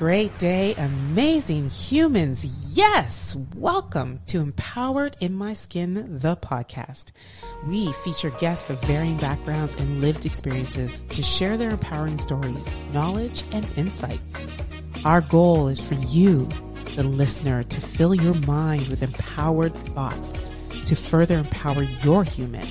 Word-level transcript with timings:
Great 0.00 0.38
day, 0.38 0.74
amazing 0.78 1.68
humans. 1.68 2.46
Yes, 2.74 3.36
welcome 3.54 4.18
to 4.28 4.38
Empowered 4.38 5.14
in 5.20 5.34
My 5.34 5.52
Skin, 5.52 6.18
the 6.20 6.36
podcast. 6.36 7.12
We 7.66 7.92
feature 7.92 8.30
guests 8.30 8.70
of 8.70 8.82
varying 8.84 9.18
backgrounds 9.18 9.74
and 9.74 10.00
lived 10.00 10.24
experiences 10.24 11.02
to 11.10 11.22
share 11.22 11.58
their 11.58 11.68
empowering 11.68 12.16
stories, 12.16 12.74
knowledge, 12.94 13.44
and 13.52 13.68
insights. 13.76 14.42
Our 15.04 15.20
goal 15.20 15.68
is 15.68 15.82
for 15.86 15.96
you, 15.96 16.48
the 16.96 17.02
listener, 17.02 17.62
to 17.64 17.80
fill 17.82 18.14
your 18.14 18.32
mind 18.46 18.88
with 18.88 19.02
empowered 19.02 19.74
thoughts 19.74 20.50
to 20.86 20.96
further 20.96 21.36
empower 21.36 21.82
your 21.82 22.24
human. 22.24 22.66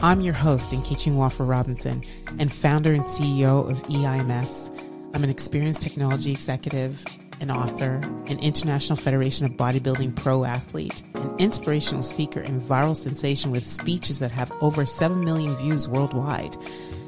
I'm 0.00 0.22
your 0.22 0.32
host, 0.32 0.70
Nkechi 0.70 1.12
Nwafor 1.12 1.46
Robinson, 1.46 2.02
and 2.38 2.50
founder 2.50 2.94
and 2.94 3.04
CEO 3.04 3.68
of 3.68 3.82
EIMS 3.90 4.69
I'm 5.12 5.24
an 5.24 5.30
experienced 5.30 5.82
technology 5.82 6.30
executive, 6.30 7.04
an 7.40 7.50
author, 7.50 8.00
an 8.26 8.38
International 8.38 8.96
Federation 8.96 9.44
of 9.44 9.52
Bodybuilding 9.52 10.14
pro 10.14 10.44
athlete, 10.44 11.02
an 11.14 11.34
inspirational 11.38 12.02
speaker, 12.02 12.40
and 12.40 12.62
viral 12.62 12.94
sensation 12.94 13.50
with 13.50 13.66
speeches 13.66 14.20
that 14.20 14.30
have 14.30 14.52
over 14.60 14.86
7 14.86 15.24
million 15.24 15.56
views 15.56 15.88
worldwide, 15.88 16.56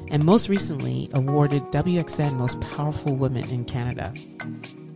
and 0.09 0.25
most 0.25 0.49
recently 0.49 1.09
awarded 1.13 1.63
WXN 1.71 2.33
Most 2.35 2.59
Powerful 2.59 3.15
Women 3.15 3.49
in 3.49 3.63
Canada. 3.63 4.13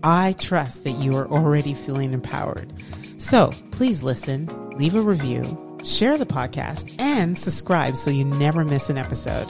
I 0.03 0.33
trust 0.33 0.83
that 0.83 0.97
you 0.97 1.15
are 1.15 1.29
already 1.29 1.73
feeling 1.73 2.13
empowered. 2.13 2.73
So 3.17 3.53
please 3.71 4.03
listen, 4.03 4.47
leave 4.77 4.95
a 4.95 5.01
review, 5.01 5.77
share 5.83 6.17
the 6.17 6.25
podcast, 6.25 6.93
and 6.99 7.37
subscribe 7.37 7.95
so 7.95 8.11
you 8.11 8.25
never 8.25 8.65
miss 8.65 8.89
an 8.89 8.97
episode. 8.97 9.49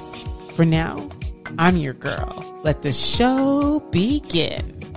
For 0.53 0.63
now, 0.66 1.09
I'm 1.57 1.77
your 1.77 1.93
girl. 1.93 2.61
Let 2.63 2.81
the 2.81 2.93
show 2.93 3.79
begin. 3.91 4.96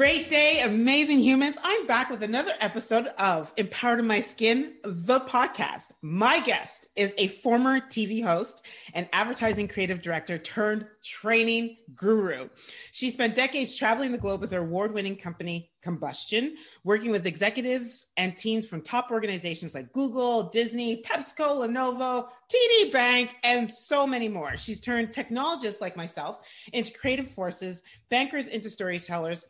Great 0.00 0.30
day, 0.30 0.62
amazing 0.62 1.18
humans. 1.18 1.58
I'm 1.62 1.86
back 1.86 2.08
with 2.08 2.22
another 2.22 2.54
episode 2.60 3.08
of 3.18 3.52
Empowered 3.58 3.98
in 3.98 4.06
My 4.06 4.20
Skin, 4.20 4.76
the 4.82 5.20
podcast. 5.20 5.92
My 6.00 6.40
guest 6.40 6.88
is 6.96 7.12
a 7.18 7.28
former 7.28 7.80
TV 7.80 8.24
host 8.24 8.64
and 8.94 9.06
advertising 9.12 9.68
creative 9.68 10.00
director 10.00 10.38
turned 10.38 10.86
training 11.04 11.76
guru. 11.94 12.48
She 12.92 13.10
spent 13.10 13.34
decades 13.34 13.76
traveling 13.76 14.10
the 14.10 14.16
globe 14.16 14.40
with 14.40 14.52
her 14.52 14.60
award 14.60 14.94
winning 14.94 15.16
company, 15.16 15.70
Combustion, 15.82 16.54
working 16.82 17.10
with 17.10 17.26
executives 17.26 18.06
and 18.16 18.38
teams 18.38 18.66
from 18.66 18.80
top 18.80 19.10
organizations 19.10 19.74
like 19.74 19.92
Google, 19.92 20.44
Disney, 20.48 21.02
PepsiCo, 21.02 21.66
Lenovo, 21.66 22.26
TD 22.50 22.90
Bank, 22.90 23.36
and 23.42 23.70
so 23.70 24.06
many 24.06 24.28
more. 24.28 24.56
She's 24.56 24.80
turned 24.80 25.12
technologists 25.12 25.82
like 25.82 25.94
myself 25.94 26.48
into 26.72 26.90
creative 26.98 27.30
forces, 27.30 27.82
bankers 28.08 28.48
into 28.48 28.70
storytellers 28.70 29.44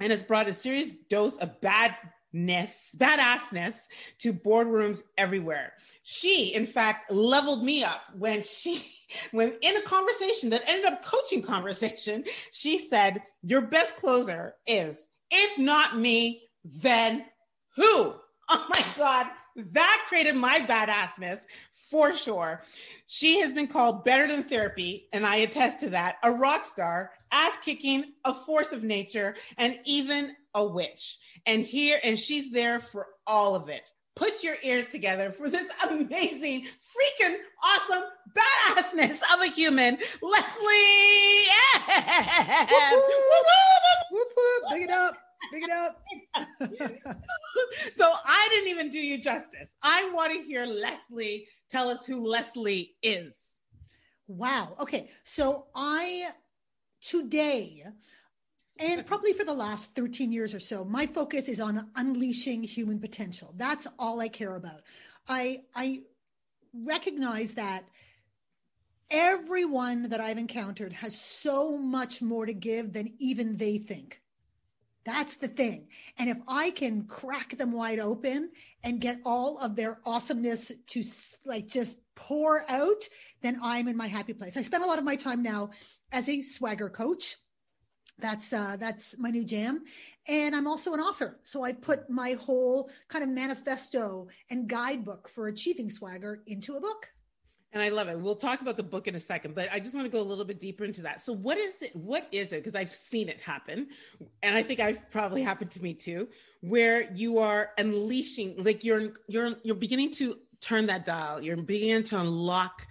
and 0.00 0.10
has 0.10 0.22
brought 0.22 0.48
a 0.48 0.52
serious 0.52 0.92
dose 1.10 1.36
of 1.38 1.60
badness, 1.60 2.90
badassness 2.96 3.74
to 4.18 4.32
boardrooms 4.32 5.02
everywhere. 5.16 5.72
She, 6.02 6.54
in 6.54 6.66
fact, 6.66 7.10
leveled 7.10 7.64
me 7.64 7.84
up 7.84 8.02
when 8.16 8.42
she, 8.42 8.84
when 9.30 9.54
in 9.60 9.76
a 9.76 9.82
conversation 9.82 10.50
that 10.50 10.62
ended 10.66 10.86
up 10.86 11.04
coaching 11.04 11.42
conversation, 11.42 12.24
she 12.50 12.78
said, 12.78 13.22
Your 13.42 13.60
best 13.60 13.96
closer 13.96 14.54
is, 14.66 15.08
if 15.30 15.58
not 15.58 15.98
me, 15.98 16.42
then 16.64 17.24
who? 17.76 18.14
Oh 18.54 18.66
my 18.68 18.84
God, 18.98 19.28
that 19.56 20.04
created 20.08 20.34
my 20.34 20.60
badassness 20.60 21.42
for 21.92 22.16
sure. 22.16 22.62
She 23.06 23.40
has 23.40 23.52
been 23.52 23.66
called 23.66 24.02
better 24.02 24.26
than 24.26 24.44
therapy, 24.44 25.08
and 25.12 25.26
I 25.26 25.36
attest 25.36 25.80
to 25.80 25.90
that. 25.90 26.16
A 26.22 26.32
rock 26.32 26.64
star, 26.64 27.10
ass 27.30 27.52
kicking, 27.62 28.14
a 28.24 28.34
force 28.34 28.72
of 28.72 28.82
nature, 28.82 29.36
and 29.58 29.78
even 29.84 30.34
a 30.54 30.66
witch. 30.66 31.18
And 31.44 31.62
here, 31.62 32.00
and 32.02 32.18
she's 32.18 32.50
there 32.50 32.80
for 32.80 33.08
all 33.26 33.54
of 33.54 33.68
it. 33.68 33.90
Put 34.16 34.42
your 34.42 34.56
ears 34.62 34.88
together 34.88 35.32
for 35.32 35.50
this 35.50 35.68
amazing, 35.90 36.64
freaking 36.64 37.36
awesome 37.62 38.04
badassness 38.34 39.20
of 39.34 39.42
a 39.42 39.46
human, 39.46 39.98
Leslie. 40.22 41.44
Yeah. 41.46 42.90
Whoop, 42.90 43.04
whoop. 43.04 43.46
Whoop, 44.12 44.28
whoop. 44.36 44.62
Big 44.72 44.82
it 44.84 44.90
up. 44.90 45.14
Big 45.52 45.64
it 45.64 45.70
up. 45.70 46.02
so 47.92 48.12
I 48.24 48.48
didn't 48.50 48.68
even 48.68 48.88
do 48.88 48.98
you 48.98 49.18
justice. 49.18 49.76
I 49.82 50.10
want 50.12 50.32
to 50.32 50.42
hear 50.42 50.64
Leslie 50.64 51.46
tell 51.70 51.90
us 51.90 52.06
who 52.06 52.26
Leslie 52.26 52.94
is. 53.02 53.36
Wow. 54.26 54.76
Okay. 54.80 55.10
So 55.24 55.66
I 55.74 56.30
today 57.02 57.84
and 58.78 59.06
probably 59.06 59.32
for 59.32 59.44
the 59.44 59.52
last 59.52 59.94
13 59.94 60.32
years 60.32 60.54
or 60.54 60.60
so 60.60 60.84
my 60.84 61.04
focus 61.04 61.48
is 61.48 61.60
on 61.60 61.90
unleashing 61.96 62.62
human 62.62 62.98
potential 62.98 63.52
that's 63.56 63.86
all 63.98 64.20
i 64.20 64.28
care 64.28 64.54
about 64.54 64.82
i 65.28 65.62
i 65.74 66.00
recognize 66.72 67.54
that 67.54 67.84
everyone 69.10 70.08
that 70.08 70.20
i've 70.20 70.38
encountered 70.38 70.92
has 70.92 71.20
so 71.20 71.76
much 71.76 72.22
more 72.22 72.46
to 72.46 72.54
give 72.54 72.92
than 72.92 73.12
even 73.18 73.56
they 73.56 73.78
think 73.78 74.21
that's 75.04 75.36
the 75.36 75.48
thing. 75.48 75.88
And 76.18 76.30
if 76.30 76.38
I 76.46 76.70
can 76.70 77.04
crack 77.04 77.56
them 77.58 77.72
wide 77.72 77.98
open 77.98 78.50
and 78.84 79.00
get 79.00 79.20
all 79.24 79.58
of 79.58 79.74
their 79.76 80.00
awesomeness 80.04 80.70
to 80.88 81.02
like 81.44 81.66
just 81.66 81.98
pour 82.14 82.68
out, 82.70 83.08
then 83.42 83.58
I'm 83.62 83.88
in 83.88 83.96
my 83.96 84.06
happy 84.06 84.32
place. 84.32 84.56
I 84.56 84.62
spend 84.62 84.84
a 84.84 84.86
lot 84.86 84.98
of 84.98 85.04
my 85.04 85.16
time 85.16 85.42
now 85.42 85.70
as 86.12 86.28
a 86.28 86.40
swagger 86.40 86.88
coach. 86.88 87.36
That's 88.18 88.52
uh, 88.52 88.76
that's 88.78 89.18
my 89.18 89.30
new 89.30 89.42
jam, 89.42 89.82
and 90.28 90.54
I'm 90.54 90.68
also 90.68 90.92
an 90.92 91.00
author. 91.00 91.40
So 91.42 91.64
I 91.64 91.72
put 91.72 92.08
my 92.08 92.34
whole 92.34 92.90
kind 93.08 93.24
of 93.24 93.30
manifesto 93.30 94.28
and 94.50 94.68
guidebook 94.68 95.28
for 95.28 95.48
achieving 95.48 95.90
swagger 95.90 96.42
into 96.46 96.76
a 96.76 96.80
book. 96.80 97.08
And 97.72 97.82
I 97.82 97.88
love 97.88 98.08
it. 98.08 98.20
We'll 98.20 98.36
talk 98.36 98.60
about 98.60 98.76
the 98.76 98.82
book 98.82 99.08
in 99.08 99.14
a 99.14 99.20
second, 99.20 99.54
but 99.54 99.68
I 99.72 99.80
just 99.80 99.94
want 99.94 100.04
to 100.04 100.10
go 100.10 100.20
a 100.20 100.22
little 100.22 100.44
bit 100.44 100.60
deeper 100.60 100.84
into 100.84 101.00
that. 101.02 101.22
So, 101.22 101.32
what 101.32 101.56
is 101.56 101.80
it? 101.80 101.96
What 101.96 102.28
is 102.30 102.52
it? 102.52 102.56
Because 102.56 102.74
I've 102.74 102.92
seen 102.92 103.30
it 103.30 103.40
happen, 103.40 103.88
and 104.42 104.54
I 104.54 104.62
think 104.62 104.78
I've 104.78 105.10
probably 105.10 105.42
happened 105.42 105.70
to 105.72 105.82
me 105.82 105.94
too, 105.94 106.28
where 106.60 107.10
you 107.14 107.38
are 107.38 107.70
unleashing, 107.78 108.62
like 108.62 108.84
you're 108.84 109.12
you're 109.26 109.54
you're 109.62 109.74
beginning 109.74 110.10
to 110.12 110.36
turn 110.60 110.86
that 110.86 111.06
dial. 111.06 111.40
You're 111.40 111.56
beginning 111.56 112.04
to 112.04 112.20
unlock 112.20 112.86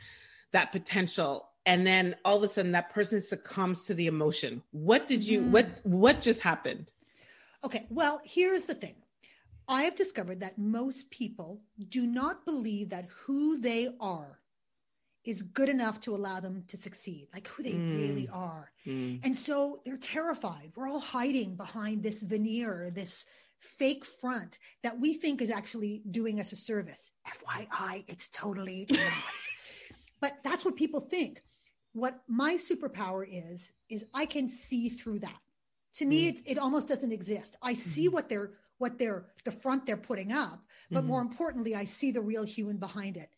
that 0.52 0.72
potential, 0.72 1.50
and 1.68 1.86
then 1.86 2.16
all 2.26 2.38
of 2.38 2.44
a 2.44 2.48
sudden, 2.48 2.72
that 2.72 2.90
person 2.90 3.22
succumbs 3.22 3.86
to 3.86 3.94
the 3.94 4.08
emotion. 4.08 4.64
What 4.72 5.08
did 5.08 5.24
you? 5.24 5.42
Mm. 5.42 5.52
What 5.52 5.80
what 5.84 6.22
just 6.22 6.42
happened? 6.42 6.92
Okay. 7.64 7.86
Well, 7.92 8.20
here's 8.26 8.66
the 8.66 8.74
thing. 8.74 8.96
I 9.68 9.84
have 9.84 9.96
discovered 9.96 10.40
that 10.40 10.58
most 10.58 11.12
people 11.12 11.62
do 11.88 12.08
not 12.08 12.46
believe 12.46 12.90
that 12.90 13.08
who 13.26 13.62
they 13.62 13.90
are 14.00 14.41
is 15.24 15.44
good 15.44 15.70
enough 15.70 16.00
to 16.02 16.16
allow 16.16 16.40
them 16.40 16.64
to 16.68 16.78
succeed, 16.78 17.28
like 17.34 17.48
who 17.48 17.64
they 17.64 17.74
mm. 17.74 17.98
really 17.98 18.30
are. 18.32 18.72
Mm. 18.86 19.24
And 19.24 19.36
so 19.36 19.82
they're 19.86 19.98
terrified. 19.98 20.72
We're 20.76 20.90
all 20.90 21.00
hiding 21.00 21.56
behind 21.56 22.02
this 22.02 22.24
veneer, 22.24 22.92
this 22.94 23.26
fake 23.60 24.04
front 24.06 24.58
that 24.82 25.00
we 25.00 25.14
think 25.14 25.42
is 25.42 25.52
actually 25.52 26.02
doing 26.10 26.40
us 26.40 26.52
a 26.52 26.56
service. 26.56 27.12
FYI, 27.28 28.04
it's 28.08 28.30
totally 28.30 28.88
not. 28.92 29.02
but 30.20 30.38
that's 30.44 30.66
what 30.66 30.76
people 30.76 31.02
think. 31.02 31.42
What 31.94 32.22
my 32.28 32.56
superpower 32.56 33.26
is, 33.30 33.72
is 33.90 34.06
I 34.14 34.26
can 34.26 34.50
see 34.50 34.90
through 34.90 35.20
that. 35.20 35.40
To 35.96 36.06
me, 36.06 36.26
mm. 36.26 36.36
it, 36.36 36.52
it 36.54 36.58
almost 36.58 36.88
doesn't 36.88 37.12
exist. 37.12 37.58
I 37.62 37.76
see 37.76 38.06
mm-hmm. 38.06 38.14
what 38.14 38.30
they're 38.30 38.52
what 38.78 38.98
they're 38.98 39.26
the 39.46 39.52
front 39.52 39.86
they're 39.86 39.96
putting 39.96 40.32
up, 40.32 40.60
but 40.90 41.00
mm-hmm. 41.02 41.08
more 41.08 41.22
importantly, 41.22 41.76
I 41.76 41.84
see 41.84 42.10
the 42.10 42.22
real 42.22 42.44
human 42.44 42.78
behind 42.78 43.16
it. 43.16 43.30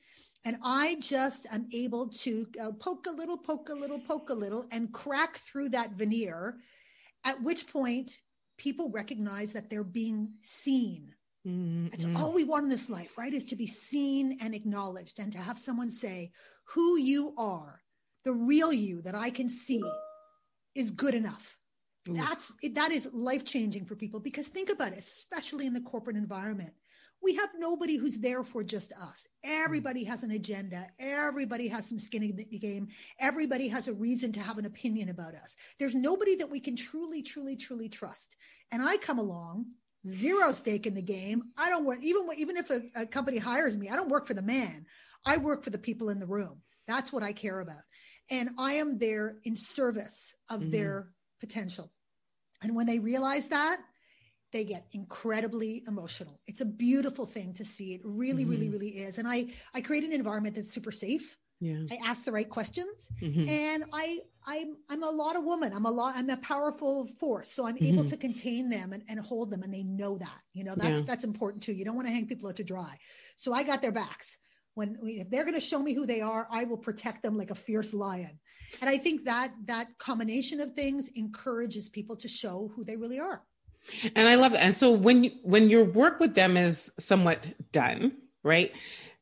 And 0.45 0.57
I 0.61 0.97
just 0.99 1.45
am 1.51 1.67
able 1.73 2.09
to 2.09 2.47
uh, 2.61 2.71
poke 2.73 3.07
a 3.07 3.11
little, 3.11 3.37
poke 3.37 3.69
a 3.69 3.73
little, 3.73 3.99
poke 3.99 4.29
a 4.29 4.33
little, 4.33 4.65
and 4.71 4.91
crack 4.91 5.37
through 5.37 5.69
that 5.69 5.93
veneer, 5.93 6.57
at 7.23 7.41
which 7.41 7.67
point 7.67 8.17
people 8.57 8.89
recognize 8.89 9.53
that 9.53 9.69
they're 9.69 9.83
being 9.83 10.33
seen. 10.41 11.13
Mm-hmm. 11.47 11.87
That's 11.89 12.05
all 12.15 12.33
we 12.33 12.43
want 12.43 12.63
in 12.63 12.69
this 12.69 12.89
life, 12.89 13.17
right? 13.17 13.33
Is 13.33 13.45
to 13.45 13.55
be 13.55 13.67
seen 13.67 14.37
and 14.41 14.53
acknowledged 14.53 15.19
and 15.19 15.31
to 15.31 15.37
have 15.37 15.57
someone 15.57 15.89
say, 15.89 16.31
who 16.65 16.97
you 16.97 17.33
are, 17.37 17.81
the 18.25 18.33
real 18.33 18.71
you 18.71 19.01
that 19.01 19.15
I 19.15 19.29
can 19.29 19.49
see 19.49 19.83
is 20.75 20.91
good 20.91 21.15
enough. 21.15 21.57
Ooh. 22.09 22.13
That's 22.13 22.53
that 22.73 22.91
is 22.91 23.09
life 23.13 23.45
changing 23.45 23.85
for 23.85 23.95
people 23.95 24.19
because 24.19 24.47
think 24.47 24.69
about 24.69 24.93
it, 24.93 24.99
especially 24.99 25.65
in 25.65 25.73
the 25.73 25.81
corporate 25.81 26.17
environment 26.17 26.73
we 27.23 27.35
have 27.35 27.49
nobody 27.57 27.95
who's 27.95 28.17
there 28.17 28.43
for 28.43 28.63
just 28.63 28.91
us. 28.93 29.25
Everybody 29.43 30.03
has 30.03 30.23
an 30.23 30.31
agenda. 30.31 30.87
Everybody 30.99 31.69
has 31.69 31.87
some 31.87 31.99
skin 31.99 32.23
in 32.23 32.35
the 32.35 32.59
game. 32.59 32.89
Everybody 33.19 33.69
has 33.69 33.87
a 33.87 33.93
reason 33.93 34.31
to 34.33 34.41
have 34.41 34.57
an 34.57 34.65
opinion 34.65 35.09
about 35.09 35.33
us. 35.35 35.55
There's 35.79 35.95
nobody 35.95 36.35
that 36.35 36.49
we 36.49 36.59
can 36.59 36.75
truly, 36.75 37.21
truly, 37.21 37.55
truly 37.55 37.89
trust. 37.89 38.35
And 38.71 38.81
I 38.81 38.97
come 38.97 39.19
along, 39.19 39.67
zero 40.05 40.51
stake 40.51 40.85
in 40.85 40.95
the 40.95 41.01
game. 41.01 41.43
I 41.57 41.69
don't 41.69 41.85
work, 41.85 41.99
even, 42.03 42.27
even 42.37 42.57
if 42.57 42.69
a, 42.69 42.81
a 42.95 43.05
company 43.05 43.37
hires 43.37 43.77
me, 43.77 43.89
I 43.89 43.95
don't 43.95 44.09
work 44.09 44.27
for 44.27 44.33
the 44.33 44.41
man. 44.41 44.85
I 45.25 45.37
work 45.37 45.63
for 45.63 45.69
the 45.69 45.77
people 45.77 46.09
in 46.09 46.19
the 46.19 46.27
room. 46.27 46.61
That's 46.87 47.13
what 47.13 47.23
I 47.23 47.31
care 47.31 47.61
about. 47.61 47.83
and 48.29 48.49
I 48.57 48.73
am 48.73 48.97
there 48.97 49.37
in 49.43 49.55
service 49.55 50.33
of 50.49 50.61
mm-hmm. 50.61 50.71
their 50.71 51.09
potential. 51.39 51.91
And 52.61 52.75
when 52.75 52.87
they 52.87 52.99
realize 52.99 53.47
that, 53.47 53.77
they 54.53 54.63
get 54.63 54.85
incredibly 54.93 55.83
emotional. 55.87 56.39
It's 56.45 56.61
a 56.61 56.65
beautiful 56.65 57.25
thing 57.25 57.53
to 57.55 57.65
see. 57.65 57.95
It 57.95 58.01
really, 58.03 58.43
mm-hmm. 58.43 58.51
really, 58.51 58.69
really 58.69 58.89
is. 58.89 59.17
And 59.17 59.27
I 59.27 59.47
I 59.73 59.81
create 59.81 60.03
an 60.03 60.13
environment 60.13 60.55
that's 60.55 60.71
super 60.71 60.91
safe. 60.91 61.37
Yeah. 61.59 61.83
I 61.91 61.97
ask 62.03 62.25
the 62.25 62.31
right 62.31 62.49
questions, 62.49 63.09
mm-hmm. 63.21 63.47
and 63.47 63.85
I 63.93 64.19
I'm 64.45 64.75
I'm 64.89 65.03
a 65.03 65.09
lot 65.09 65.35
of 65.35 65.43
woman. 65.43 65.73
I'm 65.73 65.85
a 65.85 65.91
lot. 65.91 66.15
I'm 66.15 66.29
a 66.29 66.37
powerful 66.37 67.07
force, 67.19 67.51
so 67.51 67.65
I'm 67.65 67.75
mm-hmm. 67.75 67.93
able 67.93 68.05
to 68.05 68.17
contain 68.17 68.69
them 68.69 68.93
and, 68.93 69.03
and 69.07 69.19
hold 69.19 69.49
them, 69.49 69.63
and 69.63 69.73
they 69.73 69.83
know 69.83 70.17
that. 70.17 70.39
You 70.53 70.63
know 70.65 70.75
that's 70.75 70.99
yeah. 70.99 71.05
that's 71.05 71.23
important 71.23 71.63
too. 71.63 71.73
You 71.73 71.85
don't 71.85 71.95
want 71.95 72.07
to 72.07 72.13
hang 72.13 72.27
people 72.27 72.49
out 72.49 72.57
to 72.57 72.63
dry. 72.63 72.97
So 73.37 73.53
I 73.53 73.63
got 73.63 73.81
their 73.81 73.91
backs. 73.91 74.37
When 74.75 74.97
we, 75.03 75.19
if 75.19 75.29
they're 75.29 75.43
going 75.43 75.53
to 75.53 75.61
show 75.61 75.81
me 75.81 75.93
who 75.93 76.07
they 76.07 76.21
are, 76.21 76.47
I 76.49 76.63
will 76.63 76.77
protect 76.77 77.21
them 77.21 77.37
like 77.37 77.51
a 77.51 77.55
fierce 77.55 77.93
lion. 77.93 78.39
And 78.81 78.89
I 78.89 78.97
think 78.97 79.25
that 79.25 79.53
that 79.65 79.87
combination 79.99 80.59
of 80.59 80.71
things 80.71 81.09
encourages 81.15 81.89
people 81.89 82.15
to 82.17 82.27
show 82.27 82.71
who 82.75 82.83
they 82.83 82.97
really 82.97 83.19
are. 83.19 83.43
And 84.15 84.27
I 84.27 84.35
love 84.35 84.53
it. 84.53 84.57
And 84.57 84.75
so 84.75 84.91
when 84.91 85.25
you, 85.25 85.31
when 85.43 85.69
your 85.69 85.83
work 85.83 86.19
with 86.19 86.35
them 86.35 86.57
is 86.57 86.91
somewhat 86.99 87.53
done, 87.71 88.13
right? 88.43 88.71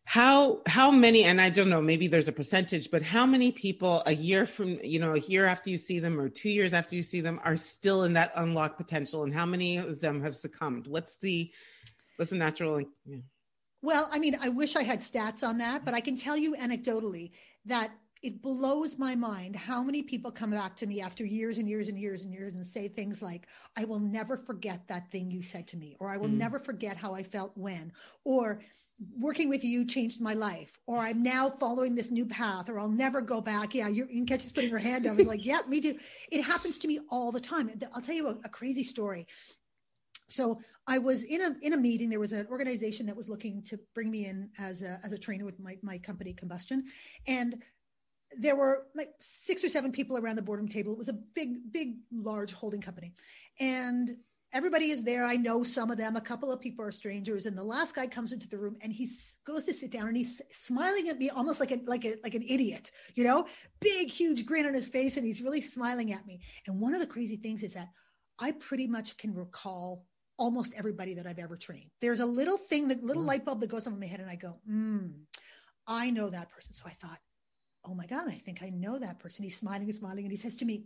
How 0.04 0.62
how 0.66 0.92
many 0.92 1.24
and 1.24 1.40
I 1.40 1.50
don't 1.50 1.70
know, 1.70 1.82
maybe 1.82 2.08
there's 2.08 2.28
a 2.28 2.34
percentage, 2.34 2.92
but 2.92 3.02
how 3.02 3.26
many 3.26 3.52
people 3.52 4.04
a 4.06 4.14
year 4.14 4.46
from, 4.46 4.80
you 4.84 5.00
know, 5.00 5.14
a 5.14 5.20
year 5.20 5.46
after 5.46 5.70
you 5.70 5.78
see 5.78 6.00
them 6.00 6.20
or 6.20 6.28
2 6.28 6.50
years 6.50 6.74
after 6.74 6.96
you 6.96 7.04
see 7.04 7.22
them 7.22 7.40
are 7.44 7.56
still 7.56 8.04
in 8.04 8.14
that 8.14 8.34
unlocked 8.36 8.78
potential 8.78 9.24
and 9.24 9.34
how 9.34 9.46
many 9.46 9.78
of 9.78 10.00
them 10.00 10.22
have 10.22 10.36
succumbed? 10.36 10.88
What's 10.88 11.16
the 11.16 11.52
what's 12.18 12.32
the 12.32 12.38
natural 12.38 12.82
yeah. 13.06 13.18
Well, 13.84 14.10
I 14.12 14.20
mean, 14.20 14.38
I 14.40 14.50
wish 14.50 14.76
I 14.76 14.84
had 14.84 15.00
stats 15.00 15.48
on 15.48 15.58
that, 15.58 15.86
but 15.86 15.94
I 15.94 16.02
can 16.02 16.16
tell 16.16 16.38
you 16.38 16.56
anecdotally 16.56 17.32
that 17.66 17.92
it 18.22 18.42
blows 18.42 19.00
my 19.00 19.16
mind 19.16 19.56
how 19.56 19.82
many 19.82 20.04
people 20.04 20.32
come 20.32 20.52
back 20.52 20.76
to 20.76 20.86
me 20.86 21.02
after 21.02 21.26
years 21.26 21.58
and 21.58 21.68
years 21.68 21.88
and 21.88 21.98
years 21.98 22.22
and 22.22 22.32
years 22.32 22.56
and 22.56 22.64
say 22.64 22.88
things 22.88 23.22
like, 23.22 23.48
I 23.76 23.84
will 23.84 24.00
never 24.00 24.38
forget 24.38 24.88
that 24.88 25.12
thing 25.12 25.32
you 25.32 25.42
said 25.42 25.68
to 25.70 25.78
me, 25.78 25.96
or 26.00 26.10
I 26.10 26.18
will 26.18 26.30
mm. 26.30 26.38
never 26.38 26.60
forget 26.60 26.98
how 26.98 27.16
I 27.16 27.24
felt 27.24 27.52
when, 27.56 27.92
or 28.24 28.62
working 29.20 29.50
with 29.50 29.64
you 29.64 29.86
changed 29.86 30.22
my 30.22 30.36
life, 30.36 30.78
or 30.86 31.00
I'm 31.00 31.24
now 31.24 31.50
following 31.50 31.96
this 31.96 32.12
new 32.12 32.26
path, 32.26 32.70
or 32.70 32.80
I'll 32.80 32.88
never 32.88 33.22
go 33.22 33.42
back. 33.42 33.74
Yeah, 33.74 33.88
you 33.88 34.06
can 34.06 34.28
catch 34.28 34.46
us 34.46 34.52
putting 34.52 34.70
her 34.70 34.78
hand 34.78 35.06
down. 35.06 35.14
I 35.14 35.18
was 35.18 35.26
like, 35.26 35.44
yeah, 35.44 35.62
me 35.68 35.82
too. 35.82 35.98
It 36.32 36.44
happens 36.44 36.78
to 36.80 36.88
me 36.88 37.00
all 37.10 37.32
the 37.32 37.42
time. 37.42 37.72
I'll 37.96 38.02
tell 38.02 38.16
you 38.16 38.28
a, 38.28 38.38
a 38.46 38.50
crazy 38.50 38.84
story. 38.84 39.26
So 40.30 40.62
I 40.86 41.00
was 41.00 41.24
in 41.24 41.42
a 41.42 41.56
in 41.62 41.74
a 41.74 41.78
meeting. 41.78 42.10
There 42.10 42.20
was 42.20 42.32
an 42.32 42.48
organization 42.52 43.06
that 43.08 43.16
was 43.16 43.28
looking 43.28 43.64
to 43.64 43.80
bring 43.96 44.12
me 44.12 44.28
in 44.28 44.50
as 44.60 44.84
a 44.84 45.00
as 45.04 45.14
a 45.14 45.18
trainer 45.18 45.46
with 45.46 45.60
my 45.60 45.78
my 45.82 45.98
company 45.98 46.34
Combustion, 46.34 46.84
and 47.28 47.64
there 48.38 48.56
were 48.56 48.88
like 48.96 49.10
six 49.20 49.64
or 49.64 49.70
seven 49.70 49.92
people 49.92 50.18
around 50.18 50.38
the 50.38 50.42
boardroom 50.42 50.70
table. 50.70 50.92
It 50.92 50.98
was 50.98 51.10
a 51.10 51.14
big, 51.14 51.72
big, 51.72 51.98
large 52.12 52.54
holding 52.54 52.82
company. 52.82 53.14
And 53.60 54.18
everybody 54.54 54.92
is 54.92 55.04
there. 55.04 55.26
I 55.26 55.36
know 55.36 55.64
some 55.64 55.92
of 55.92 55.98
them. 55.98 56.16
A 56.16 56.22
couple 56.22 56.52
of 56.52 56.60
people 56.60 56.86
are 56.86 56.92
strangers. 56.92 57.46
And 57.46 57.58
the 57.58 57.64
last 57.64 57.96
guy 57.96 58.08
comes 58.08 58.32
into 58.32 58.48
the 58.48 58.58
room 58.58 58.78
and 58.82 58.92
he 58.92 59.10
goes 59.46 59.66
to 59.66 59.74
sit 59.74 59.92
down 59.92 60.08
and 60.08 60.18
he's 60.18 60.42
smiling 60.52 61.10
at 61.10 61.18
me 61.18 61.30
almost 61.30 61.60
like 61.60 61.72
a 61.72 61.80
like 61.86 62.06
a 62.06 62.16
like 62.24 62.36
an 62.36 62.44
idiot, 62.48 62.92
you 63.16 63.24
know, 63.24 63.46
big, 63.80 64.10
huge 64.10 64.46
grin 64.46 64.66
on 64.66 64.74
his 64.74 64.90
face, 64.90 65.18
and 65.18 65.26
he's 65.26 65.42
really 65.42 65.62
smiling 65.62 66.14
at 66.14 66.26
me. 66.26 66.42
And 66.68 66.80
one 66.80 66.94
of 66.94 67.00
the 67.00 67.08
crazy 67.08 67.38
things 67.38 67.64
is 67.64 67.74
that 67.74 67.90
I 68.40 68.52
pretty 68.54 68.88
much 68.88 69.18
can 69.18 69.34
recall 69.34 70.06
almost 70.38 70.74
everybody 70.76 71.14
that 71.14 71.28
I've 71.28 71.40
ever 71.40 71.56
trained. 71.56 71.92
There's 72.02 72.20
a 72.20 72.26
little 72.26 72.58
thing, 72.58 72.88
the 72.88 72.96
little 72.96 73.24
mm. 73.24 73.28
light 73.28 73.46
bulb 73.46 73.62
that 73.62 73.70
goes 73.70 73.86
on 73.86 73.94
in 73.94 74.00
my 74.00 74.08
head, 74.08 74.20
and 74.20 74.30
I 74.30 74.36
go, 74.36 74.60
hmm, 74.66 75.08
I 75.86 76.10
know 76.10 76.30
that 76.30 76.50
person. 76.50 76.74
So 76.74 76.84
I 76.88 76.94
thought, 77.02 77.20
oh 77.86 77.94
my 77.94 78.06
God, 78.06 78.28
I 78.28 78.42
think 78.46 78.62
I 78.62 78.70
know 78.70 79.00
that 79.00 79.20
person. 79.20 79.44
He's 79.44 79.58
smiling 79.58 79.84
and 79.84 79.96
smiling. 79.96 80.26
And 80.26 80.32
he 80.32 80.38
says 80.38 80.58
to 80.58 80.66
me, 80.66 80.86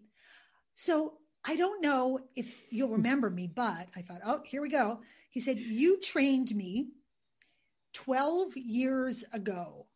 So 0.75 1.13
I 1.43 1.55
don't 1.55 1.81
know 1.81 2.19
if 2.35 2.47
you'll 2.69 2.89
remember 2.97 3.29
me, 3.29 3.47
but 3.47 3.87
I 3.95 4.01
thought, 4.01 4.21
oh, 4.25 4.41
here 4.45 4.61
we 4.61 4.69
go. 4.69 4.99
He 5.29 5.39
said, 5.39 5.57
You 5.57 5.99
trained 5.99 6.55
me 6.55 6.89
12 7.93 8.57
years 8.57 9.23
ago. 9.33 9.87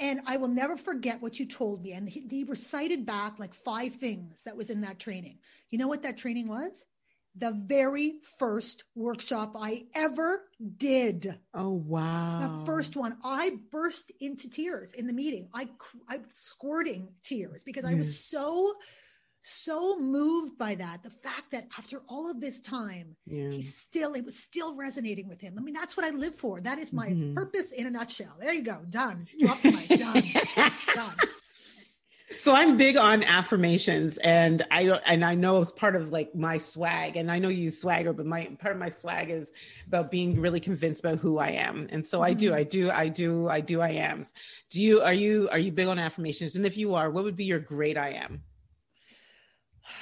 And 0.00 0.22
I 0.24 0.38
will 0.38 0.48
never 0.48 0.78
forget 0.78 1.20
what 1.20 1.38
you 1.38 1.44
told 1.44 1.82
me. 1.82 1.92
And 1.92 2.08
he, 2.08 2.26
he 2.28 2.44
recited 2.44 3.04
back 3.04 3.38
like 3.38 3.54
five 3.54 3.94
things 3.94 4.42
that 4.44 4.56
was 4.56 4.70
in 4.70 4.80
that 4.80 4.98
training. 4.98 5.40
You 5.68 5.76
know 5.76 5.88
what 5.88 6.04
that 6.04 6.16
training 6.16 6.48
was? 6.48 6.84
The 7.36 7.52
very 7.52 8.14
first 8.38 8.84
workshop 8.94 9.56
I 9.58 9.86
ever 9.94 10.42
did. 10.76 11.38
Oh 11.54 11.70
wow. 11.70 12.58
The 12.60 12.66
first 12.66 12.96
one. 12.96 13.16
I 13.24 13.56
burst 13.70 14.12
into 14.20 14.48
tears 14.48 14.92
in 14.92 15.06
the 15.06 15.12
meeting. 15.12 15.48
I 15.54 15.68
I 16.08 16.20
squirting 16.32 17.08
tears 17.22 17.62
because 17.64 17.84
I 17.84 17.94
was 17.94 18.24
so 18.24 18.74
so 19.42 19.98
moved 19.98 20.58
by 20.58 20.74
that. 20.74 21.02
The 21.02 21.10
fact 21.10 21.52
that 21.52 21.66
after 21.78 22.02
all 22.08 22.30
of 22.30 22.40
this 22.40 22.60
time, 22.60 23.16
yeah. 23.26 23.50
he's 23.50 23.76
still 23.76 24.14
it 24.14 24.24
was 24.24 24.38
still 24.38 24.74
resonating 24.76 25.28
with 25.28 25.40
him. 25.40 25.54
I 25.58 25.62
mean, 25.62 25.74
that's 25.74 25.96
what 25.96 26.06
I 26.06 26.10
live 26.10 26.36
for. 26.36 26.60
That 26.60 26.78
is 26.78 26.92
my 26.92 27.08
mm-hmm. 27.08 27.34
purpose 27.34 27.72
in 27.72 27.86
a 27.86 27.90
nutshell. 27.90 28.36
There 28.38 28.52
you 28.52 28.62
go. 28.62 28.80
Done. 28.90 29.26
Drop. 29.40 29.62
Done. 29.62 30.24
Done 30.94 31.16
so 32.34 32.54
I'm 32.54 32.76
big 32.76 32.96
on 32.96 33.24
affirmations 33.24 34.16
and 34.18 34.64
I 34.70 34.84
don't 34.84 35.02
and 35.06 35.24
I 35.24 35.34
know 35.34 35.60
it's 35.60 35.72
part 35.72 35.96
of 35.96 36.12
like 36.12 36.34
my 36.34 36.58
swag 36.58 37.16
and 37.16 37.30
I 37.30 37.38
know 37.38 37.48
you 37.48 37.64
use 37.64 37.80
swagger 37.80 38.12
but 38.12 38.26
my 38.26 38.44
part 38.60 38.72
of 38.72 38.78
my 38.78 38.88
swag 38.88 39.30
is 39.30 39.52
about 39.86 40.10
being 40.10 40.40
really 40.40 40.60
convinced 40.60 41.00
about 41.04 41.18
who 41.18 41.38
I 41.38 41.50
am 41.50 41.88
and 41.90 42.04
so 42.04 42.18
mm-hmm. 42.18 42.26
I 42.26 42.34
do 42.34 42.46
mm-hmm. 42.50 42.56
I 42.56 42.64
do 42.64 42.90
I 42.90 43.08
do 43.08 43.48
I 43.48 43.60
do 43.60 43.80
I 43.80 43.90
ams. 43.90 44.32
Do 44.70 44.80
you 44.80 45.00
are 45.02 45.12
you 45.12 45.48
are 45.50 45.58
you 45.58 45.72
big 45.72 45.88
on 45.88 45.98
affirmations 45.98 46.56
and 46.56 46.64
if 46.64 46.76
you 46.76 46.94
are 46.94 47.10
what 47.10 47.24
would 47.24 47.36
be 47.36 47.44
your 47.44 47.60
great 47.60 47.98
I 47.98 48.10
am? 48.10 48.42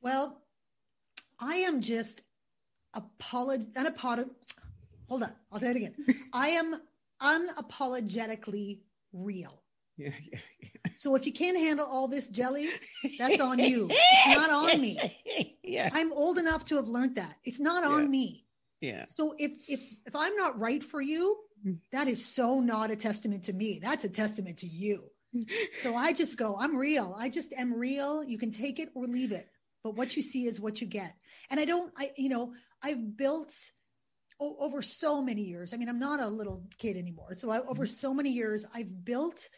Well, 0.00 0.40
I 1.40 1.56
am 1.56 1.82
just 1.82 2.22
apolog 2.94 3.72
unapolog 3.74 4.30
hold 5.08 5.22
on, 5.22 5.32
I'll 5.50 5.60
say 5.60 5.70
it 5.70 5.76
again. 5.76 5.94
I 6.32 6.50
am 6.50 6.80
unapologetically 7.20 8.80
real. 9.12 9.57
Yeah, 9.98 10.10
yeah, 10.30 10.38
yeah. 10.62 10.92
So 10.94 11.16
if 11.16 11.26
you 11.26 11.32
can't 11.32 11.58
handle 11.58 11.84
all 11.84 12.06
this 12.06 12.28
jelly, 12.28 12.68
that's 13.18 13.40
on 13.40 13.58
you. 13.70 13.88
It's 13.90 14.36
not 14.36 14.50
on 14.50 14.80
me. 14.80 15.16
Yeah. 15.62 15.90
I'm 15.92 16.12
old 16.12 16.38
enough 16.38 16.64
to 16.66 16.76
have 16.76 16.88
learned 16.88 17.16
that. 17.16 17.36
It's 17.44 17.60
not 17.60 17.84
on 17.84 18.08
me. 18.10 18.46
Yeah. 18.80 19.06
So 19.08 19.34
if 19.38 19.52
if 19.68 19.80
if 20.06 20.14
I'm 20.14 20.36
not 20.36 20.58
right 20.58 20.82
for 20.82 21.00
you, 21.00 21.36
that 21.90 22.06
is 22.06 22.24
so 22.24 22.60
not 22.60 22.92
a 22.92 22.96
testament 22.96 23.44
to 23.44 23.52
me. 23.52 23.80
That's 23.82 24.04
a 24.04 24.08
testament 24.08 24.58
to 24.58 24.68
you. 24.68 25.10
so 25.82 25.94
I 25.94 26.12
just 26.12 26.38
go, 26.38 26.56
I'm 26.58 26.76
real. 26.76 27.14
I 27.18 27.28
just 27.28 27.52
am 27.52 27.74
real. 27.74 28.22
You 28.22 28.38
can 28.38 28.52
take 28.52 28.78
it 28.78 28.90
or 28.94 29.06
leave 29.06 29.32
it. 29.32 29.48
But 29.82 29.96
what 29.96 30.16
you 30.16 30.22
see 30.22 30.46
is 30.46 30.60
what 30.60 30.80
you 30.80 30.86
get. 30.86 31.14
And 31.50 31.58
I 31.58 31.64
don't 31.64 31.92
I 31.98 32.12
you 32.16 32.28
know, 32.28 32.52
I've 32.82 33.16
built 33.16 33.52
over 34.40 34.80
so 34.82 35.20
many 35.20 35.42
years. 35.42 35.74
I 35.74 35.76
mean, 35.76 35.88
I'm 35.88 35.98
not 35.98 36.20
a 36.20 36.28
little 36.28 36.62
kid 36.78 36.96
anymore. 36.96 37.34
So 37.34 37.50
I, 37.50 37.58
over 37.58 37.82
mm-hmm. 37.82 37.84
so 37.86 38.14
many 38.14 38.30
years, 38.30 38.64
I've 38.72 39.04
built 39.04 39.48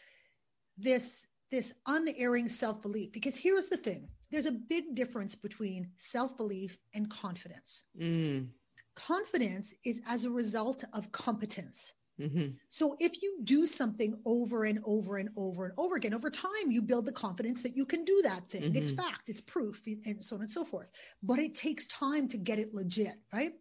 this 0.77 1.25
this 1.51 1.73
unerring 1.85 2.47
self-belief. 2.47 3.11
Because 3.11 3.35
here's 3.35 3.67
the 3.67 3.77
thing. 3.77 4.07
There's 4.31 4.45
a 4.45 4.53
big 4.53 4.95
difference 4.95 5.35
between 5.35 5.89
self-belief 5.97 6.77
and 6.93 7.09
confidence. 7.09 7.83
Mm. 7.99 8.47
confidence 8.95 9.73
is 9.85 10.01
as 10.07 10.23
a 10.25 10.29
result 10.29 10.83
of 10.93 11.11
competence. 11.11 11.91
Mm-hmm. 12.19 12.49
so 12.69 12.95
if 12.99 13.19
you 13.23 13.39
do 13.45 13.65
something 13.65 14.15
over 14.25 14.65
and 14.65 14.79
over 14.85 15.17
and 15.17 15.29
over 15.37 15.65
and 15.65 15.73
over 15.77 15.95
again 15.95 16.13
over 16.13 16.29
time 16.29 16.69
you 16.69 16.81
build 16.81 17.05
the 17.05 17.11
confidence 17.11 17.63
that 17.63 17.75
you 17.75 17.85
can 17.85 18.05
do 18.05 18.21
that 18.23 18.47
thing. 18.51 18.63
Mm-hmm. 18.63 18.75
it's 18.75 18.91
fact. 18.91 19.23
It's 19.27 19.41
proof 19.41 19.81
and 20.05 20.23
so 20.23 20.35
on 20.35 20.41
and 20.41 20.51
so 20.51 20.63
forth. 20.63 20.89
But 21.23 21.39
it 21.39 21.55
takes 21.55 21.87
time 21.87 22.27
to 22.27 22.37
get 22.37 22.59
it 22.59 22.73
legit 22.73 23.15
right? 23.33 23.53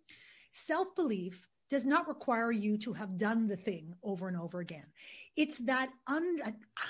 Self-belief 0.53 1.47
does 1.71 1.87
not 1.87 2.09
require 2.09 2.51
you 2.51 2.77
to 2.77 2.93
have 2.93 3.17
done 3.17 3.47
the 3.47 3.57
thing 3.57 3.95
over 4.03 4.29
and 4.29 4.37
over 4.37 4.59
again. 4.61 4.87
It's 5.37 5.59
that 5.59 5.91
un- 6.09 6.41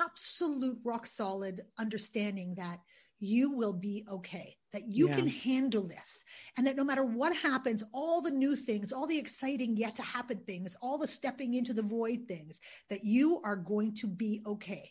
absolute 0.01 0.79
rock 0.83 1.07
solid 1.07 1.61
understanding 1.79 2.55
that 2.57 2.81
you 3.19 3.51
will 3.51 3.75
be 3.75 4.07
okay, 4.11 4.57
that 4.73 4.89
you 4.89 5.09
yeah. 5.09 5.17
can 5.17 5.29
handle 5.29 5.87
this, 5.87 6.25
and 6.57 6.67
that 6.67 6.77
no 6.77 6.85
matter 6.85 7.05
what 7.05 7.37
happens, 7.37 7.85
all 7.93 8.23
the 8.23 8.31
new 8.31 8.57
things, 8.57 8.93
all 8.93 9.07
the 9.07 9.19
exciting 9.19 9.77
yet 9.77 9.95
to 9.97 10.03
happen 10.03 10.39
things, 10.47 10.75
all 10.81 10.97
the 10.97 11.07
stepping 11.07 11.53
into 11.53 11.75
the 11.75 11.83
void 11.83 12.21
things, 12.27 12.59
that 12.89 13.05
you 13.05 13.39
are 13.45 13.57
going 13.57 13.95
to 13.97 14.07
be 14.07 14.43
okay. 14.47 14.91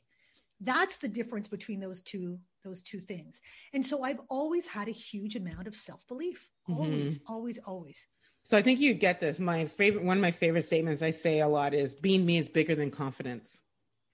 That's 0.62 0.98
the 0.98 1.08
difference 1.08 1.48
between 1.48 1.80
those 1.80 2.02
two 2.02 2.38
those 2.64 2.82
two 2.82 3.00
things. 3.00 3.40
And 3.74 3.84
so 3.84 4.04
I've 4.04 4.20
always 4.30 4.68
had 4.68 4.90
a 4.90 4.92
huge 4.92 5.38
amount 5.38 5.66
of 5.66 5.76
self-belief. 5.76 6.50
Always, 6.68 7.18
mm-hmm. 7.18 7.34
always, 7.34 7.58
always. 7.60 8.06
So 8.50 8.58
I 8.58 8.64
think 8.64 8.80
you 8.80 8.96
get 8.96 9.20
this. 9.20 9.40
My 9.40 9.66
favorite, 9.66 10.04
one 10.04 10.18
of 10.18 10.24
my 10.24 10.32
favorite 10.32 10.64
statements 10.64 11.04
I 11.04 11.12
say 11.12 11.42
a 11.42 11.48
lot 11.48 11.76
is 11.76 11.94
being 11.94 12.26
me 12.26 12.40
is 12.40 12.50
bigger 12.50 12.74
than 12.74 12.90
confidence. 12.90 13.62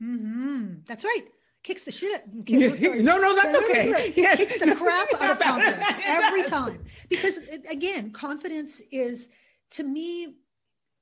Mm-hmm. 0.03 0.79
That's 0.85 1.05
right. 1.05 1.23
Kicks 1.63 1.85
the 1.85 1.93
shit. 1.93 2.21
no, 2.49 3.17
no, 3.17 3.33
that's 3.33 3.55
okay. 3.55 3.93
Right. 3.93 4.17
Yeah. 4.17 4.35
Kicks 4.35 4.59
the 4.59 4.75
crap 4.75 5.07
out 5.21 5.31
of 5.31 5.39
confidence 5.41 5.85
every 6.05 6.43
time. 6.43 6.83
Because 7.07 7.37
again, 7.71 8.11
confidence 8.11 8.81
is 8.91 9.29
to 9.71 9.85
me, 9.85 10.35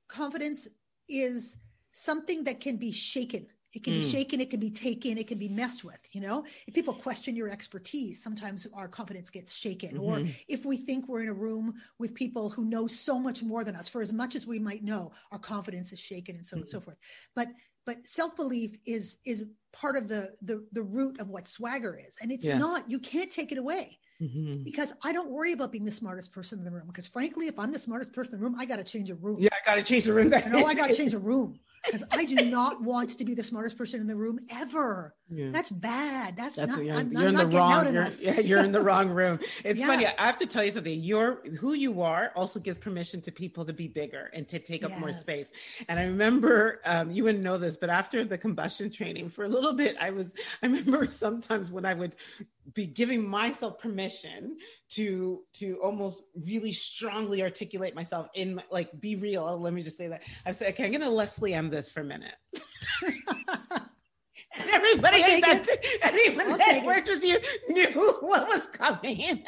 confidence 0.06 0.68
is 1.08 1.56
something 1.90 2.44
that 2.44 2.60
can 2.60 2.76
be 2.76 2.92
shaken 2.92 3.48
It 3.74 3.84
can 3.84 3.94
mm. 3.94 4.00
be 4.00 4.10
shaken, 4.10 4.40
it 4.40 4.50
can 4.50 4.60
be 4.60 4.70
taken, 4.70 5.18
it 5.18 5.26
can 5.26 5.38
be 5.38 5.48
messed 5.48 5.84
with. 5.84 5.98
You 6.12 6.20
know, 6.20 6.44
if 6.66 6.74
people 6.74 6.94
question 6.94 7.36
your 7.36 7.48
expertise, 7.48 8.22
sometimes 8.22 8.66
our 8.74 8.88
confidence 8.88 9.30
gets 9.30 9.54
shaken. 9.54 9.98
Mm-hmm. 9.98 10.00
Or 10.00 10.24
if 10.48 10.64
we 10.64 10.76
think 10.76 11.08
we're 11.08 11.22
in 11.22 11.28
a 11.28 11.34
room 11.34 11.74
with 11.98 12.14
people 12.14 12.50
who 12.50 12.64
know 12.64 12.86
so 12.86 13.18
much 13.18 13.42
more 13.42 13.64
than 13.64 13.76
us, 13.76 13.88
for 13.88 14.00
as 14.00 14.12
much 14.12 14.34
as 14.34 14.46
we 14.46 14.58
might 14.58 14.84
know, 14.84 15.12
our 15.32 15.38
confidence 15.38 15.92
is 15.92 16.00
shaken 16.00 16.36
and 16.36 16.46
so 16.46 16.56
mm-hmm. 16.56 16.58
on 16.58 16.62
and 16.62 16.70
so 16.70 16.80
forth. 16.80 16.96
But 17.34 17.48
but 17.86 18.06
self-belief 18.06 18.76
is 18.86 19.18
is 19.24 19.46
part 19.72 19.96
of 19.96 20.08
the 20.08 20.32
the 20.42 20.64
the 20.72 20.82
root 20.82 21.20
of 21.20 21.28
what 21.28 21.48
swagger 21.48 21.98
is 21.98 22.16
and 22.20 22.30
it's 22.30 22.44
yes. 22.44 22.58
not 22.58 22.88
you 22.90 22.98
can't 22.98 23.30
take 23.30 23.52
it 23.52 23.58
away 23.58 23.98
mm-hmm. 24.22 24.62
because 24.62 24.94
i 25.02 25.12
don't 25.12 25.30
worry 25.30 25.52
about 25.52 25.72
being 25.72 25.84
the 25.84 25.92
smartest 25.92 26.32
person 26.32 26.58
in 26.58 26.64
the 26.64 26.70
room 26.70 26.86
because 26.86 27.06
frankly 27.06 27.46
if 27.46 27.58
i'm 27.58 27.72
the 27.72 27.78
smartest 27.78 28.12
person 28.12 28.34
in 28.34 28.40
the 28.40 28.44
room 28.44 28.56
i 28.58 28.64
got 28.64 28.76
to 28.76 28.84
change 28.84 29.10
a 29.10 29.14
room 29.16 29.36
yeah 29.38 29.48
i 29.52 29.66
got 29.68 29.74
to 29.74 29.82
change 29.82 30.04
the 30.04 30.12
room 30.12 30.32
you 30.32 30.50
know 30.50 30.64
i 30.64 30.74
got 30.74 30.88
to 30.88 30.94
change 30.94 31.12
a 31.12 31.18
room 31.18 31.58
because 31.84 32.04
I 32.10 32.24
do 32.24 32.36
not 32.36 32.82
want 32.82 33.18
to 33.18 33.24
be 33.24 33.34
the 33.34 33.44
smartest 33.44 33.76
person 33.76 34.00
in 34.00 34.06
the 34.06 34.16
room 34.16 34.40
ever. 34.50 35.14
Yeah. 35.30 35.50
That's 35.50 35.70
bad. 35.70 36.36
That's, 36.36 36.56
That's 36.56 36.76
not. 36.76 36.84
You're, 36.84 36.96
I'm, 36.96 37.12
you're 37.12 37.22
I'm 37.22 37.28
in 37.28 37.34
the 37.50 37.58
wrong. 37.58 37.94
You're, 37.94 38.10
yeah, 38.20 38.40
you're 38.40 38.64
in 38.64 38.72
the 38.72 38.80
wrong 38.80 39.08
room. 39.10 39.38
It's 39.64 39.80
yeah. 39.80 39.86
funny. 39.86 40.06
I 40.06 40.26
have 40.26 40.38
to 40.38 40.46
tell 40.46 40.64
you 40.64 40.70
something. 40.70 41.02
You're 41.02 41.42
who 41.58 41.72
you 41.72 42.02
are 42.02 42.32
also 42.36 42.60
gives 42.60 42.78
permission 42.78 43.20
to 43.22 43.32
people 43.32 43.64
to 43.64 43.72
be 43.72 43.88
bigger 43.88 44.30
and 44.34 44.46
to 44.48 44.58
take 44.58 44.84
up 44.84 44.90
yes. 44.90 45.00
more 45.00 45.12
space. 45.12 45.52
And 45.88 45.98
I 45.98 46.04
remember 46.04 46.80
um, 46.84 47.10
you 47.10 47.24
wouldn't 47.24 47.42
know 47.42 47.58
this, 47.58 47.76
but 47.76 47.90
after 47.90 48.24
the 48.24 48.38
combustion 48.38 48.90
training, 48.90 49.30
for 49.30 49.44
a 49.44 49.48
little 49.48 49.72
bit, 49.72 49.96
I 50.00 50.10
was. 50.10 50.34
I 50.62 50.66
remember 50.66 51.06
sometimes 51.10 51.72
when 51.72 51.84
I 51.84 51.94
would 51.94 52.16
be 52.72 52.86
giving 52.86 53.28
myself 53.28 53.78
permission 53.78 54.56
to 54.90 55.42
to 55.54 55.78
almost 55.82 56.24
really 56.46 56.72
strongly 56.72 57.42
articulate 57.42 57.94
myself 57.94 58.28
in 58.34 58.62
like 58.70 58.88
be 59.00 59.16
real. 59.16 59.60
Let 59.60 59.74
me 59.74 59.82
just 59.82 59.98
say 59.98 60.08
that. 60.08 60.22
I 60.46 60.52
said, 60.52 60.70
okay, 60.70 60.86
I'm 60.86 60.92
gonna 60.92 61.10
Lesley 61.10 61.52
M 61.52 61.68
this 61.68 61.90
for 61.90 62.00
a 62.00 62.04
minute. 62.04 62.34
and 64.56 64.70
everybody 64.70 65.22
I 65.22 65.62
anyone 66.02 66.52
I'll 66.52 66.58
that 66.58 66.84
worked 66.84 67.08
it. 67.08 67.16
with 67.16 67.24
you 67.24 67.38
knew 67.74 68.12
what 68.20 68.48
was 68.48 68.66
coming. 68.68 69.44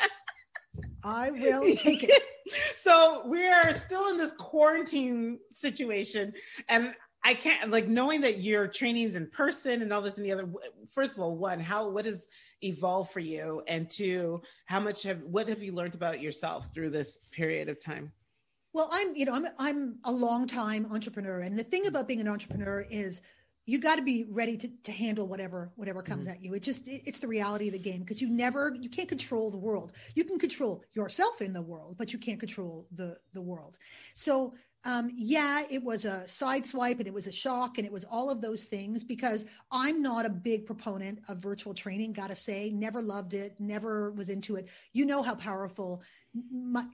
I 1.02 1.30
will 1.30 1.62
take 1.76 2.02
it. 2.02 2.22
so 2.76 3.22
we 3.26 3.46
are 3.46 3.72
still 3.72 4.08
in 4.08 4.16
this 4.16 4.32
quarantine 4.32 5.38
situation, 5.50 6.32
and 6.68 6.94
I 7.24 7.34
can't 7.34 7.70
like 7.70 7.88
knowing 7.88 8.20
that 8.22 8.40
your 8.40 8.66
trainings 8.66 9.16
in 9.16 9.28
person 9.30 9.82
and 9.82 9.92
all 9.92 10.02
this 10.02 10.18
and 10.18 10.26
the 10.26 10.32
other. 10.32 10.48
First 10.92 11.16
of 11.16 11.22
all, 11.22 11.36
one, 11.36 11.60
how 11.60 11.88
what 11.88 12.04
has 12.04 12.28
evolved 12.62 13.10
for 13.10 13.20
you, 13.20 13.62
and 13.66 13.88
two, 13.88 14.42
how 14.66 14.80
much 14.80 15.02
have 15.02 15.22
what 15.22 15.48
have 15.48 15.62
you 15.62 15.72
learned 15.72 15.94
about 15.94 16.20
yourself 16.20 16.72
through 16.72 16.90
this 16.90 17.18
period 17.32 17.68
of 17.68 17.80
time? 17.80 18.12
Well, 18.72 18.88
I'm 18.92 19.14
you 19.16 19.24
know 19.24 19.32
I'm 19.32 19.46
I'm 19.58 19.98
a 20.04 20.12
long 20.12 20.46
time 20.46 20.86
entrepreneur, 20.92 21.40
and 21.40 21.58
the 21.58 21.64
thing 21.64 21.86
about 21.86 22.08
being 22.08 22.20
an 22.20 22.28
entrepreneur 22.28 22.86
is 22.90 23.20
you 23.66 23.80
got 23.80 23.96
to 23.96 24.02
be 24.02 24.24
ready 24.30 24.56
to, 24.56 24.68
to 24.84 24.92
handle 24.92 25.26
whatever 25.26 25.72
whatever 25.74 26.02
comes 26.02 26.26
mm-hmm. 26.26 26.36
at 26.36 26.42
you. 26.42 26.54
It 26.54 26.62
just 26.62 26.86
it, 26.86 27.02
it's 27.04 27.18
the 27.18 27.28
reality 27.28 27.66
of 27.66 27.72
the 27.72 27.78
game 27.78 28.00
because 28.00 28.22
you 28.22 28.28
never 28.28 28.74
you 28.80 28.88
can't 28.88 29.08
control 29.08 29.50
the 29.50 29.58
world. 29.58 29.92
You 30.14 30.24
can 30.24 30.38
control 30.38 30.82
yourself 30.92 31.42
in 31.42 31.52
the 31.52 31.62
world 31.62 31.96
but 31.98 32.12
you 32.12 32.18
can't 32.18 32.38
control 32.38 32.86
the 32.94 33.16
the 33.34 33.42
world. 33.42 33.76
So 34.14 34.54
um, 34.86 35.10
yeah, 35.12 35.64
it 35.68 35.82
was 35.82 36.04
a 36.04 36.22
sideswipe 36.26 37.00
and 37.00 37.08
it 37.08 37.12
was 37.12 37.26
a 37.26 37.32
shock 37.32 37.76
and 37.76 37.84
it 37.84 37.92
was 37.92 38.04
all 38.04 38.30
of 38.30 38.40
those 38.40 38.64
things 38.64 39.02
because 39.02 39.44
I'm 39.72 40.00
not 40.00 40.24
a 40.24 40.30
big 40.30 40.64
proponent 40.64 41.18
of 41.28 41.38
virtual 41.38 41.74
training, 41.74 42.12
gotta 42.12 42.36
say, 42.36 42.70
never 42.70 43.02
loved 43.02 43.34
it, 43.34 43.56
never 43.58 44.12
was 44.12 44.28
into 44.28 44.54
it. 44.54 44.68
You 44.92 45.04
know 45.04 45.22
how 45.22 45.34
powerful 45.34 46.02
my, 46.52 46.84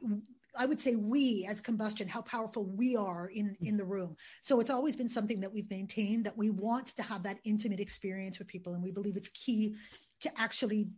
I 0.57 0.65
would 0.65 0.81
say 0.81 0.97
we 0.97 1.47
as 1.47 1.61
combustion, 1.61 2.09
how 2.09 2.23
powerful 2.23 2.65
we 2.65 2.97
are 2.97 3.29
in 3.29 3.57
in 3.61 3.77
the 3.77 3.85
room. 3.85 4.17
So 4.41 4.59
it's 4.61 4.71
always 4.71 4.97
been 4.97 5.09
something 5.09 5.41
that 5.41 5.53
we've 5.53 5.69
maintained 5.69 6.25
that 6.25 6.37
we 6.37 6.49
want 6.49 6.97
to 6.97 7.03
have 7.03 7.23
that 7.25 7.41
intimate 7.45 7.81
experience 7.81 8.39
with 8.39 8.49
people, 8.49 8.73
and 8.73 8.83
we 8.83 8.91
believe 8.91 9.17
it's 9.17 9.29
key 9.29 9.75
to 10.21 10.41
actually 10.41 10.89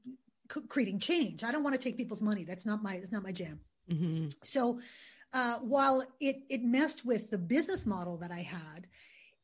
creating 0.69 1.01
change. 1.01 1.43
I 1.43 1.51
don't 1.51 1.65
want 1.65 1.75
to 1.75 1.81
take 1.81 1.97
people's 1.97 2.21
money. 2.21 2.45
That's 2.45 2.67
not 2.67 2.85
my 2.85 2.95
it's 2.95 3.13
not 3.13 3.25
my 3.25 3.33
jam. 3.33 3.59
Mm-hmm. 3.91 4.29
So 4.43 4.81
uh, 5.35 5.59
while 5.59 6.07
it 6.21 6.43
it 6.49 6.63
messed 6.63 7.05
with 7.05 7.31
the 7.31 7.37
business 7.37 7.85
model 7.85 8.17
that 8.19 8.31
I 8.31 8.41
had, 8.41 8.87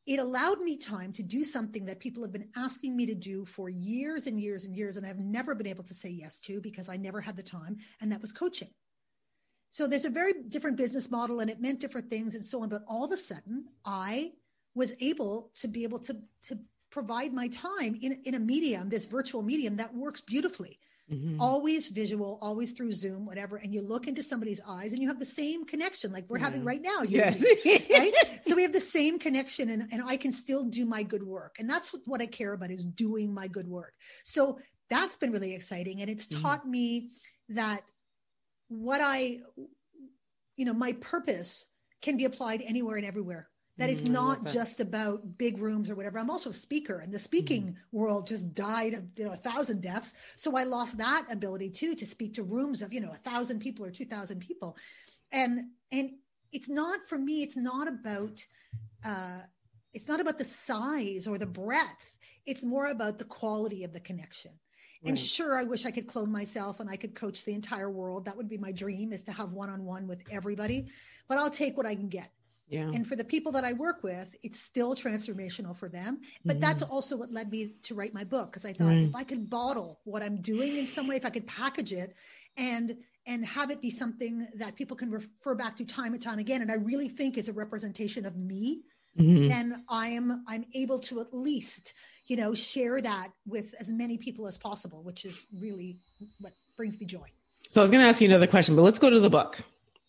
it 0.07 0.19
allowed 0.19 0.61
me 0.61 0.77
time 0.77 1.11
to 1.13 1.21
do 1.21 1.43
something 1.43 1.85
that 1.85 1.99
people 1.99 2.23
have 2.23 2.31
been 2.31 2.49
asking 2.55 2.95
me 2.95 3.05
to 3.05 3.13
do 3.13 3.45
for 3.45 3.69
years 3.69 4.25
and 4.25 4.39
years 4.39 4.63
and 4.65 4.75
years, 4.75 4.97
and 4.97 5.05
I've 5.05 5.19
never 5.19 5.53
been 5.53 5.67
able 5.67 5.83
to 5.83 5.93
say 5.93 6.09
yes 6.09 6.39
to 6.41 6.61
because 6.61 6.89
I 6.89 6.97
never 6.97 7.19
had 7.19 7.35
the 7.35 7.43
time, 7.43 7.77
and 7.99 8.11
that 8.11 8.21
was 8.21 8.31
coaching. 8.31 8.69
So 9.69 9.85
there's 9.85 10.05
a 10.05 10.09
very 10.09 10.33
different 10.49 10.77
business 10.77 11.11
model, 11.11 11.41
and 11.41 11.49
it 11.49 11.61
meant 11.61 11.81
different 11.81 12.09
things 12.09 12.35
and 12.35 12.45
so 12.45 12.63
on. 12.63 12.69
But 12.69 12.83
all 12.87 13.03
of 13.03 13.11
a 13.11 13.17
sudden, 13.17 13.65
I 13.85 14.31
was 14.73 14.93
able 15.01 15.51
to 15.55 15.67
be 15.67 15.83
able 15.83 15.99
to 15.99 16.17
to 16.43 16.57
provide 16.89 17.33
my 17.33 17.49
time 17.49 17.97
in 18.01 18.21
in 18.23 18.35
a 18.35 18.39
medium, 18.39 18.87
this 18.87 19.05
virtual 19.05 19.41
medium 19.41 19.75
that 19.75 19.93
works 19.93 20.21
beautifully 20.21 20.79
Mm-hmm. 21.11 21.41
Always 21.41 21.89
visual, 21.89 22.39
always 22.41 22.71
through 22.71 22.93
Zoom, 22.93 23.25
whatever. 23.25 23.57
And 23.57 23.73
you 23.73 23.81
look 23.81 24.07
into 24.07 24.23
somebody's 24.23 24.61
eyes 24.65 24.93
and 24.93 25.01
you 25.01 25.07
have 25.09 25.19
the 25.19 25.25
same 25.25 25.65
connection 25.65 26.13
like 26.13 26.25
we're 26.29 26.37
yeah. 26.37 26.45
having 26.45 26.63
right 26.63 26.81
now. 26.81 27.01
Yes. 27.07 27.43
right. 27.91 28.13
So 28.45 28.55
we 28.55 28.63
have 28.63 28.73
the 28.73 28.79
same 28.79 29.19
connection 29.19 29.69
and, 29.69 29.87
and 29.91 30.01
I 30.05 30.17
can 30.17 30.31
still 30.31 30.65
do 30.65 30.85
my 30.85 31.03
good 31.03 31.23
work. 31.23 31.55
And 31.59 31.69
that's 31.69 31.93
what, 31.93 32.01
what 32.05 32.21
I 32.21 32.25
care 32.25 32.53
about 32.53 32.71
is 32.71 32.83
doing 32.83 33.33
my 33.33 33.47
good 33.47 33.67
work. 33.67 33.93
So 34.23 34.59
that's 34.89 35.15
been 35.15 35.31
really 35.31 35.53
exciting. 35.53 36.01
And 36.01 36.09
it's 36.09 36.27
mm-hmm. 36.27 36.41
taught 36.41 36.67
me 36.67 37.11
that 37.49 37.81
what 38.69 39.01
I, 39.01 39.39
you 40.57 40.65
know, 40.65 40.73
my 40.73 40.93
purpose 40.93 41.65
can 42.01 42.17
be 42.17 42.25
applied 42.25 42.61
anywhere 42.61 42.97
and 42.97 43.05
everywhere 43.05 43.50
that 43.77 43.89
it's 43.89 44.03
mm, 44.03 44.11
not 44.11 44.45
just 44.45 44.79
about 44.79 45.37
big 45.37 45.57
rooms 45.57 45.89
or 45.89 45.95
whatever. 45.95 46.19
I'm 46.19 46.29
also 46.29 46.49
a 46.49 46.53
speaker, 46.53 46.99
and 46.99 47.13
the 47.13 47.19
speaking 47.19 47.63
mm 47.63 47.75
world 47.91 48.27
just 48.27 48.53
died 48.53 48.93
of 48.93 49.03
you 49.17 49.25
know 49.25 49.33
a 49.33 49.37
thousand 49.37 49.81
deaths. 49.81 50.13
So 50.37 50.55
I 50.55 50.63
lost 50.63 50.97
that 50.97 51.25
ability 51.29 51.69
too 51.71 51.93
to 51.95 52.05
speak 52.05 52.35
to 52.35 52.43
rooms 52.43 52.81
of 52.81 52.93
you 52.93 53.01
know 53.01 53.11
a 53.11 53.29
thousand 53.29 53.59
people 53.59 53.85
or 53.85 53.91
two 53.91 54.05
thousand 54.05 54.39
people, 54.39 54.77
and 55.31 55.71
and 55.91 56.11
it's 56.51 56.69
not 56.69 56.99
for 57.07 57.17
me. 57.17 57.43
It's 57.43 57.57
not 57.57 57.87
about 57.87 58.45
uh, 59.03 59.41
it's 59.93 60.07
not 60.07 60.19
about 60.19 60.37
the 60.37 60.45
size 60.45 61.27
or 61.27 61.37
the 61.37 61.45
breadth. 61.45 62.15
It's 62.45 62.63
more 62.63 62.87
about 62.87 63.19
the 63.19 63.25
quality 63.25 63.83
of 63.83 63.93
the 63.93 63.99
connection. 63.99 64.51
Right. 65.03 65.09
And 65.09 65.19
sure, 65.19 65.57
I 65.57 65.63
wish 65.63 65.85
I 65.85 65.91
could 65.91 66.07
clone 66.07 66.31
myself 66.31 66.79
and 66.79 66.89
I 66.89 66.95
could 66.95 67.15
coach 67.15 67.43
the 67.43 67.53
entire 67.53 67.89
world. 67.89 68.25
That 68.25 68.37
would 68.37 68.49
be 68.49 68.57
my 68.57 68.71
dream 68.71 69.11
is 69.11 69.23
to 69.25 69.31
have 69.31 69.51
one 69.51 69.69
on 69.69 69.83
one 69.83 70.07
with 70.07 70.21
everybody. 70.29 70.87
But 71.27 71.39
I'll 71.39 71.49
take 71.49 71.75
what 71.75 71.85
I 71.85 71.95
can 71.95 72.07
get. 72.07 72.31
Yeah. 72.71 72.89
And 72.93 73.05
for 73.05 73.17
the 73.17 73.25
people 73.25 73.51
that 73.51 73.65
I 73.65 73.73
work 73.73 74.01
with, 74.01 74.33
it's 74.43 74.59
still 74.59 74.95
transformational 74.95 75.75
for 75.75 75.89
them. 75.89 76.21
But 76.45 76.53
mm-hmm. 76.53 76.61
that's 76.61 76.81
also 76.81 77.17
what 77.17 77.29
led 77.29 77.51
me 77.51 77.75
to 77.83 77.95
write 77.95 78.13
my 78.13 78.23
book 78.23 78.51
because 78.51 78.65
I 78.65 78.71
thought 78.71 78.87
right. 78.87 79.01
if 79.01 79.13
I 79.13 79.23
could 79.23 79.49
bottle 79.49 79.99
what 80.05 80.23
I'm 80.23 80.41
doing 80.41 80.77
in 80.77 80.87
some 80.87 81.05
way, 81.05 81.17
if 81.17 81.25
I 81.25 81.31
could 81.31 81.45
package 81.45 81.91
it 81.91 82.15
and 82.55 82.95
and 83.27 83.45
have 83.45 83.69
it 83.69 83.81
be 83.81 83.91
something 83.91 84.47
that 84.55 84.75
people 84.75 84.97
can 84.97 85.11
refer 85.11 85.53
back 85.53 85.75
to 85.77 85.85
time 85.85 86.13
and 86.13 86.23
time 86.23 86.39
again, 86.39 86.61
and 86.61 86.71
I 86.71 86.75
really 86.75 87.09
think 87.09 87.37
is 87.37 87.49
a 87.49 87.53
representation 87.53 88.25
of 88.25 88.37
me, 88.37 88.83
mm-hmm. 89.19 89.49
then 89.49 89.83
I 89.89 90.07
am 90.07 90.45
I'm 90.47 90.65
able 90.73 90.99
to 90.99 91.19
at 91.19 91.33
least 91.33 91.93
you 92.27 92.37
know 92.37 92.53
share 92.53 93.01
that 93.01 93.31
with 93.45 93.75
as 93.81 93.89
many 93.89 94.17
people 94.17 94.47
as 94.47 94.57
possible, 94.57 95.03
which 95.03 95.25
is 95.25 95.45
really 95.59 95.97
what 96.39 96.53
brings 96.77 96.97
me 96.97 97.05
joy. 97.05 97.27
So 97.69 97.81
I 97.81 97.83
was 97.83 97.91
going 97.91 98.01
to 98.01 98.07
ask 98.07 98.21
you 98.21 98.27
another 98.27 98.47
question, 98.47 98.77
but 98.77 98.81
let's 98.81 98.99
go 98.99 99.09
to 99.09 99.19
the 99.19 99.29
book. 99.29 99.61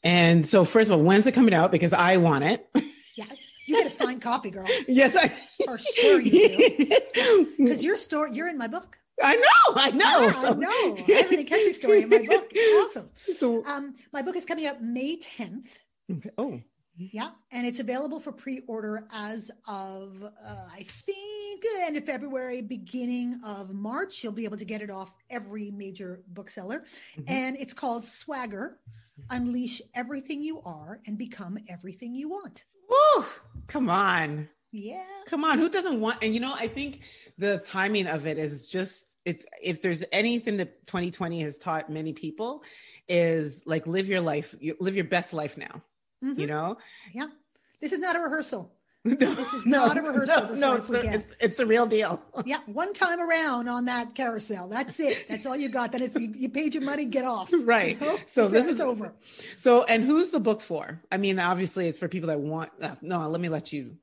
And 0.04 0.46
so, 0.46 0.64
first 0.64 0.90
of 0.90 0.96
all, 0.96 1.04
when's 1.04 1.26
it 1.26 1.32
coming 1.32 1.54
out? 1.54 1.70
Because 1.70 1.92
I 1.92 2.16
want 2.16 2.44
it. 2.44 2.68
Yeah, 3.16 3.24
you 3.66 3.76
get 3.76 3.86
a 3.86 3.90
signed 3.90 4.22
copy, 4.22 4.50
girl. 4.50 4.66
yes, 4.88 5.14
I 5.16 5.32
for 5.64 5.78
sure 5.78 6.20
you 6.20 6.98
do. 7.14 7.48
Because 7.58 7.84
your 7.84 7.96
story, 7.96 8.30
you're 8.32 8.48
in 8.48 8.58
my 8.58 8.66
book. 8.66 8.98
I 9.22 9.36
know, 9.36 9.74
I 9.76 9.90
know. 9.92 10.20
Yeah, 10.26 10.32
so. 10.32 10.48
I 10.48 10.54
know. 10.54 10.68
I 10.68 11.12
have 11.12 11.30
an 11.30 11.46
Nkechi 11.46 11.74
story 11.74 12.02
in 12.02 12.08
my 12.08 12.18
book. 12.28 12.50
Awesome. 12.80 13.10
So, 13.36 13.64
um, 13.66 13.94
my 14.12 14.22
book 14.22 14.36
is 14.36 14.44
coming 14.44 14.66
out 14.66 14.82
May 14.82 15.18
10th. 15.18 15.66
Okay. 16.10 16.30
Oh. 16.38 16.60
Yeah, 16.96 17.30
and 17.50 17.66
it's 17.66 17.80
available 17.80 18.20
for 18.20 18.32
pre-order 18.32 19.06
as 19.12 19.50
of 19.66 20.22
uh, 20.22 20.66
I 20.70 20.84
think 21.06 21.64
end 21.82 21.96
of 21.96 22.04
February, 22.04 22.62
beginning 22.62 23.40
of 23.44 23.72
March. 23.72 24.22
You'll 24.22 24.32
be 24.32 24.44
able 24.44 24.58
to 24.58 24.64
get 24.64 24.82
it 24.82 24.90
off 24.90 25.10
every 25.30 25.70
major 25.70 26.22
bookseller, 26.28 26.84
mm-hmm. 27.16 27.22
and 27.26 27.56
it's 27.58 27.72
called 27.72 28.04
Swagger 28.04 28.78
unleash 29.30 29.80
everything 29.94 30.42
you 30.42 30.60
are 30.62 31.00
and 31.06 31.18
become 31.18 31.58
everything 31.68 32.14
you 32.14 32.28
want. 32.28 32.64
Woo! 32.88 33.24
Come 33.66 33.88
on. 33.88 34.48
Yeah. 34.72 35.04
Come 35.26 35.44
on. 35.44 35.58
Who 35.58 35.68
doesn't 35.68 36.00
want? 36.00 36.22
And 36.22 36.34
you 36.34 36.40
know, 36.40 36.54
I 36.54 36.68
think 36.68 37.00
the 37.38 37.58
timing 37.58 38.06
of 38.06 38.26
it 38.26 38.38
is 38.38 38.68
just 38.68 39.16
it's 39.24 39.44
if 39.62 39.82
there's 39.82 40.04
anything 40.12 40.56
that 40.56 40.86
2020 40.86 41.42
has 41.42 41.58
taught 41.58 41.90
many 41.90 42.12
people 42.12 42.64
is 43.08 43.62
like 43.66 43.86
live 43.86 44.08
your 44.08 44.20
life, 44.20 44.54
you 44.60 44.76
live 44.80 44.96
your 44.96 45.04
best 45.04 45.32
life 45.32 45.56
now. 45.56 45.82
Mm-hmm. 46.24 46.40
You 46.40 46.46
know? 46.46 46.78
Yeah. 47.12 47.26
This 47.80 47.92
is 47.92 47.98
not 47.98 48.16
a 48.16 48.20
rehearsal. 48.20 48.72
No, 49.04 49.34
this 49.34 49.52
is 49.52 49.66
not 49.66 49.98
a 49.98 50.02
rehearsal. 50.02 50.50
No, 50.50 50.54
no 50.54 50.72
it's, 50.74 50.86
the, 50.86 51.00
it's, 51.00 51.26
it's, 51.40 51.54
the 51.56 51.66
real 51.66 51.86
deal. 51.86 52.22
yeah, 52.44 52.60
one 52.66 52.92
time 52.92 53.20
around 53.20 53.66
on 53.66 53.86
that 53.86 54.14
carousel. 54.14 54.68
That's 54.68 55.00
it. 55.00 55.26
That's 55.28 55.44
all 55.44 55.56
you 55.56 55.68
got. 55.68 55.90
Then 55.90 56.02
it's 56.02 56.14
you, 56.18 56.32
you 56.36 56.48
paid 56.48 56.72
your 56.74 56.84
money, 56.84 57.06
get 57.06 57.24
off. 57.24 57.52
Right. 57.62 58.00
You 58.00 58.06
know? 58.06 58.18
So 58.26 58.44
it's, 58.44 58.54
this 58.54 58.66
is 58.66 58.80
over. 58.80 59.12
So, 59.56 59.84
and 59.84 60.04
who's 60.04 60.30
the 60.30 60.40
book 60.40 60.60
for? 60.60 61.00
I 61.10 61.16
mean, 61.16 61.38
obviously, 61.38 61.88
it's 61.88 61.98
for 61.98 62.06
people 62.06 62.28
that 62.28 62.40
want. 62.40 62.70
Uh, 62.80 62.94
no, 63.00 63.28
let 63.28 63.40
me 63.40 63.48
let 63.48 63.72
you. 63.72 63.96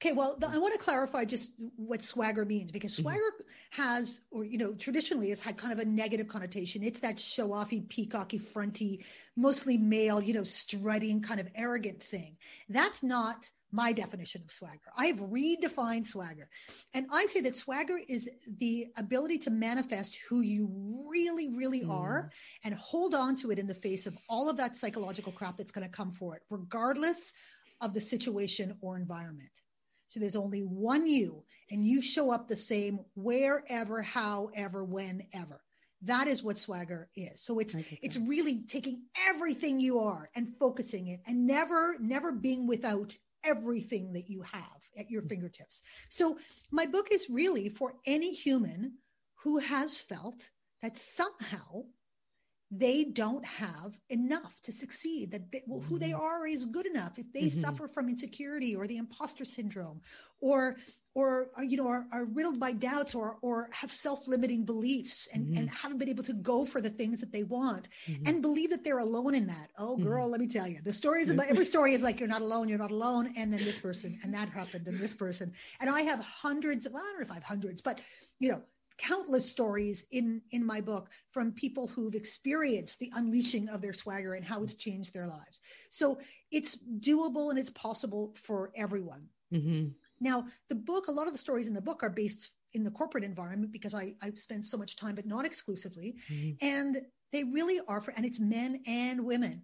Okay, 0.00 0.12
well, 0.12 0.36
the, 0.38 0.48
I 0.48 0.58
want 0.58 0.72
to 0.74 0.80
clarify 0.84 1.24
just 1.24 1.52
what 1.76 2.02
swagger 2.02 2.44
means 2.44 2.72
because 2.72 2.92
mm-hmm. 2.92 3.02
swagger 3.02 3.20
mm-hmm. 3.20 3.82
has, 3.82 4.20
or 4.30 4.44
you 4.44 4.58
know, 4.58 4.72
traditionally 4.72 5.28
has 5.28 5.38
had 5.38 5.56
kind 5.56 5.72
of 5.72 5.78
a 5.78 5.84
negative 5.84 6.26
connotation. 6.26 6.82
It's 6.82 7.00
that 7.00 7.20
show-offy, 7.20 7.86
peacocky, 7.88 8.40
fronty, 8.40 9.04
mostly 9.36 9.78
male, 9.78 10.20
you 10.20 10.34
know, 10.34 10.44
strutting, 10.44 11.22
kind 11.22 11.40
of 11.40 11.48
arrogant 11.54 12.02
thing. 12.02 12.36
That's 12.68 13.04
not 13.04 13.48
my 13.72 13.92
definition 13.92 14.42
of 14.44 14.52
swagger. 14.52 14.92
I've 14.96 15.16
redefined 15.16 16.06
swagger. 16.06 16.48
And 16.92 17.06
I 17.10 17.26
say 17.26 17.40
that 17.40 17.56
swagger 17.56 17.98
is 18.08 18.28
the 18.58 18.88
ability 18.96 19.38
to 19.38 19.50
manifest 19.50 20.18
who 20.28 20.42
you 20.42 20.70
really, 21.10 21.48
really 21.48 21.82
mm. 21.82 21.90
are 21.90 22.30
and 22.64 22.74
hold 22.74 23.14
on 23.14 23.34
to 23.36 23.50
it 23.50 23.58
in 23.58 23.66
the 23.66 23.74
face 23.74 24.06
of 24.06 24.16
all 24.28 24.50
of 24.50 24.58
that 24.58 24.76
psychological 24.76 25.32
crap 25.32 25.56
that's 25.56 25.72
going 25.72 25.88
to 25.88 25.96
come 25.96 26.12
for 26.12 26.36
it, 26.36 26.42
regardless 26.50 27.32
of 27.80 27.94
the 27.94 28.00
situation 28.00 28.76
or 28.82 28.96
environment. 28.96 29.50
So 30.08 30.20
there's 30.20 30.36
only 30.36 30.60
one 30.60 31.06
you, 31.06 31.42
and 31.70 31.86
you 31.86 32.02
show 32.02 32.30
up 32.30 32.46
the 32.46 32.56
same 32.56 33.00
wherever, 33.14 34.02
however, 34.02 34.84
whenever. 34.84 35.62
That 36.02 36.26
is 36.26 36.42
what 36.42 36.58
swagger 36.58 37.08
is. 37.16 37.42
So 37.42 37.60
it's 37.60 37.76
it's 38.02 38.16
really 38.16 38.64
taking 38.68 39.04
everything 39.28 39.80
you 39.80 40.00
are 40.00 40.28
and 40.34 40.52
focusing 40.58 41.08
it 41.08 41.20
and 41.26 41.46
never 41.46 41.96
never 41.98 42.32
being 42.32 42.66
without 42.66 43.14
everything 43.44 44.12
that 44.12 44.28
you 44.28 44.42
have 44.42 44.62
at 44.96 45.10
your 45.10 45.22
fingertips. 45.22 45.82
So, 46.08 46.38
my 46.70 46.86
book 46.86 47.08
is 47.10 47.30
really 47.30 47.68
for 47.68 47.94
any 48.06 48.32
human 48.32 48.98
who 49.42 49.58
has 49.58 49.98
felt 49.98 50.50
that 50.82 50.98
somehow 50.98 51.84
they 52.70 53.04
don't 53.04 53.44
have 53.44 53.98
enough 54.08 54.60
to 54.62 54.72
succeed 54.72 55.32
that 55.32 55.52
they, 55.52 55.62
well, 55.66 55.80
who 55.80 55.98
they 55.98 56.10
mm-hmm. 56.10 56.22
are 56.22 56.46
is 56.46 56.64
good 56.64 56.86
enough 56.86 57.18
if 57.18 57.30
they 57.32 57.42
mm-hmm. 57.42 57.60
suffer 57.60 57.86
from 57.86 58.08
insecurity 58.08 58.74
or 58.74 58.86
the 58.86 58.96
imposter 58.96 59.44
syndrome 59.44 60.00
or 60.40 60.76
or 61.14 61.50
are, 61.56 61.64
you 61.64 61.76
know 61.76 61.86
are, 61.86 62.06
are, 62.12 62.24
riddled 62.24 62.58
by 62.58 62.72
doubts 62.72 63.14
or 63.14 63.36
or 63.42 63.68
have 63.72 63.90
self-limiting 63.90 64.64
beliefs 64.64 65.28
and 65.32 65.46
mm-hmm. 65.46 65.58
and 65.58 65.70
haven't 65.70 65.98
been 65.98 66.08
able 66.08 66.22
to 66.22 66.32
go 66.32 66.64
for 66.64 66.80
the 66.80 66.90
things 66.90 67.20
that 67.20 67.32
they 67.32 67.42
want 67.42 67.88
mm-hmm. 68.06 68.22
and 68.26 68.42
believe 68.42 68.70
that 68.70 68.84
they're 68.84 68.98
alone 68.98 69.34
in 69.34 69.46
that 69.46 69.70
oh 69.78 69.94
mm-hmm. 69.94 70.04
girl 70.04 70.28
let 70.28 70.40
me 70.40 70.46
tell 70.46 70.66
you 70.66 70.78
the 70.84 70.92
stories 70.92 71.30
about 71.30 71.46
every 71.48 71.64
story 71.72 71.92
is 71.92 72.02
like 72.02 72.18
you're 72.18 72.28
not 72.28 72.42
alone 72.42 72.68
you're 72.68 72.78
not 72.78 72.90
alone 72.90 73.32
and 73.36 73.52
then 73.52 73.62
this 73.64 73.80
person 73.80 74.18
and 74.22 74.32
that 74.32 74.48
happened 74.48 74.86
and 74.86 74.98
this 74.98 75.14
person 75.14 75.52
and 75.80 75.90
i 75.90 76.02
have 76.02 76.20
hundreds 76.20 76.88
well 76.90 77.02
i 77.02 77.06
don't 77.06 77.18
know 77.18 77.24
if 77.24 77.30
i 77.30 77.34
have 77.34 77.42
hundreds 77.42 77.80
but 77.80 78.00
you 78.38 78.50
know 78.50 78.62
countless 78.98 79.50
stories 79.50 80.06
in 80.12 80.40
in 80.50 80.64
my 80.64 80.80
book 80.80 81.08
from 81.30 81.50
people 81.52 81.88
who've 81.88 82.14
experienced 82.14 82.98
the 82.98 83.10
unleashing 83.16 83.68
of 83.68 83.80
their 83.80 83.92
swagger 83.92 84.34
and 84.34 84.44
how 84.44 84.62
it's 84.62 84.74
changed 84.74 85.12
their 85.12 85.26
lives 85.26 85.60
so 85.90 86.18
it's 86.50 86.78
doable 87.00 87.50
and 87.50 87.58
it's 87.58 87.70
possible 87.70 88.34
for 88.42 88.70
everyone 88.76 89.26
mm-hmm. 89.52 89.88
Now 90.22 90.46
the 90.68 90.74
book 90.74 91.08
a 91.08 91.12
lot 91.12 91.26
of 91.26 91.32
the 91.32 91.38
stories 91.38 91.68
in 91.68 91.74
the 91.74 91.80
book 91.80 92.02
are 92.02 92.10
based 92.10 92.50
in 92.72 92.84
the 92.84 92.90
corporate 92.90 93.24
environment 93.24 93.72
because 93.72 93.94
i 93.94 94.14
i 94.22 94.30
spend 94.36 94.64
so 94.64 94.76
much 94.76 94.96
time 94.96 95.14
but 95.14 95.26
not 95.26 95.44
exclusively 95.44 96.16
mm-hmm. 96.30 96.52
and 96.64 97.00
they 97.32 97.44
really 97.44 97.80
are 97.88 98.00
for 98.00 98.12
and 98.12 98.24
it's 98.24 98.40
men 98.40 98.80
and 98.86 99.22
women 99.22 99.62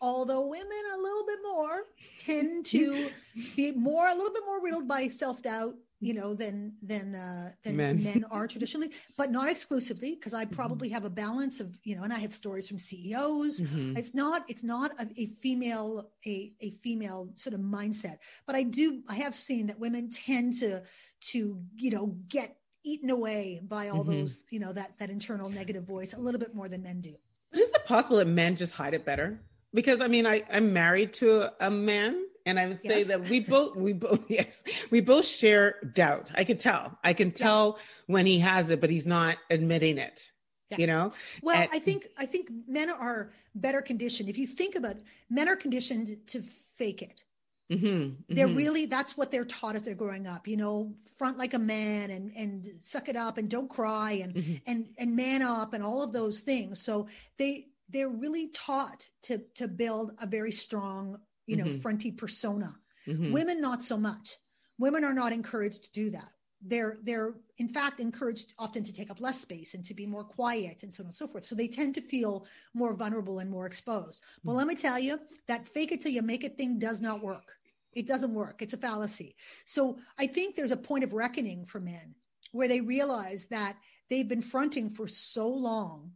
although 0.00 0.46
women 0.46 0.82
a 0.94 1.00
little 1.00 1.26
bit 1.26 1.38
more 1.42 1.84
tend 2.18 2.66
to 2.66 3.08
be 3.56 3.72
more 3.72 4.08
a 4.08 4.14
little 4.14 4.32
bit 4.32 4.42
more 4.44 4.62
riddled 4.62 4.86
by 4.86 5.08
self-doubt 5.08 5.74
you 6.00 6.12
know 6.12 6.34
than 6.34 6.74
than 6.82 7.14
uh 7.14 7.50
than 7.64 7.76
men, 7.76 8.02
men 8.02 8.24
are 8.30 8.46
traditionally 8.46 8.90
but 9.16 9.30
not 9.30 9.48
exclusively 9.48 10.14
because 10.14 10.34
i 10.34 10.44
mm-hmm. 10.44 10.54
probably 10.54 10.88
mm-hmm. 10.88 10.94
have 10.94 11.04
a 11.04 11.10
balance 11.10 11.58
of 11.58 11.78
you 11.84 11.96
know 11.96 12.02
and 12.02 12.12
i 12.12 12.18
have 12.18 12.34
stories 12.34 12.68
from 12.68 12.78
ceos 12.78 13.60
mm-hmm. 13.60 13.96
it's 13.96 14.14
not 14.14 14.44
it's 14.48 14.62
not 14.62 14.92
a, 15.00 15.08
a, 15.16 15.26
female 15.42 16.10
a, 16.26 16.52
a 16.60 16.70
female 16.82 17.30
sort 17.36 17.54
of 17.54 17.60
mindset 17.60 18.18
but 18.46 18.54
i 18.54 18.62
do 18.62 19.02
i 19.08 19.14
have 19.14 19.34
seen 19.34 19.66
that 19.66 19.78
women 19.78 20.10
tend 20.10 20.54
to 20.54 20.82
to 21.20 21.58
you 21.76 21.90
know 21.90 22.14
get 22.28 22.56
eaten 22.84 23.10
away 23.10 23.60
by 23.66 23.88
all 23.88 24.02
mm-hmm. 24.02 24.20
those 24.20 24.44
you 24.50 24.60
know 24.60 24.72
that 24.72 24.98
that 24.98 25.08
internal 25.08 25.48
negative 25.48 25.84
voice 25.84 26.12
a 26.12 26.20
little 26.20 26.40
bit 26.40 26.54
more 26.54 26.68
than 26.68 26.82
men 26.82 27.00
do 27.00 27.14
is 27.52 27.72
it 27.72 27.84
possible 27.86 28.18
that 28.18 28.28
men 28.28 28.54
just 28.54 28.74
hide 28.74 28.92
it 28.92 29.04
better 29.04 29.40
because 29.72 30.02
i 30.02 30.06
mean 30.06 30.26
i 30.26 30.42
i'm 30.50 30.74
married 30.74 31.14
to 31.14 31.50
a 31.64 31.70
man 31.70 32.25
and 32.46 32.58
I 32.58 32.66
would 32.66 32.80
say 32.80 32.98
yes. 32.98 33.08
that 33.08 33.28
we 33.28 33.40
both, 33.40 33.76
we 33.76 33.92
both, 33.92 34.20
yes, 34.28 34.62
we 34.90 35.00
both 35.00 35.26
share 35.26 35.76
doubt. 35.92 36.30
I 36.34 36.44
could 36.44 36.60
tell. 36.60 36.96
I 37.04 37.12
can 37.12 37.32
tell 37.32 37.76
yeah. 37.76 37.84
when 38.06 38.26
he 38.26 38.38
has 38.38 38.70
it, 38.70 38.80
but 38.80 38.88
he's 38.88 39.06
not 39.06 39.36
admitting 39.50 39.98
it. 39.98 40.30
Yeah. 40.70 40.76
You 40.78 40.86
know. 40.86 41.12
Well, 41.42 41.60
and, 41.60 41.70
I 41.72 41.78
think 41.78 42.06
I 42.16 42.26
think 42.26 42.48
men 42.66 42.90
are 42.90 43.32
better 43.54 43.82
conditioned. 43.82 44.28
If 44.28 44.38
you 44.38 44.46
think 44.46 44.74
about 44.74 44.96
it, 44.96 45.02
men 45.28 45.48
are 45.48 45.56
conditioned 45.56 46.16
to 46.28 46.42
fake 46.78 47.02
it. 47.02 47.22
Mm-hmm, 47.70 47.86
mm-hmm. 47.86 48.34
They're 48.34 48.48
really 48.48 48.86
that's 48.86 49.16
what 49.16 49.30
they're 49.30 49.44
taught 49.44 49.76
as 49.76 49.82
they're 49.82 49.94
growing 49.94 50.26
up. 50.26 50.48
You 50.48 50.56
know, 50.56 50.94
front 51.18 51.38
like 51.38 51.54
a 51.54 51.58
man 51.58 52.10
and 52.10 52.32
and 52.36 52.68
suck 52.80 53.08
it 53.08 53.16
up 53.16 53.38
and 53.38 53.48
don't 53.48 53.68
cry 53.68 54.12
and 54.22 54.34
mm-hmm. 54.34 54.54
and 54.66 54.88
and 54.98 55.16
man 55.16 55.42
up 55.42 55.72
and 55.72 55.84
all 55.84 56.02
of 56.02 56.12
those 56.12 56.40
things. 56.40 56.80
So 56.80 57.08
they 57.38 57.68
they're 57.88 58.08
really 58.08 58.48
taught 58.48 59.08
to 59.24 59.38
to 59.54 59.68
build 59.68 60.12
a 60.20 60.26
very 60.26 60.52
strong 60.52 61.18
you 61.46 61.56
know, 61.56 61.64
mm-hmm. 61.64 61.86
fronty 61.86 62.16
persona. 62.16 62.74
Mm-hmm. 63.06 63.32
Women, 63.32 63.60
not 63.60 63.82
so 63.82 63.96
much. 63.96 64.36
Women 64.78 65.04
are 65.04 65.14
not 65.14 65.32
encouraged 65.32 65.84
to 65.84 65.92
do 65.92 66.10
that. 66.10 66.28
They're 66.62 66.98
they're 67.02 67.34
in 67.58 67.68
fact 67.68 68.00
encouraged 68.00 68.54
often 68.58 68.82
to 68.82 68.92
take 68.92 69.10
up 69.10 69.20
less 69.20 69.40
space 69.40 69.74
and 69.74 69.84
to 69.84 69.94
be 69.94 70.06
more 70.06 70.24
quiet 70.24 70.82
and 70.82 70.92
so 70.92 71.02
on 71.02 71.06
and 71.06 71.14
so 71.14 71.28
forth. 71.28 71.44
So 71.44 71.54
they 71.54 71.68
tend 71.68 71.94
to 71.94 72.00
feel 72.00 72.46
more 72.74 72.94
vulnerable 72.94 73.38
and 73.38 73.50
more 73.50 73.66
exposed. 73.66 74.20
But 74.42 74.50
mm-hmm. 74.50 74.58
let 74.58 74.66
me 74.66 74.74
tell 74.74 74.98
you, 74.98 75.20
that 75.48 75.68
fake 75.68 75.92
it 75.92 76.00
till 76.00 76.12
you 76.12 76.22
make 76.22 76.44
it 76.44 76.56
thing 76.56 76.78
does 76.78 77.00
not 77.00 77.22
work. 77.22 77.52
It 77.92 78.06
doesn't 78.06 78.34
work. 78.34 78.60
It's 78.60 78.74
a 78.74 78.78
fallacy. 78.78 79.36
So 79.64 79.98
I 80.18 80.26
think 80.26 80.56
there's 80.56 80.70
a 80.70 80.76
point 80.76 81.04
of 81.04 81.12
reckoning 81.12 81.64
for 81.66 81.80
men 81.80 82.14
where 82.52 82.68
they 82.68 82.80
realize 82.80 83.46
that 83.50 83.76
they've 84.10 84.28
been 84.28 84.42
fronting 84.42 84.90
for 84.90 85.08
so 85.08 85.48
long 85.48 86.12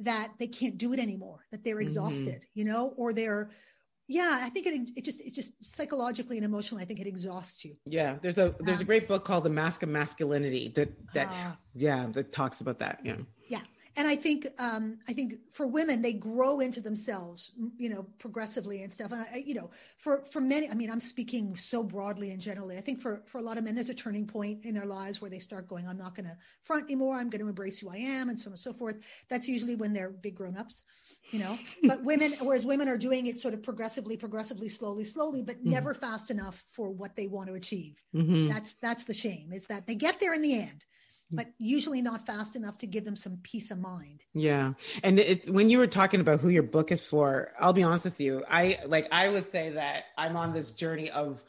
that 0.00 0.32
they 0.38 0.46
can't 0.46 0.78
do 0.78 0.92
it 0.92 0.98
anymore, 0.98 1.46
that 1.50 1.62
they're 1.62 1.76
mm-hmm. 1.76 1.82
exhausted, 1.82 2.40
mm-hmm. 2.42 2.58
you 2.58 2.64
know, 2.64 2.94
or 2.96 3.12
they're 3.12 3.50
yeah 4.06 4.40
i 4.42 4.48
think 4.48 4.66
it, 4.66 4.90
it 4.96 5.04
just 5.04 5.20
it 5.20 5.32
just 5.32 5.52
psychologically 5.64 6.36
and 6.36 6.44
emotionally 6.44 6.82
i 6.82 6.86
think 6.86 7.00
it 7.00 7.06
exhausts 7.06 7.64
you. 7.64 7.76
Yeah 7.86 8.16
there's 8.20 8.38
a 8.38 8.54
there's 8.60 8.80
a 8.80 8.84
great 8.84 9.08
book 9.08 9.24
called 9.24 9.44
the 9.44 9.50
mask 9.50 9.82
of 9.82 9.88
masculinity 9.88 10.72
that 10.74 10.92
that 11.14 11.28
uh, 11.28 11.52
yeah 11.74 12.06
that 12.12 12.32
talks 12.32 12.60
about 12.60 12.78
that 12.80 13.00
yeah. 13.04 13.16
Yeah 13.48 13.60
and 13.96 14.08
i 14.08 14.16
think 14.16 14.48
um 14.58 14.98
i 15.08 15.12
think 15.12 15.34
for 15.52 15.66
women 15.66 16.02
they 16.02 16.12
grow 16.12 16.60
into 16.60 16.80
themselves 16.80 17.52
you 17.76 17.88
know 17.88 18.04
progressively 18.18 18.82
and 18.82 18.92
stuff 18.92 19.12
and 19.12 19.22
I, 19.32 19.42
you 19.46 19.54
know 19.54 19.70
for 19.98 20.24
for 20.30 20.40
many 20.40 20.68
i 20.68 20.74
mean 20.74 20.90
i'm 20.90 21.00
speaking 21.00 21.56
so 21.56 21.82
broadly 21.82 22.30
and 22.30 22.40
generally 22.40 22.76
i 22.76 22.80
think 22.80 23.00
for 23.00 23.22
for 23.26 23.38
a 23.38 23.42
lot 23.42 23.58
of 23.58 23.64
men 23.64 23.74
there's 23.74 23.88
a 23.88 23.94
turning 23.94 24.26
point 24.26 24.64
in 24.64 24.74
their 24.74 24.86
lives 24.86 25.20
where 25.20 25.30
they 25.30 25.38
start 25.38 25.68
going 25.68 25.86
i'm 25.86 25.98
not 25.98 26.14
going 26.14 26.26
to 26.26 26.36
front 26.62 26.84
anymore 26.84 27.16
i'm 27.16 27.30
going 27.30 27.40
to 27.40 27.48
embrace 27.48 27.78
who 27.78 27.88
i 27.88 27.96
am 27.96 28.28
and 28.28 28.40
so 28.40 28.48
on 28.48 28.52
and 28.52 28.58
so 28.58 28.72
forth. 28.72 28.96
That's 29.28 29.48
usually 29.48 29.74
when 29.74 29.92
they're 29.92 30.10
big 30.10 30.34
grown-ups 30.34 30.82
you 31.30 31.38
know 31.38 31.58
but 31.84 32.02
women 32.04 32.32
whereas 32.40 32.64
women 32.64 32.88
are 32.88 32.98
doing 32.98 33.26
it 33.26 33.38
sort 33.38 33.54
of 33.54 33.62
progressively 33.62 34.16
progressively 34.16 34.68
slowly 34.68 35.04
slowly 35.04 35.42
but 35.42 35.56
mm-hmm. 35.56 35.70
never 35.70 35.94
fast 35.94 36.30
enough 36.30 36.64
for 36.72 36.90
what 36.90 37.16
they 37.16 37.26
want 37.26 37.48
to 37.48 37.54
achieve 37.54 37.96
mm-hmm. 38.14 38.48
that's 38.48 38.74
that's 38.80 39.04
the 39.04 39.14
shame 39.14 39.52
is 39.52 39.66
that 39.66 39.86
they 39.86 39.94
get 39.94 40.20
there 40.20 40.34
in 40.34 40.42
the 40.42 40.54
end 40.54 40.84
but 41.30 41.48
usually 41.58 42.00
not 42.00 42.26
fast 42.26 42.56
enough 42.56 42.78
to 42.78 42.86
give 42.86 43.04
them 43.04 43.16
some 43.16 43.38
peace 43.42 43.70
of 43.70 43.78
mind. 43.78 44.22
Yeah. 44.34 44.74
And 45.02 45.18
it's 45.18 45.50
when 45.50 45.70
you 45.70 45.78
were 45.78 45.86
talking 45.86 46.20
about 46.20 46.40
who 46.40 46.48
your 46.48 46.62
book 46.62 46.92
is 46.92 47.04
for, 47.04 47.52
I'll 47.58 47.72
be 47.72 47.82
honest 47.82 48.04
with 48.04 48.20
you. 48.20 48.44
I 48.48 48.78
like 48.86 49.08
I 49.10 49.28
would 49.28 49.46
say 49.46 49.70
that 49.70 50.04
I'm 50.16 50.36
on 50.36 50.52
this 50.52 50.70
journey 50.70 51.10
of 51.10 51.42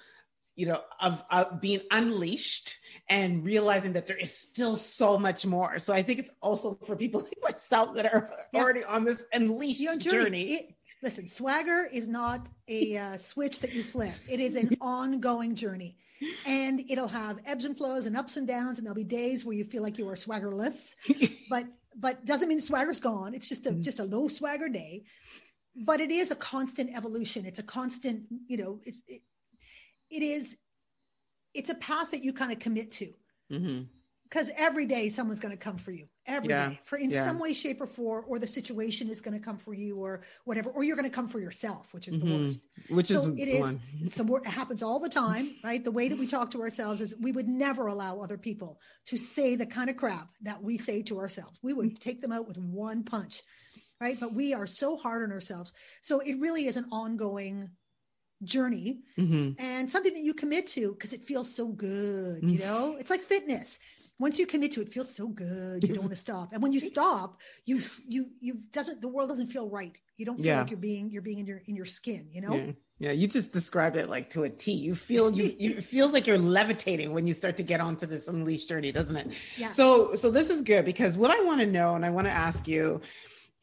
you 0.56 0.66
know 0.66 0.82
of, 1.00 1.24
of 1.30 1.62
being 1.62 1.82
unleashed 1.92 2.78
and 3.10 3.44
realizing 3.44 3.94
that 3.94 4.08
there 4.08 4.18
is 4.18 4.36
still 4.36 4.76
so 4.76 5.18
much 5.18 5.46
more. 5.46 5.78
So 5.80 5.94
I 5.94 6.02
think 6.02 6.20
it's 6.20 6.32
also 6.42 6.78
for 6.86 6.96
people 6.96 7.22
like 7.44 7.54
myself 7.54 7.96
that 7.96 8.06
are 8.06 8.30
yeah. 8.54 8.62
already 8.62 8.84
on 8.84 9.04
this 9.04 9.24
unleashed 9.34 9.82
journey. 9.82 10.24
journey. 10.24 10.54
It, 10.54 10.76
listen, 11.04 11.28
swagger 11.28 11.88
is 11.92 12.08
not 12.08 12.48
a 12.68 12.98
uh, 12.98 13.18
switch 13.18 13.60
that 13.60 13.74
you 13.74 13.84
flip. 13.84 14.14
It 14.30 14.40
is 14.40 14.56
an 14.56 14.76
ongoing 14.82 15.56
journey. 15.56 15.98
And 16.48 16.82
it'll 16.90 17.10
have 17.10 17.40
ebbs 17.46 17.66
and 17.66 17.78
flows 17.78 18.06
and 18.06 18.16
ups 18.16 18.38
and 18.38 18.48
downs, 18.48 18.78
and 18.78 18.88
there'll 18.88 18.96
be 18.96 19.04
days 19.04 19.44
where 19.44 19.56
you 19.56 19.66
feel 19.66 19.84
like 19.84 19.98
you 19.98 20.08
are 20.08 20.16
swaggerless, 20.16 20.92
but 21.50 21.66
but 21.94 22.26
doesn't 22.26 22.48
mean 22.48 22.62
swagger's 22.62 23.02
gone. 23.02 23.34
It's 23.34 23.50
just 23.50 23.68
a 23.68 23.72
mm-hmm. 23.72 23.82
just 23.82 24.00
a 24.00 24.06
low 24.06 24.30
swagger 24.30 24.70
day. 24.70 25.04
But 25.76 26.00
it 26.00 26.12
is 26.12 26.32
a 26.32 26.36
constant 26.36 26.96
evolution. 26.96 27.46
It's 27.46 27.60
a 27.60 27.64
constant, 27.64 28.24
you 28.48 28.56
know, 28.56 28.80
it's 28.86 29.02
it, 29.10 29.22
it 30.10 30.24
is 30.24 30.56
it's 31.54 31.70
a 31.70 31.76
path 31.76 32.12
that 32.12 32.24
you 32.24 32.34
kind 32.34 32.52
of 32.52 32.60
commit 32.60 32.92
to 32.92 33.14
because 33.50 34.50
mm-hmm. 34.50 34.64
every 34.64 34.86
day 34.86 35.10
someone's 35.10 35.40
going 35.40 35.56
to 35.56 35.64
come 35.64 35.78
for 35.78 35.92
you 35.92 36.08
every 36.28 36.50
yeah. 36.50 36.70
day, 36.70 36.80
for 36.84 36.98
in 36.98 37.10
yeah. 37.10 37.26
some 37.26 37.40
way 37.40 37.54
shape 37.54 37.80
or 37.80 37.86
form 37.86 38.26
or 38.28 38.40
the 38.40 38.48
situation 38.48 39.10
is 39.10 39.22
going 39.22 39.38
to 39.38 39.44
come 39.44 39.58
for 39.58 39.74
you 39.74 39.98
or 39.98 40.22
whatever 40.44 40.70
or 40.72 40.84
you're 40.84 40.96
going 40.96 41.10
to 41.10 41.16
come 41.16 41.28
for 41.28 41.40
yourself 41.40 41.88
which 41.94 42.08
is 42.08 42.18
mm-hmm. 42.18 42.30
the 42.30 42.44
worst 42.44 42.68
which 42.90 43.08
so 43.08 43.20
is 43.20 43.40
it 43.40 43.48
is 43.48 43.78
it's 44.02 44.16
the 44.22 44.36
it 44.36 44.48
happens 44.48 44.84
all 44.84 45.00
the 45.00 45.10
time 45.10 45.56
right 45.64 45.84
the 45.84 45.92
way 45.92 46.10
that 46.10 46.18
we 46.18 46.28
talk 46.28 46.52
to 46.52 46.62
ourselves 46.62 47.02
is 47.02 47.16
we 47.20 47.32
would 47.32 47.48
never 47.48 47.88
allow 47.88 48.20
other 48.20 48.38
people 48.38 48.80
to 49.06 49.18
say 49.18 49.56
the 49.56 49.66
kind 49.66 49.90
of 49.90 49.96
crap 49.96 50.30
that 50.42 50.62
we 50.62 50.78
say 50.78 51.02
to 51.02 51.20
ourselves 51.20 51.60
we 51.62 51.74
would 51.74 52.00
take 52.00 52.22
them 52.22 52.32
out 52.32 52.48
with 52.48 52.58
one 52.58 53.04
punch 53.04 53.42
right 54.02 54.20
but 54.20 54.34
we 54.34 54.54
are 54.54 54.68
so 54.68 54.98
hard 54.98 55.24
on 55.24 55.32
ourselves 55.32 55.74
so 56.02 56.20
it 56.20 56.40
really 56.40 56.66
is 56.66 56.78
an 56.78 56.86
ongoing 56.92 57.70
journey 58.44 59.02
Mhm. 59.18 59.56
and 59.60 59.90
something 59.90 60.14
that 60.14 60.24
you 60.24 60.34
commit 60.34 60.68
to 60.68 60.92
because 60.94 61.14
it 61.14 61.24
feels 61.24 61.54
so 61.54 61.68
good. 61.68 62.44
You 62.44 62.58
Mm. 62.58 62.60
know, 62.60 62.96
it's 63.00 63.10
like 63.10 63.22
fitness. 63.22 63.80
Once 64.18 64.40
you 64.40 64.46
commit 64.46 64.72
to 64.74 64.82
it, 64.82 64.88
it 64.88 64.94
feels 64.94 65.14
so 65.14 65.28
good. 65.28 65.84
You 65.84 65.90
don't 65.94 66.04
want 66.04 66.12
to 66.12 66.16
stop. 66.16 66.54
And 66.54 66.64
when 66.64 66.72
you 66.72 66.80
stop, 66.80 67.40
you 67.66 67.82
you 68.08 68.30
you 68.40 68.60
doesn't 68.72 69.02
the 69.02 69.08
world 69.10 69.30
doesn't 69.30 69.48
feel 69.52 69.70
right. 69.70 69.94
You 70.18 70.26
don't 70.26 70.38
feel 70.38 70.46
Yeah. 70.46 70.60
like 70.62 70.70
you're 70.72 70.80
being 70.80 71.10
you're 71.12 71.22
being 71.22 71.40
in 71.40 71.46
your 71.46 71.62
in 71.66 71.76
your 71.76 71.86
skin. 71.86 72.30
You 72.32 72.42
know. 72.42 72.56
Yeah. 72.56 72.72
Yeah, 72.98 73.12
you 73.12 73.28
just 73.28 73.52
described 73.52 73.98
it 73.98 74.08
like 74.08 74.30
to 74.30 74.44
a 74.44 74.50
T. 74.50 74.72
You 74.72 74.96
feel 74.96 75.30
you, 75.36 75.54
you 75.60 75.72
it 75.72 75.84
feels 75.96 76.14
like 76.14 76.28
you're 76.28 76.38
levitating 76.38 77.12
when 77.12 77.28
you 77.28 77.34
start 77.34 77.58
to 77.58 77.64
get 77.64 77.82
onto 77.82 78.06
this 78.06 78.30
unleashed 78.30 78.70
journey, 78.70 78.94
doesn't 78.94 79.18
it? 79.18 79.28
Yeah. 79.58 79.72
So 79.72 80.16
so 80.16 80.32
this 80.32 80.50
is 80.50 80.62
good 80.62 80.86
because 80.86 81.18
what 81.18 81.30
I 81.32 81.42
want 81.42 81.60
to 81.60 81.66
know 81.66 81.96
and 81.96 82.06
I 82.06 82.10
want 82.10 82.28
to 82.28 82.32
ask 82.32 82.70
you 82.70 83.02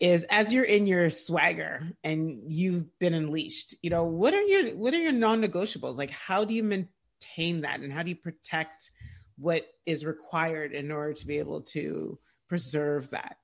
is 0.03 0.25
as 0.31 0.53
you're 0.53 0.65
in 0.65 0.89
your 0.89 1.09
swagger 1.11 1.81
and 2.03 2.43
you've 2.53 2.99
been 2.99 3.15
unleashed, 3.15 3.77
you 3.83 3.89
know, 3.89 4.03
what 4.03 4.35
are 4.35 4.43
your 4.43 4.77
what 4.77 4.93
are 4.93 4.99
your 4.99 5.13
non-negotiables? 5.13 5.97
Like 5.97 6.11
how 6.11 6.45
do 6.45 6.55
you 6.55 6.65
maintain 6.65 7.61
that 7.61 7.79
and 7.79 7.93
how 7.93 8.03
do 8.03 8.09
you 8.09 8.17
protect 8.17 8.91
what 9.39 9.65
is 9.87 10.05
required 10.05 10.73
in 10.73 10.91
order 10.91 11.13
to 11.13 11.27
be 11.27 11.39
able 11.39 11.61
to 11.61 12.19
preserve 12.49 13.11
that? 13.11 13.37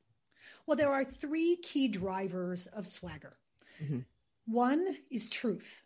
Well, 0.66 0.76
there 0.76 0.92
are 0.92 1.04
three 1.04 1.56
key 1.62 1.86
drivers 1.86 2.66
of 2.66 2.88
swagger. 2.88 3.38
Mhm. 3.80 4.04
One 4.46 4.98
is 5.12 5.28
truth. 5.28 5.84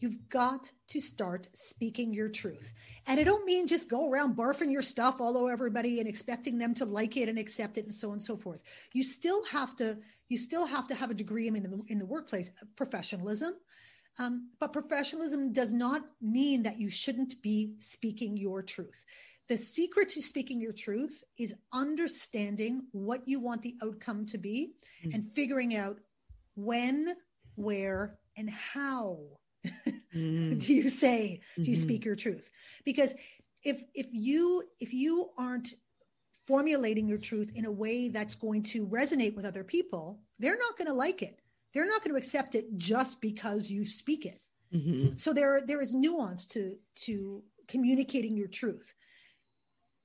You've 0.00 0.28
got 0.28 0.70
to 0.88 1.00
start 1.00 1.48
speaking 1.54 2.12
your 2.12 2.28
truth. 2.28 2.72
And 3.06 3.18
I 3.18 3.24
don't 3.24 3.44
mean 3.44 3.66
just 3.66 3.88
go 3.88 4.10
around 4.10 4.36
barfing 4.36 4.70
your 4.70 4.82
stuff 4.82 5.20
all 5.20 5.36
over 5.36 5.50
everybody 5.50 6.00
and 6.00 6.08
expecting 6.08 6.58
them 6.58 6.74
to 6.74 6.84
like 6.84 7.16
it 7.16 7.28
and 7.28 7.38
accept 7.38 7.78
it 7.78 7.84
and 7.84 7.94
so 7.94 8.08
on 8.08 8.14
and 8.14 8.22
so 8.22 8.36
forth. 8.36 8.60
You 8.92 9.02
still 9.02 9.44
have 9.46 9.74
to 9.76 9.98
you 10.28 10.36
still 10.36 10.66
have 10.66 10.88
to 10.88 10.94
have 10.94 11.10
a 11.10 11.14
degree 11.14 11.46
I 11.46 11.50
mean 11.50 11.64
in 11.64 11.70
the, 11.70 11.82
in 11.88 11.98
the 11.98 12.06
workplace 12.06 12.50
professionalism. 12.76 13.54
Um, 14.18 14.50
but 14.60 14.72
professionalism 14.72 15.52
does 15.52 15.72
not 15.72 16.02
mean 16.22 16.62
that 16.62 16.80
you 16.80 16.90
shouldn't 16.90 17.40
be 17.42 17.74
speaking 17.78 18.36
your 18.36 18.62
truth. 18.62 19.04
The 19.48 19.58
secret 19.58 20.08
to 20.10 20.22
speaking 20.22 20.60
your 20.60 20.72
truth 20.72 21.22
is 21.38 21.54
understanding 21.72 22.82
what 22.92 23.22
you 23.26 23.38
want 23.38 23.62
the 23.62 23.76
outcome 23.82 24.26
to 24.26 24.38
be 24.38 24.72
Mm. 25.04 25.14
and 25.14 25.30
figuring 25.34 25.76
out 25.76 25.98
when, 26.54 27.14
where, 27.54 28.18
and 28.36 28.50
how 28.50 29.18
Mm, 30.14 30.58
do 30.66 30.74
you 30.74 30.88
say 30.88 31.40
do 31.62 31.70
you 31.70 31.76
Mhm. 31.76 31.80
speak 31.82 32.04
your 32.04 32.16
truth 32.16 32.50
because 32.84 33.14
if 33.64 33.82
if 33.94 34.06
you 34.12 34.62
if 34.80 34.92
you 34.92 35.30
aren't 35.36 35.74
formulating 36.46 37.08
your 37.08 37.18
truth 37.18 37.50
in 37.54 37.64
a 37.64 37.70
way 37.70 38.08
that's 38.08 38.34
going 38.34 38.62
to 38.62 38.86
resonate 38.86 39.34
with 39.34 39.44
other 39.44 39.64
people 39.64 40.20
they're 40.38 40.56
not 40.58 40.76
going 40.78 40.86
to 40.86 40.94
like 40.94 41.22
it 41.22 41.40
they're 41.74 41.86
not 41.86 42.02
going 42.02 42.12
to 42.14 42.18
accept 42.18 42.54
it 42.54 42.66
just 42.78 43.20
because 43.20 43.68
you 43.70 43.84
speak 43.84 44.24
it 44.26 44.40
mhm. 44.72 45.18
so 45.18 45.32
there 45.32 45.60
there 45.66 45.80
is 45.80 45.92
nuance 45.92 46.46
to 46.46 46.76
to 46.94 47.42
communicating 47.68 48.36
your 48.36 48.48
truth 48.48 48.94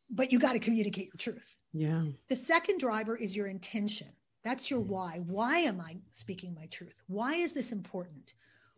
but 0.09 0.31
you 0.31 0.39
got 0.39 0.53
to 0.53 0.59
communicate 0.59 1.05
your 1.07 1.17
truth 1.17 1.55
Yeah. 1.73 2.05
the 2.27 2.35
second 2.35 2.79
driver 2.79 3.15
is 3.15 3.35
your 3.35 3.47
intention. 3.47 4.07
That's 4.43 4.71
your 4.71 4.79
why. 4.79 5.19
Why 5.27 5.59
am 5.59 5.79
I 5.79 5.97
speaking 6.09 6.55
my 6.55 6.65
truth? 6.65 6.95
Why 7.05 7.35
is 7.35 7.53
this 7.53 7.71
important? 7.71 8.33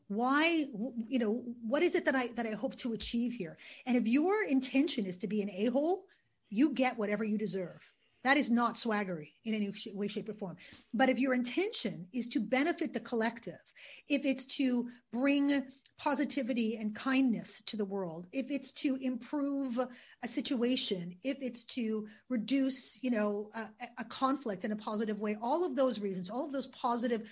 Why, 0.08 0.68
you 1.08 1.20
know, 1.20 1.44
what 1.68 1.84
is 1.84 1.96
it 1.96 2.06
that 2.06 2.16
I 2.16 2.28
that 2.36 2.46
I 2.46 2.52
hope 2.52 2.76
to 2.78 2.94
achieve 2.94 3.34
here? 3.34 3.58
And 3.86 3.98
if 3.98 4.08
your 4.08 4.44
intention 4.44 5.06
is 5.06 5.18
to 5.20 5.28
be 5.28 5.42
an 5.42 5.50
a-hole, 5.50 6.06
you 6.50 6.72
get 6.74 6.98
whatever 6.98 7.24
you 7.24 7.38
deserve. 7.38 7.82
That 8.24 8.38
is 8.38 8.50
not 8.50 8.76
swaggery 8.76 9.32
in 9.44 9.54
any 9.54 9.74
way, 9.94 10.08
shape, 10.08 10.30
or 10.30 10.34
form. 10.34 10.56
But 10.94 11.10
if 11.10 11.20
your 11.20 11.34
intention 11.34 12.08
is 12.14 12.30
to 12.30 12.40
benefit 12.40 12.94
the 12.94 13.02
collective, 13.02 13.60
if 14.08 14.24
it's 14.24 14.46
to 14.58 14.88
bring 15.12 15.66
positivity 15.98 16.78
and 16.78 16.96
kindness 16.96 17.62
to 17.66 17.78
the 17.78 17.86
world, 17.86 18.28
if 18.32 18.50
it's 18.50 18.72
to 18.72 18.96
improve 18.96 19.78
a 19.78 20.28
situation, 20.28 21.16
if 21.24 21.38
it's 21.42 21.66
to 21.66 22.08
reduce, 22.30 22.98
you 23.04 23.12
know, 23.12 23.52
a, 23.56 23.68
a 23.98 24.04
conflict 24.06 24.64
in 24.64 24.72
a 24.72 24.76
positive 24.76 25.20
way, 25.20 25.38
all 25.42 25.66
of 25.66 25.76
those 25.76 26.00
reasons, 26.00 26.30
all 26.30 26.46
of 26.46 26.54
those 26.54 26.68
positive 26.68 27.30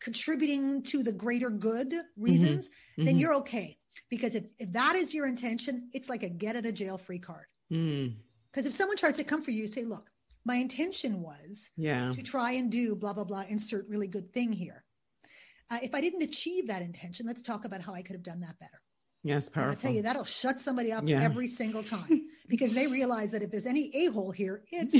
contributing 0.00 0.82
to 0.84 1.02
the 1.02 1.12
greater 1.12 1.50
good 1.50 1.94
reasons, 2.16 2.70
then 2.96 3.16
Mhm. 3.16 3.20
you're 3.20 3.34
okay. 3.34 3.78
Because 4.08 4.34
if, 4.34 4.44
if 4.58 4.72
that 4.72 4.96
is 4.96 5.12
your 5.14 5.26
intention, 5.26 5.88
it's 5.92 6.08
like 6.08 6.22
a 6.22 6.28
get 6.28 6.56
out 6.56 6.66
of 6.66 6.74
jail 6.74 6.98
free 6.98 7.18
card. 7.18 7.46
Mm, 7.72 8.16
Because 8.50 8.66
if 8.66 8.72
someone 8.72 8.96
tries 8.96 9.16
to 9.16 9.24
come 9.24 9.42
for 9.42 9.50
you, 9.52 9.66
say, 9.66 9.84
look, 9.84 10.10
my 10.44 10.56
intention 10.56 11.20
was 11.22 11.70
yeah. 11.76 12.12
to 12.12 12.22
try 12.22 12.52
and 12.52 12.70
do 12.72 12.94
blah, 12.96 13.12
blah, 13.12 13.24
blah, 13.24 13.44
insert 13.48 13.86
really 13.88 14.08
good 14.08 14.32
thing 14.32 14.52
here. 14.52 14.84
Uh, 15.70 15.78
if 15.82 15.94
I 15.94 16.00
didn't 16.00 16.22
achieve 16.22 16.66
that 16.66 16.82
intention, 16.82 17.26
let's 17.26 17.42
talk 17.42 17.64
about 17.64 17.80
how 17.80 17.94
I 17.94 18.02
could 18.02 18.14
have 18.14 18.22
done 18.24 18.40
that 18.40 18.58
better. 18.58 18.80
Yes, 19.22 19.50
And 19.54 19.66
I'll 19.66 19.76
tell 19.76 19.92
you, 19.92 20.02
that'll 20.02 20.24
shut 20.24 20.58
somebody 20.58 20.90
up 20.92 21.04
Yeah. 21.06 21.22
every 21.22 21.46
single 21.46 21.82
time 21.82 22.26
because 22.48 22.72
they 22.72 22.86
realize 22.86 23.30
that 23.32 23.42
if 23.42 23.50
there's 23.50 23.66
any 23.66 23.94
a 23.94 24.06
hole 24.06 24.30
here, 24.30 24.64
it's 24.72 24.92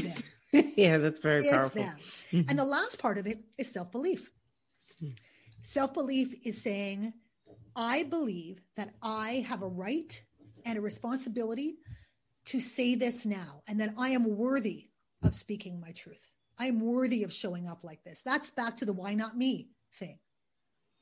them. 0.52 0.72
yeah, 0.76 0.98
that's 0.98 1.18
very 1.20 1.46
it's 1.46 1.56
powerful. 1.56 1.82
them. 1.82 1.96
Mhm. 2.30 2.50
And 2.50 2.58
the 2.58 2.64
last 2.64 2.98
part 2.98 3.16
of 3.18 3.26
it 3.26 3.40
is 3.56 3.68
self 3.72 3.90
belief. 3.90 4.30
Self 5.62 5.94
belief 5.94 6.34
is 6.44 6.60
saying, 6.60 7.12
I 7.76 8.04
believe 8.04 8.60
that 8.76 8.94
I 9.02 9.44
have 9.48 9.62
a 9.62 9.68
right 9.68 10.20
and 10.64 10.78
a 10.78 10.80
responsibility 10.80 11.76
to 12.46 12.60
say 12.60 12.94
this 12.94 13.24
now, 13.24 13.62
and 13.68 13.80
that 13.80 13.94
I 13.98 14.10
am 14.10 14.36
worthy 14.36 14.88
of 15.22 15.34
speaking 15.34 15.80
my 15.80 15.92
truth. 15.92 16.30
I 16.58 16.66
am 16.66 16.80
worthy 16.80 17.22
of 17.22 17.32
showing 17.32 17.68
up 17.68 17.84
like 17.84 18.02
this. 18.04 18.22
That's 18.22 18.50
back 18.50 18.76
to 18.78 18.84
the 18.84 18.92
why 18.92 19.14
not 19.14 19.36
me 19.36 19.70
thing. 19.98 20.18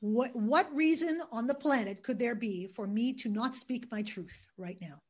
What 0.01 0.35
what 0.35 0.73
reason 0.73 1.21
on 1.31 1.47
the 1.47 1.53
planet 1.53 2.03
could 2.03 2.19
there 2.19 2.35
be 2.35 2.67
for 2.67 2.87
me 2.87 3.13
to 3.13 3.29
not 3.29 3.55
speak 3.55 3.91
my 3.91 4.01
truth 4.01 4.47
right 4.57 4.77
now? 4.81 5.01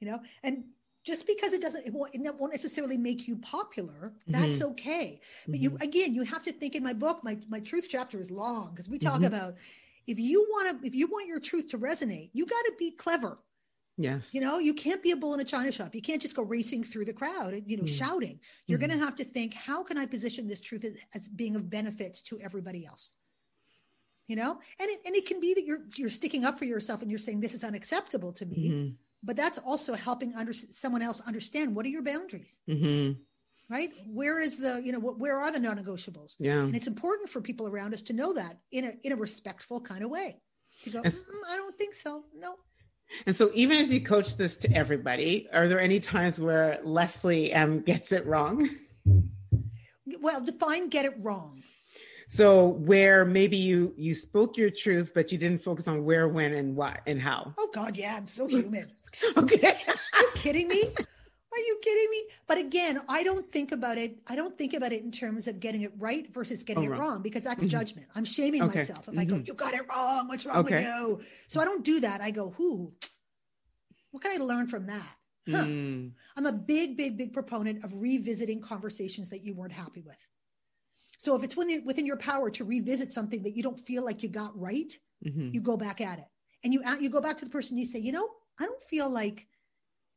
You 0.00 0.08
know, 0.08 0.20
and 0.42 0.64
just 1.06 1.26
because 1.26 1.52
it 1.52 1.62
doesn't, 1.62 1.86
it 1.86 1.92
won't, 1.92 2.12
it 2.14 2.20
won't 2.34 2.52
necessarily 2.52 2.98
make 2.98 3.28
you 3.28 3.36
popular. 3.36 4.12
That's 4.26 4.60
okay. 4.60 5.20
But 5.46 5.60
you 5.60 5.70
Mhm. 5.70 5.82
again, 5.82 6.14
you 6.14 6.22
have 6.24 6.42
to 6.42 6.52
think. 6.52 6.74
In 6.74 6.82
my 6.82 6.92
book, 6.92 7.22
my 7.22 7.38
my 7.48 7.60
truth 7.60 7.86
chapter 7.88 8.18
is 8.18 8.30
long 8.30 8.70
because 8.72 8.88
we 8.90 8.98
talk 8.98 9.20
Mhm. 9.22 9.26
about 9.28 9.54
if 10.06 10.18
you 10.18 10.42
want 10.50 10.80
to, 10.80 10.86
if 10.86 10.94
you 10.94 11.06
want 11.06 11.26
your 11.28 11.40
truth 11.40 11.70
to 11.70 11.78
resonate, 11.78 12.30
you 12.32 12.44
got 12.44 12.62
to 12.66 12.74
be 12.78 12.90
clever. 12.90 13.38
Yes. 13.98 14.34
You 14.34 14.40
know, 14.42 14.58
you 14.58 14.74
can't 14.74 15.02
be 15.02 15.12
a 15.12 15.16
bull 15.16 15.32
in 15.34 15.40
a 15.40 15.44
china 15.44 15.72
shop. 15.72 15.94
You 15.94 16.02
can't 16.02 16.20
just 16.20 16.36
go 16.36 16.42
racing 16.42 16.84
through 16.84 17.06
the 17.06 17.14
crowd, 17.14 17.62
you 17.66 17.76
know, 17.78 17.84
Mm. 17.84 17.88
shouting. 18.00 18.40
You're 18.66 18.78
Mhm. 18.78 18.88
going 18.88 18.98
to 18.98 19.04
have 19.06 19.16
to 19.16 19.24
think, 19.24 19.54
how 19.54 19.82
can 19.82 19.96
I 19.96 20.04
position 20.06 20.46
this 20.46 20.60
truth 20.60 20.84
as, 20.84 20.94
as 21.14 21.28
being 21.28 21.56
of 21.56 21.70
benefit 21.70 22.20
to 22.26 22.38
everybody 22.40 22.84
else? 22.84 23.12
You 24.28 24.36
know, 24.36 24.60
and 24.80 24.90
it, 24.90 25.00
and 25.06 25.14
it 25.16 25.24
can 25.24 25.38
be 25.40 25.54
that 25.54 25.64
you're 25.64 25.86
you're 25.96 26.10
sticking 26.10 26.44
up 26.44 26.58
for 26.58 26.64
yourself 26.66 27.00
and 27.00 27.08
you're 27.10 27.18
saying 27.26 27.38
this 27.40 27.54
is 27.54 27.62
unacceptable 27.64 28.32
to 28.34 28.44
me, 28.44 28.68
Mhm. 28.70 28.96
But 29.22 29.36
that's 29.36 29.58
also 29.58 29.94
helping 29.94 30.34
under, 30.34 30.52
someone 30.52 31.02
else 31.02 31.20
understand 31.20 31.74
what 31.74 31.84
are 31.86 31.88
your 31.90 32.02
boundaries, 32.02 32.60
Mhm. 32.68 33.18
right? 33.68 33.90
Where 34.06 34.40
is 34.40 34.58
the 34.58 34.80
you 34.84 34.92
know 34.92 34.98
what, 35.00 35.18
where 35.18 35.38
are 35.38 35.50
the 35.52 35.58
non-negotiables? 35.60 36.36
Yeah. 36.38 36.60
And 36.62 36.74
it's 36.74 36.86
important 36.86 37.28
for 37.30 37.40
people 37.40 37.66
around 37.68 37.94
us 37.94 38.02
to 38.02 38.12
know 38.12 38.32
that 38.34 38.58
in 38.72 38.84
a 38.84 38.92
in 39.02 39.12
a 39.12 39.16
respectful 39.16 39.80
kind 39.80 40.02
of 40.04 40.10
way. 40.10 40.40
To 40.84 40.90
go. 40.90 41.02
"Mm, 41.02 41.24
I 41.48 41.56
don't 41.56 41.76
think 41.78 41.94
so. 41.94 42.24
No, 42.36 42.56
And 43.26 43.34
so, 43.34 43.50
even 43.54 43.78
as 43.78 43.92
you 43.92 44.00
coach 44.00 44.36
this 44.36 44.56
to 44.58 44.72
everybody, 44.72 45.48
are 45.52 45.68
there 45.68 45.80
any 45.80 46.00
times 46.00 46.38
where 46.38 46.80
Leslie 46.84 47.52
M 47.52 47.80
gets 47.80 48.12
it 48.12 48.26
wrong? 48.26 48.68
well, 50.20 50.40
define 50.40 50.88
get 50.88 51.04
it 51.04 51.14
wrong. 51.20 51.62
So, 52.28 52.66
where 52.68 53.24
maybe 53.24 53.56
you 53.56 53.94
you 53.96 54.12
spoke 54.14 54.56
your 54.56 54.70
truth, 54.70 55.12
but 55.14 55.30
you 55.32 55.38
didn't 55.38 55.62
focus 55.62 55.86
on 55.88 56.04
where, 56.04 56.26
when, 56.28 56.52
and 56.54 56.74
what, 56.76 57.00
and 57.06 57.20
how. 57.22 57.54
Oh 57.56 57.70
God, 57.72 57.96
yeah, 57.96 58.16
I'm 58.16 58.26
so 58.26 58.46
human. 58.46 58.86
Okay. 59.36 59.76
Are 59.86 60.20
you 60.20 60.30
kidding 60.34 60.68
me? 60.68 60.82
Are 61.52 61.58
you 61.58 61.78
kidding 61.82 62.10
me? 62.10 62.24
But 62.46 62.58
again, 62.58 63.00
I 63.08 63.22
don't 63.22 63.50
think 63.50 63.72
about 63.72 63.98
it. 63.98 64.18
I 64.26 64.36
don't 64.36 64.56
think 64.58 64.74
about 64.74 64.92
it 64.92 65.02
in 65.02 65.10
terms 65.10 65.46
of 65.48 65.60
getting 65.60 65.82
it 65.82 65.92
right 65.98 66.26
versus 66.34 66.62
getting 66.62 66.82
Oh, 66.82 66.86
it 66.86 66.90
wrong. 66.90 67.00
wrong 67.00 67.22
because 67.22 67.42
that's 67.42 67.64
Mhm. 67.64 67.70
judgment. 67.70 68.08
I'm 68.14 68.24
shaming 68.24 68.62
Okay. 68.64 68.80
myself 68.80 69.08
if 69.08 69.18
I 69.18 69.24
go. 69.24 69.40
"You 69.46 69.54
got 69.54 69.72
it 69.74 69.88
wrong. 69.88 70.28
What's 70.28 70.44
wrong 70.44 70.64
Okay. 70.64 70.74
with 70.76 70.84
you?" 70.84 71.20
So 71.48 71.60
I 71.60 71.64
don't 71.64 71.84
do 71.84 72.00
that. 72.00 72.20
I 72.20 72.30
go, 72.30 72.50
"Who? 72.50 72.94
What 74.10 74.22
can 74.22 74.32
I 74.40 74.44
learn 74.44 74.66
from 74.66 74.86
that?" 74.86 75.16
Huh. 75.48 75.64
Mm, 75.64 76.12
I'm 76.36 76.46
a 76.46 76.52
big, 76.52 76.96
big, 76.96 77.16
big 77.16 77.32
proponent 77.32 77.84
of 77.84 77.92
revisiting 77.94 78.60
conversations 78.60 79.30
that 79.30 79.44
you 79.44 79.54
weren't 79.54 79.72
happy 79.72 80.02
with. 80.02 80.16
So 81.18 81.34
if 81.36 81.42
it's 81.42 81.56
within, 81.56 81.84
within 81.84 82.04
your 82.06 82.18
power 82.18 82.50
to 82.50 82.64
revisit 82.64 83.12
something 83.12 83.42
that 83.44 83.56
you 83.56 83.62
don't 83.62 83.80
feel 83.86 84.04
like 84.04 84.22
you 84.22 84.28
got 84.28 84.58
right, 84.58 84.92
mhm. 85.24 85.54
you 85.54 85.60
go 85.60 85.76
back 85.76 86.00
at 86.00 86.18
it 86.18 86.26
and 86.64 86.74
you 86.74 86.82
you 87.00 87.08
go 87.08 87.20
back 87.20 87.38
to 87.38 87.44
the 87.44 87.50
person 87.50 87.76
And 87.76 87.80
you 87.80 87.86
say 87.86 87.98
you 88.00 88.12
know 88.12 88.28
i 88.60 88.64
don't 88.64 88.82
feel 88.82 89.08
like 89.10 89.46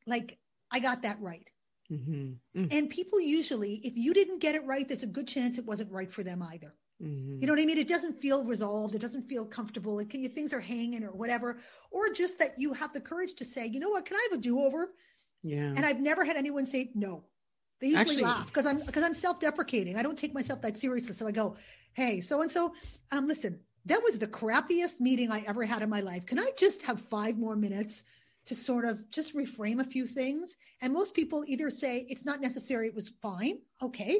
like 0.08 0.38
i 0.71 0.80
got 0.80 1.02
that 1.04 1.19
right. 1.21 1.49
Mhm. 1.91 2.38
Mm, 2.56 2.67
and 2.71 2.89
people 2.89 3.19
usually 3.19 3.75
if 3.84 3.97
you 3.97 4.13
didn't 4.13 4.39
get 4.39 4.54
it 4.56 4.63
right 4.65 4.88
there's 4.88 5.02
a 5.04 5.08
good 5.08 5.28
chance 5.28 5.58
it 5.58 5.65
wasn't 5.65 5.91
right 5.91 6.12
for 6.12 6.23
them 6.23 6.41
either. 6.43 6.75
Mhm. 7.02 7.39
you 7.41 7.47
know 7.47 7.54
what 7.54 7.62
i 7.62 7.65
mean? 7.65 7.78
It 7.78 7.88
doesn't 7.88 8.19
feel 8.21 8.43
resolved. 8.43 8.93
It 8.93 8.99
doesn't 8.99 9.28
feel 9.28 9.45
comfortable. 9.45 9.99
It 9.99 10.10
can, 10.10 10.28
things 10.30 10.54
are 10.54 10.60
hanging 10.60 11.04
or 11.04 11.12
whatever. 11.13 11.60
Or 11.91 12.10
just 12.13 12.38
that 12.39 12.60
you 12.60 12.73
have 12.73 12.91
the 12.93 12.99
courage 13.02 13.34
to 13.36 13.45
say 13.45 13.65
you 13.65 13.80
know 13.80 13.89
what? 13.89 14.06
Can 14.06 14.17
i 14.17 14.28
have 14.30 14.38
a 14.39 14.41
do-over? 14.41 14.93
Yeah. 15.41 15.73
and 15.75 15.86
i've 15.86 16.02
never 16.02 16.23
had 16.25 16.36
anyone 16.36 16.65
say 16.65 16.91
no. 16.95 17.23
They 17.80 17.88
usually 17.88 18.02
Actually- 18.02 18.23
laugh 18.23 18.47
because 18.47 18.65
i'm 18.65 18.80
because 18.82 19.04
i'm 19.04 19.13
self-deprecating. 19.13 19.95
I 19.95 20.04
don't 20.04 20.17
take 20.17 20.34
myself 20.34 20.62
that 20.62 20.78
seriously. 20.78 21.13
So 21.15 21.25
i 21.28 21.32
go 21.32 21.56
hey 21.93 22.21
so 22.21 22.41
and 22.43 22.52
so 22.52 22.73
um 23.12 23.25
listen 23.28 23.60
that 23.86 24.04
was 24.04 24.19
the 24.19 24.28
crappiest 24.28 24.99
meeting 24.99 25.32
I 25.32 25.39
ever 25.47 25.63
had 25.63 25.82
in 25.82 25.89
my 25.89 26.02
life. 26.02 26.25
Can 26.25 26.38
I 26.38 26.52
just 26.58 26.82
have 26.84 26.99
five 27.02 27.38
more 27.39 27.56
minutes 27.56 28.04
to 28.50 28.56
sort 28.56 28.86
of 28.86 29.10
just 29.12 29.36
reframe 29.36 29.80
a 29.80 29.84
few 29.84 30.06
things? 30.06 30.56
And 30.82 30.92
most 30.94 31.14
people 31.14 31.44
either 31.48 31.70
say 31.72 32.06
it's 32.10 32.26
not 32.26 32.42
necessary, 32.42 32.88
it 32.88 32.96
was 32.96 33.10
fine, 33.22 33.60
okay, 33.82 34.20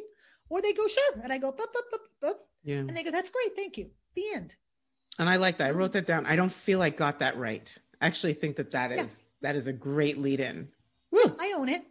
or 0.50 0.62
they 0.62 0.74
go 0.74 0.88
sure, 0.88 1.22
and 1.24 1.32
I 1.34 1.38
go 1.38 1.52
bup, 1.52 1.72
bup, 1.74 2.02
bup, 2.22 2.40
Yeah. 2.64 2.78
and 2.78 2.96
they 2.96 3.04
go 3.04 3.12
that's 3.12 3.30
great, 3.30 3.56
thank 3.56 3.78
you. 3.78 3.90
The 4.16 4.24
end. 4.36 4.56
And 5.20 5.28
I 5.30 5.36
like 5.36 5.58
that. 5.58 5.68
I 5.68 5.72
wrote 5.72 5.92
that 5.94 6.08
down. 6.08 6.26
I 6.26 6.36
don't 6.36 6.52
feel 6.52 6.82
I 6.82 6.90
got 6.90 7.20
that 7.20 7.38
right. 7.38 7.76
I 8.02 8.08
actually 8.08 8.34
think 8.34 8.56
that 8.58 8.72
that 8.72 8.92
is 8.92 9.00
Yeah. 9.00 9.08
that 9.42 9.56
is 9.56 9.68
a 9.68 9.74
great 9.74 10.18
lead 10.18 10.40
in. 10.40 10.70
I 11.14 11.54
own 11.58 11.70
it. 11.70 11.84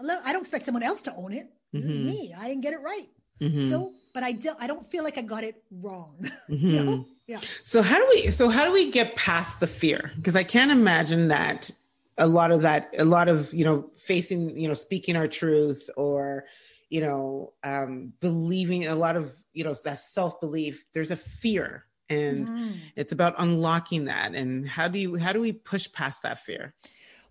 I 0.00 0.32
don't 0.32 0.42
expect 0.42 0.66
someone 0.66 0.82
else 0.82 1.00
to 1.02 1.14
own 1.16 1.32
it. 1.32 1.48
Mhm. 1.74 2.04
Me, 2.06 2.34
I 2.38 2.48
didn't 2.48 2.62
get 2.62 2.74
it 2.74 2.80
right. 2.80 3.08
Mm-hmm. 3.40 3.64
So, 3.70 3.92
but 4.14 4.22
I 4.22 4.32
don't. 4.32 4.56
I 4.62 4.66
don't 4.66 4.86
feel 4.90 5.04
like 5.04 5.18
I 5.18 5.22
got 5.22 5.44
it 5.44 5.62
wrong. 5.70 6.30
you 6.48 6.84
know? 6.84 7.06
Yeah. 7.26 7.40
So 7.62 7.82
how 7.82 7.98
do 7.98 8.06
we 8.08 8.30
so 8.30 8.48
how 8.48 8.64
do 8.64 8.72
we 8.72 8.90
get 8.90 9.16
past 9.16 9.58
the 9.60 9.66
fear? 9.66 10.12
Because 10.16 10.36
I 10.36 10.44
can't 10.44 10.70
imagine 10.70 11.28
that 11.28 11.70
a 12.18 12.26
lot 12.26 12.50
of 12.50 12.62
that 12.62 12.88
a 12.98 13.04
lot 13.04 13.28
of 13.28 13.52
you 13.52 13.64
know 13.64 13.90
facing 13.96 14.58
you 14.58 14.68
know 14.68 14.74
speaking 14.74 15.16
our 15.16 15.28
truth 15.28 15.88
or 15.96 16.44
you 16.88 17.00
know 17.00 17.52
um 17.64 18.12
believing 18.20 18.86
a 18.86 18.94
lot 18.94 19.16
of 19.16 19.34
you 19.52 19.64
know 19.64 19.74
that 19.84 19.98
self-belief 20.00 20.84
there's 20.94 21.10
a 21.10 21.16
fear 21.16 21.84
and 22.08 22.48
Mhm. 22.48 22.80
it's 22.94 23.12
about 23.12 23.34
unlocking 23.38 24.04
that 24.04 24.34
and 24.34 24.66
how 24.68 24.88
do 24.88 24.98
you 24.98 25.16
how 25.16 25.32
do 25.32 25.40
we 25.40 25.52
push 25.52 25.90
past 25.92 26.22
that 26.22 26.38
fear 26.38 26.74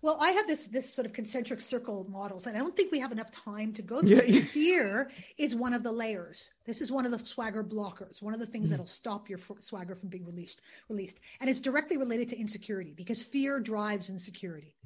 Well, 0.06 0.18
I 0.20 0.30
have 0.30 0.46
this 0.46 0.68
this 0.68 0.94
sort 0.94 1.04
of 1.04 1.12
concentric 1.12 1.60
circle 1.60 2.06
models, 2.08 2.46
and 2.46 2.56
I 2.56 2.60
don't 2.60 2.76
think 2.76 2.92
we 2.92 3.00
have 3.00 3.10
enough 3.10 3.32
time 3.32 3.72
to 3.72 3.82
go 3.82 4.00
through. 4.00 4.22
yeah. 4.28 4.40
Fear 4.42 5.10
is 5.36 5.56
one 5.56 5.74
of 5.74 5.82
the 5.82 5.90
layers. 5.90 6.52
This 6.64 6.80
is 6.80 6.92
one 6.92 7.06
of 7.06 7.10
the 7.10 7.18
swagger 7.18 7.64
blockers, 7.64 8.22
one 8.22 8.32
of 8.32 8.38
the 8.38 8.46
Mm. 8.46 8.52
things 8.52 8.70
that'll 8.70 8.86
stop 8.86 9.28
your 9.28 9.40
swagger 9.58 9.96
from 9.96 10.08
being 10.08 10.24
released. 10.24 10.60
Released, 10.88 11.18
and 11.40 11.50
it's 11.50 11.58
directly 11.58 11.96
related 11.96 12.28
to 12.28 12.38
insecurity 12.38 12.92
because 12.94 13.24
fear 13.24 13.58
drives 13.58 14.08
insecurity, 14.08 14.76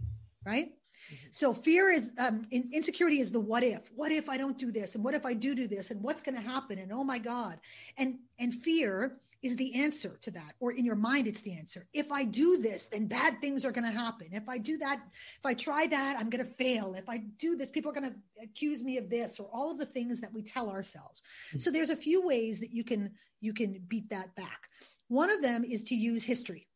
right? 0.47 0.69
Mm-hmm. 0.69 1.27
So 1.33 1.53
fear 1.53 1.91
is 1.91 2.13
um, 2.17 2.47
in, 2.51 2.71
insecurity 2.73 3.21
is 3.21 3.31
the 3.31 3.41
what 3.41 3.63
if. 3.63 3.93
What 3.95 4.13
if 4.13 4.27
I 4.31 4.39
don't 4.39 4.57
do 4.57 4.73
this, 4.73 4.95
and 4.95 5.05
what 5.05 5.13
if 5.13 5.27
I 5.27 5.35
do 5.35 5.55
do 5.55 5.69
this, 5.69 5.91
and 5.91 6.01
what's 6.01 6.23
going 6.23 6.37
to 6.37 6.41
happen, 6.41 6.79
and 6.79 6.91
oh 6.95 7.05
my 7.05 7.19
god, 7.19 7.61
and 7.99 8.21
and 8.39 8.55
fear 8.55 9.19
is 9.43 9.57
the 9.57 9.75
answer 9.75 10.19
to 10.23 10.31
that 10.31 10.55
or 10.61 10.73
in 10.73 10.85
your 10.85 10.97
mind 10.97 11.27
it's 11.27 11.41
the 11.41 11.57
answer. 11.57 11.87
If 11.93 12.13
i 12.13 12.25
do 12.25 12.59
this 12.59 12.85
then 12.85 13.07
bad 13.07 13.41
things 13.41 13.65
are 13.65 13.73
going 13.73 13.91
to 13.91 13.99
happen. 13.99 14.29
If 14.33 14.49
i 14.49 14.59
do 14.59 14.79
that 14.79 15.01
if 15.39 15.47
i 15.47 15.55
try 15.55 15.87
that 15.87 16.17
i'm 16.19 16.31
going 16.31 16.45
to 16.45 16.53
fail. 16.53 16.95
If 16.95 17.09
i 17.09 17.19
do 17.39 17.57
this 17.57 17.71
people 17.71 17.91
are 17.91 17.95
going 17.95 18.11
to 18.11 18.43
accuse 18.43 18.85
me 18.85 18.99
of 18.99 19.09
this 19.09 19.39
or 19.41 19.49
all 19.53 19.71
of 19.71 19.79
the 19.79 19.87
things 19.87 20.21
that 20.21 20.33
we 20.33 20.43
tell 20.43 20.71
ourselves. 20.71 21.23
Hmm. 21.53 21.59
So 21.59 21.71
there's 21.71 21.91
a 21.91 21.97
few 21.97 22.27
ways 22.27 22.61
that 22.61 22.73
you 22.73 22.85
can 22.85 23.13
you 23.41 23.55
can 23.55 23.81
beat 23.89 24.11
that 24.11 24.35
back. 24.35 24.69
One 25.09 25.31
of 25.31 25.43
them 25.43 25.65
is 25.65 25.85
to 25.85 25.95
use 25.95 26.23
history. 26.23 26.69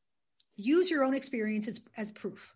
Use 0.57 0.90
your 0.90 1.05
own 1.05 1.14
experiences 1.14 1.81
as 1.96 2.11
proof. 2.11 2.55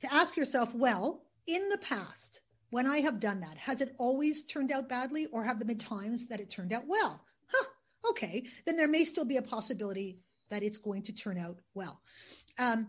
To 0.00 0.12
ask 0.12 0.36
yourself 0.36 0.74
well 0.74 1.24
in 1.46 1.68
the 1.68 1.78
past 1.78 2.40
when 2.70 2.86
i 2.86 3.00
have 3.00 3.20
done 3.20 3.40
that 3.40 3.56
has 3.56 3.80
it 3.80 3.94
always 3.98 4.44
turned 4.44 4.72
out 4.72 4.88
badly 4.88 5.26
or 5.26 5.44
have 5.44 5.58
there 5.58 5.66
been 5.66 5.78
times 5.78 6.26
that 6.26 6.40
it 6.40 6.50
turned 6.50 6.72
out 6.72 6.84
well 6.86 7.24
okay 8.08 8.44
then 8.66 8.76
there 8.76 8.88
may 8.88 9.04
still 9.04 9.24
be 9.24 9.36
a 9.36 9.42
possibility 9.42 10.18
that 10.50 10.62
it's 10.62 10.78
going 10.78 11.02
to 11.02 11.12
turn 11.12 11.38
out 11.38 11.58
well 11.74 12.00
um, 12.58 12.88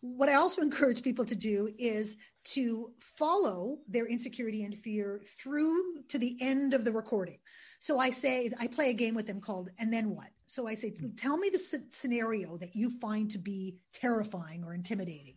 what 0.00 0.28
I 0.28 0.34
also 0.34 0.62
encourage 0.62 1.02
people 1.02 1.24
to 1.26 1.34
do 1.34 1.70
is 1.78 2.16
to 2.42 2.92
follow 3.18 3.78
their 3.88 4.06
insecurity 4.06 4.64
and 4.64 4.76
fear 4.76 5.22
through 5.38 6.02
to 6.08 6.18
the 6.18 6.36
end 6.40 6.74
of 6.74 6.84
the 6.84 6.92
recording. 6.92 7.38
So 7.80 7.98
I 7.98 8.10
say, 8.10 8.50
I 8.58 8.66
play 8.66 8.90
a 8.90 8.94
game 8.94 9.14
with 9.14 9.26
them 9.26 9.40
called, 9.40 9.70
and 9.78 9.92
then 9.92 10.10
what? 10.10 10.28
So 10.44 10.66
I 10.66 10.74
say, 10.74 10.92
tell 11.16 11.38
me 11.38 11.48
the 11.48 11.58
sc- 11.58 11.90
scenario 11.90 12.58
that 12.58 12.74
you 12.74 12.90
find 12.98 13.30
to 13.30 13.38
be 13.38 13.78
terrifying 13.94 14.64
or 14.64 14.74
intimidating. 14.74 15.36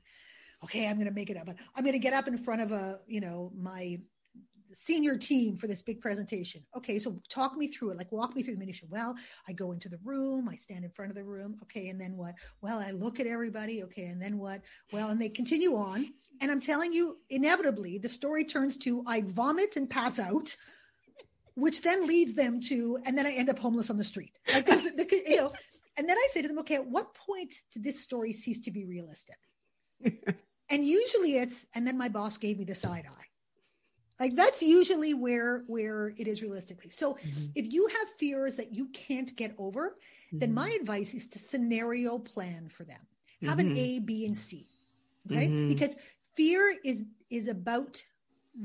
Okay, 0.63 0.87
I'm 0.87 0.95
going 0.95 1.07
to 1.07 1.13
make 1.13 1.29
it 1.29 1.37
up. 1.37 1.45
But 1.45 1.57
I'm 1.75 1.83
going 1.83 1.93
to 1.93 1.99
get 1.99 2.13
up 2.13 2.27
in 2.27 2.37
front 2.37 2.61
of 2.61 2.71
a, 2.71 2.99
you 3.07 3.21
know, 3.21 3.51
my 3.55 3.99
senior 4.73 5.17
team 5.17 5.57
for 5.57 5.67
this 5.67 5.81
big 5.81 6.01
presentation. 6.01 6.63
Okay, 6.75 6.99
so 6.99 7.19
talk 7.29 7.57
me 7.57 7.67
through 7.67 7.91
it. 7.91 7.97
Like 7.97 8.11
walk 8.11 8.35
me 8.35 8.43
through 8.43 8.55
the 8.55 8.59
minutia. 8.59 8.87
Well, 8.89 9.15
I 9.47 9.53
go 9.53 9.71
into 9.71 9.89
the 9.89 9.99
room, 10.03 10.49
I 10.49 10.55
stand 10.57 10.83
in 10.83 10.91
front 10.91 11.11
of 11.11 11.15
the 11.15 11.23
room. 11.23 11.55
Okay, 11.63 11.89
and 11.89 11.99
then 11.99 12.17
what? 12.17 12.35
Well, 12.61 12.79
I 12.79 12.91
look 12.91 13.19
at 13.19 13.27
everybody. 13.27 13.83
Okay, 13.83 14.05
and 14.05 14.21
then 14.21 14.37
what? 14.37 14.61
Well, 14.91 15.09
and 15.09 15.21
they 15.21 15.29
continue 15.29 15.75
on. 15.75 16.13
And 16.41 16.51
I'm 16.51 16.59
telling 16.59 16.93
you, 16.93 17.17
inevitably, 17.29 17.97
the 17.97 18.09
story 18.09 18.45
turns 18.45 18.77
to 18.77 19.03
I 19.05 19.21
vomit 19.21 19.75
and 19.75 19.89
pass 19.89 20.19
out, 20.19 20.55
which 21.55 21.81
then 21.81 22.07
leads 22.07 22.33
them 22.33 22.59
to, 22.61 22.99
and 23.05 23.17
then 23.17 23.25
I 23.25 23.31
end 23.31 23.49
up 23.49 23.59
homeless 23.59 23.89
on 23.89 23.97
the 23.97 24.03
street. 24.03 24.37
Like 24.53 24.65
there's, 24.65 24.85
you 25.27 25.37
know, 25.37 25.53
and 25.97 26.09
then 26.09 26.17
I 26.17 26.27
say 26.31 26.41
to 26.41 26.47
them, 26.47 26.59
okay, 26.59 26.75
at 26.75 26.87
what 26.87 27.13
point 27.13 27.53
did 27.71 27.83
this 27.83 28.01
story 28.01 28.33
cease 28.33 28.59
to 28.61 28.71
be 28.71 28.85
realistic? 28.85 29.37
and 30.69 30.85
usually 30.85 31.37
it's, 31.37 31.65
and 31.75 31.85
then 31.85 31.97
my 31.97 32.09
boss 32.09 32.37
gave 32.37 32.57
me 32.57 32.65
the 32.65 32.75
side 32.75 33.05
eye 33.07 33.25
like 34.19 34.35
that's 34.35 34.61
usually 34.61 35.13
where 35.13 35.59
where 35.67 36.13
it 36.17 36.27
is 36.27 36.41
realistically 36.41 36.89
so 36.89 37.17
Mhm. 37.25 37.51
if 37.55 37.71
you 37.73 37.87
have 37.87 38.09
fears 38.19 38.55
that 38.55 38.73
you 38.73 38.87
can't 38.89 39.35
get 39.35 39.53
over 39.57 39.97
then 40.39 40.51
Mhm. 40.51 40.53
my 40.53 40.77
advice 40.79 41.13
is 41.13 41.27
to 41.27 41.39
scenario 41.39 42.19
plan 42.19 42.69
for 42.69 42.83
them 42.83 43.01
have 43.43 43.59
an 43.59 43.71
Mhm. 43.71 43.77
a 43.77 43.99
b 43.99 44.25
and 44.25 44.37
c 44.37 44.67
okay 45.31 45.47
Mhm. 45.47 45.67
because 45.67 45.95
fear 46.35 46.75
is 46.83 47.03
is 47.29 47.47
about 47.47 48.03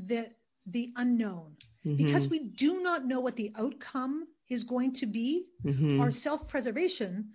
the 0.07 0.31
the 0.67 0.93
unknown 0.97 1.57
because 1.97 2.27
Mhm. 2.27 2.31
we 2.31 2.39
do 2.49 2.81
not 2.83 3.07
know 3.07 3.21
what 3.21 3.37
the 3.37 3.51
outcome 3.57 4.29
is 4.51 4.65
going 4.65 4.93
to 4.93 5.07
be 5.07 5.47
Mhm. 5.65 6.01
our 6.01 6.11
self-preservation 6.11 7.33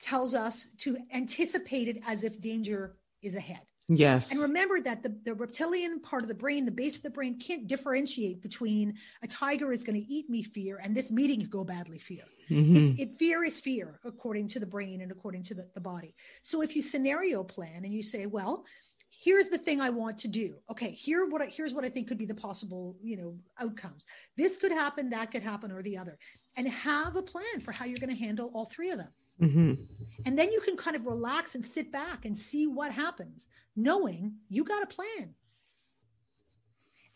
tells 0.00 0.34
us 0.34 0.66
to 0.78 0.96
anticipate 1.12 1.88
it 1.88 1.98
as 2.06 2.24
if 2.24 2.40
danger 2.40 2.96
is 3.22 3.34
ahead 3.36 3.66
yes 3.88 4.30
and 4.30 4.40
remember 4.40 4.80
that 4.80 5.02
the, 5.02 5.14
the 5.24 5.34
reptilian 5.34 6.00
part 6.00 6.22
of 6.22 6.28
the 6.28 6.34
brain, 6.34 6.64
the 6.64 6.70
base 6.70 6.96
of 6.96 7.02
the 7.02 7.10
brain, 7.10 7.38
can't 7.38 7.66
differentiate 7.66 8.40
between 8.40 8.94
a 9.22 9.26
tiger 9.26 9.72
is 9.72 9.82
going 9.82 10.00
to 10.00 10.12
eat 10.12 10.28
me 10.30 10.42
fear 10.42 10.80
and 10.82 10.96
this 10.96 11.12
meeting 11.12 11.40
could 11.40 11.50
go 11.50 11.64
badly 11.64 11.98
fear. 11.98 12.24
Mhm. 12.50 12.98
It, 12.98 13.02
it 13.02 13.18
fear 13.18 13.44
is 13.44 13.60
fear 13.60 14.00
according 14.04 14.48
to 14.48 14.60
the 14.60 14.66
brain 14.66 15.00
and 15.00 15.10
according 15.10 15.42
to 15.44 15.54
the, 15.54 15.68
the 15.74 15.80
body. 15.80 16.14
So 16.42 16.62
if 16.62 16.74
you 16.76 16.82
scenario 16.82 17.42
plan 17.42 17.84
and 17.84 17.92
you 17.92 18.02
say, 18.02 18.26
well, 18.26 18.64
here's 19.10 19.48
the 19.48 19.58
thing 19.58 19.80
I 19.80 19.90
want 19.90 20.18
to 20.18 20.28
do. 20.28 20.56
Okay, 20.70 20.90
here 20.90 21.26
what 21.26 21.42
I, 21.42 21.46
here's 21.46 21.72
what 21.72 21.84
I 21.84 21.88
think 21.88 22.08
could 22.08 22.18
be 22.18 22.26
the 22.26 22.34
possible, 22.34 22.96
you 23.02 23.16
know, 23.16 23.36
outcomes. 23.58 24.06
This 24.36 24.58
could 24.58 24.72
happen, 24.72 25.10
that 25.10 25.30
could 25.30 25.42
happen, 25.42 25.70
or 25.70 25.82
the 25.82 25.96
other, 25.96 26.18
and 26.56 26.68
have 26.68 27.16
a 27.16 27.22
plan 27.22 27.60
for 27.62 27.72
how 27.72 27.84
you're 27.84 27.98
going 27.98 28.14
to 28.14 28.22
handle 28.22 28.50
all 28.54 28.66
three 28.66 28.90
of 28.90 28.98
them. 28.98 29.12
Mhm. 29.40 29.86
And 30.24 30.38
then 30.38 30.52
you 30.52 30.60
can 30.60 30.76
kind 30.76 30.96
of 30.96 31.06
relax 31.06 31.54
and 31.54 31.64
sit 31.64 31.90
back 31.90 32.24
and 32.24 32.36
see 32.36 32.66
what 32.66 32.92
happens, 32.92 33.48
knowing 33.76 34.36
you 34.48 34.64
got 34.64 34.82
a 34.82 34.86
plan. 34.86 35.34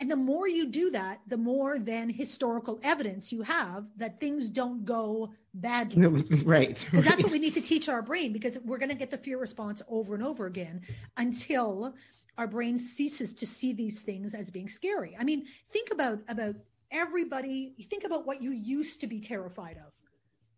And 0.01 0.11
the 0.11 0.17
more 0.17 0.47
you 0.47 0.67
do 0.69 0.91
that, 0.91 1.21
the 1.27 1.37
more 1.37 1.79
then 1.79 2.09
historical 2.09 2.79
evidence 2.85 3.33
you 3.33 3.43
have 3.43 3.87
that 3.97 4.21
things 4.21 4.49
don't 4.49 4.85
go 4.85 5.33
badly. 5.55 6.07
right 6.45 6.87
Because 6.91 7.05
that's 7.05 7.23
what 7.23 7.33
we 7.33 7.41
need 7.41 7.55
to 7.55 7.61
teach 7.61 7.89
our 7.89 8.03
brain 8.03 8.33
because 8.33 8.59
we're 8.65 8.79
going 8.79 8.91
to 8.91 8.95
get 8.95 9.11
the 9.11 9.19
fear 9.19 9.39
response 9.39 9.83
over 9.89 10.15
and 10.15 10.23
over 10.23 10.47
again 10.47 10.83
until 11.17 11.95
our 12.37 12.47
brain 12.47 12.79
ceases 12.79 13.35
to 13.35 13.47
see 13.47 13.73
these 13.73 14.01
things 14.01 14.35
as 14.35 14.51
being 14.51 14.69
scary. 14.69 15.17
I 15.19 15.25
mean, 15.25 15.47
think 15.73 15.91
about 15.91 16.21
about 16.29 16.55
everybody, 16.93 17.75
think 17.91 18.05
about 18.05 18.25
what 18.25 18.41
you 18.41 18.53
used 18.53 19.01
to 19.01 19.09
be 19.09 19.21
terrified 19.21 19.79
of 19.79 19.93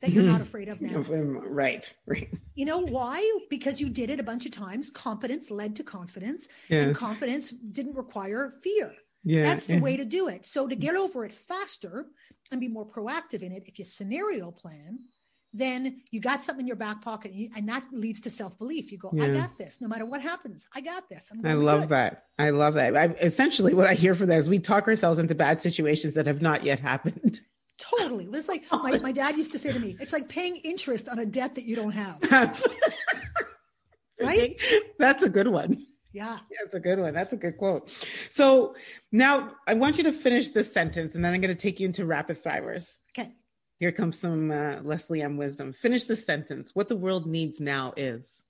that 0.00 0.10
you're 0.10 0.24
not 0.24 0.34
mm-hmm. 0.34 0.42
afraid 0.42 0.68
of 0.68 0.80
now. 0.80 0.96
Um, 0.96 1.38
right 1.38 1.92
right 2.06 2.32
You 2.54 2.64
know 2.64 2.78
why? 2.78 3.38
Because 3.48 3.80
you 3.80 3.88
did 3.88 4.10
it 4.10 4.20
a 4.20 4.22
bunch 4.22 4.46
of 4.46 4.52
times. 4.52 4.90
Competence 4.90 5.50
led 5.50 5.76
to 5.76 5.84
confidence, 5.84 6.48
and 6.70 6.94
confidence 6.94 7.50
didn't 7.50 7.94
require 7.94 8.54
fear. 8.62 8.92
yeah 9.24 9.44
That's 9.44 9.66
the 9.66 9.74
yeah. 9.74 9.80
way 9.80 9.96
to 9.96 10.04
do 10.04 10.28
it. 10.28 10.44
So 10.44 10.66
to 10.66 10.74
get 10.74 10.96
over 10.96 11.24
it 11.24 11.32
faster 11.32 12.06
and 12.50 12.60
be 12.60 12.68
more 12.68 12.86
proactive 12.86 13.42
in 13.42 13.52
it, 13.52 13.64
if 13.66 13.78
you 13.78 13.84
scenario 13.84 14.50
plan, 14.50 15.00
then 15.52 16.02
you 16.10 16.20
got 16.20 16.44
something 16.44 16.62
in 16.62 16.66
your 16.66 16.76
back 16.76 17.02
pocket, 17.02 17.32
and, 17.32 17.40
you- 17.40 17.50
and 17.56 17.68
that 17.68 17.84
leads 17.92 18.20
to 18.22 18.30
self 18.30 18.56
belief. 18.58 18.92
You 18.92 18.98
go, 18.98 19.10
I 19.20 19.28
got 19.28 19.58
this. 19.58 19.80
No 19.80 19.88
matter 19.88 20.06
what 20.06 20.20
happens, 20.20 20.66
I 20.74 20.80
got 20.80 21.08
this. 21.08 21.28
I 21.44 21.54
love 21.54 21.82
good." 21.82 21.88
that. 21.90 22.24
I 22.38 22.50
love 22.50 22.74
that. 22.74 22.96
I, 22.96 23.04
essentially, 23.20 23.74
what 23.74 23.86
I 23.86 23.94
hear 23.94 24.14
from 24.14 24.26
that 24.26 24.38
is 24.38 24.48
we 24.48 24.60
talk 24.60 24.86
ourselves 24.86 25.18
into 25.18 25.34
bad 25.34 25.60
situations 25.60 26.14
that 26.14 26.26
have 26.26 26.40
not 26.40 26.64
yet 26.64 26.80
happened. 26.80 27.40
Totally. 27.80 28.28
It's 28.32 28.48
like 28.48 28.64
my, 28.72 28.98
my 28.98 29.12
dad 29.12 29.36
used 29.36 29.52
to 29.52 29.58
say 29.58 29.72
to 29.72 29.80
me, 29.80 29.96
it's 30.00 30.12
like 30.12 30.28
paying 30.28 30.56
interest 30.56 31.08
on 31.08 31.18
a 31.18 31.26
debt 31.26 31.54
that 31.56 31.64
you 31.64 31.76
don't 31.76 31.92
have. 31.92 32.62
Right? 34.22 34.60
That's 34.98 35.22
a 35.22 35.30
good 35.30 35.48
one. 35.48 35.86
Yeah. 36.12 36.40
That's 36.60 36.74
a 36.74 36.78
good 36.80 36.98
one. 36.98 37.14
That's 37.14 37.32
a 37.32 37.36
good 37.36 37.56
quote. 37.56 37.90
So 38.28 38.74
now 39.10 39.52
I 39.66 39.72
want 39.72 39.96
you 39.96 40.04
to 40.04 40.12
finish 40.12 40.50
this 40.50 40.70
sentence, 40.70 41.14
and 41.14 41.24
then 41.24 41.32
I'm 41.32 41.40
going 41.40 41.54
to 41.56 41.60
take 41.60 41.80
you 41.80 41.86
into 41.86 42.04
rapid 42.04 42.36
fires. 42.36 42.98
Okay. 43.16 43.32
Here 43.78 43.92
comes 43.92 44.18
some 44.18 44.50
uh, 44.50 44.80
Leslie 44.82 45.22
M. 45.22 45.38
wisdom. 45.38 45.72
Finish 45.72 46.04
the 46.04 46.16
sentence. 46.16 46.74
What 46.74 46.90
the 46.90 46.96
world 46.96 47.26
needs 47.26 47.60
now 47.60 47.94
is. 47.96 48.44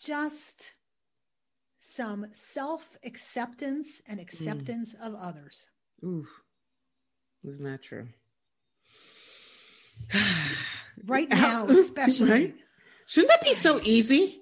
Just 0.00 0.72
some 1.78 2.26
self 2.32 2.96
acceptance 3.04 4.00
and 4.06 4.18
acceptance 4.20 4.94
of 5.00 5.14
others. 5.14 5.66
Ooh, 6.02 6.26
isn't 7.44 7.64
that 7.64 7.82
true? 7.82 8.08
right 11.06 11.28
now, 11.30 11.66
especially. 11.66 12.30
Right? 12.30 12.54
Shouldn't 13.06 13.30
that 13.30 13.42
be 13.42 13.54
so 13.54 13.80
easy? 13.82 14.40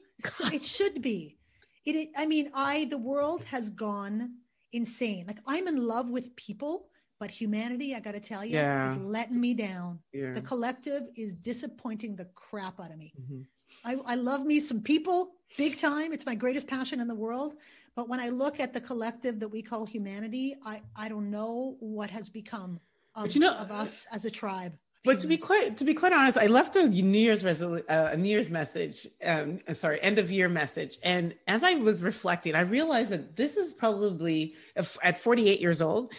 it 0.52 0.62
should 0.62 1.02
be. 1.02 1.38
It, 1.84 1.96
it, 1.96 2.08
I 2.16 2.26
mean, 2.26 2.50
I 2.54 2.84
the 2.84 2.98
world 2.98 3.44
has 3.44 3.70
gone 3.70 4.34
insane. 4.72 5.24
Like 5.26 5.38
I'm 5.46 5.66
in 5.66 5.76
love 5.76 6.08
with 6.08 6.34
people, 6.36 6.86
but 7.18 7.30
humanity, 7.30 7.94
I 7.94 8.00
got 8.00 8.12
to 8.12 8.20
tell 8.20 8.44
you, 8.44 8.56
yeah. 8.56 8.92
is 8.92 8.98
letting 8.98 9.40
me 9.40 9.54
down. 9.54 9.98
Yeah. 10.12 10.34
The 10.34 10.42
collective 10.42 11.02
is 11.16 11.34
disappointing 11.34 12.16
the 12.16 12.26
crap 12.34 12.80
out 12.80 12.92
of 12.92 12.98
me. 12.98 13.12
Mm-hmm. 13.20 13.42
I, 13.84 14.12
I 14.12 14.14
love 14.14 14.44
me 14.44 14.60
some 14.60 14.80
people 14.80 15.32
big 15.56 15.78
time. 15.78 16.12
It's 16.12 16.26
my 16.26 16.34
greatest 16.34 16.66
passion 16.66 17.00
in 17.00 17.08
the 17.08 17.14
world. 17.14 17.54
But 17.94 18.08
when 18.08 18.20
I 18.20 18.30
look 18.30 18.58
at 18.60 18.72
the 18.72 18.80
collective 18.80 19.40
that 19.40 19.48
we 19.48 19.60
call 19.60 19.84
humanity, 19.84 20.56
I, 20.64 20.82
I 20.96 21.08
don't 21.08 21.30
know 21.30 21.76
what 21.80 22.10
has 22.10 22.28
become 22.28 22.80
of, 23.14 23.34
you 23.34 23.40
know, 23.40 23.52
of 23.54 23.70
us 23.70 24.06
as 24.12 24.24
a 24.24 24.30
tribe. 24.30 24.72
But 25.04 25.18
to 25.20 25.26
be 25.26 25.36
quite 25.36 25.78
to 25.78 25.84
be 25.84 25.94
quite 25.94 26.12
honest, 26.12 26.38
I 26.38 26.46
left 26.46 26.76
a 26.76 26.88
New 26.88 27.18
Year's 27.18 27.42
resolu- 27.42 27.82
uh, 27.88 28.10
a 28.12 28.16
New 28.16 28.28
Year's 28.28 28.50
message, 28.50 29.06
um, 29.24 29.58
uh, 29.66 29.74
sorry, 29.74 30.00
end 30.00 30.20
of 30.20 30.30
year 30.30 30.48
message, 30.48 30.96
and 31.02 31.34
as 31.48 31.64
I 31.64 31.74
was 31.74 32.04
reflecting, 32.04 32.54
I 32.54 32.60
realized 32.60 33.10
that 33.10 33.34
this 33.34 33.56
is 33.56 33.72
probably 33.72 34.54
at 34.76 35.18
48 35.18 35.60
years 35.60 35.82
old, 35.82 36.12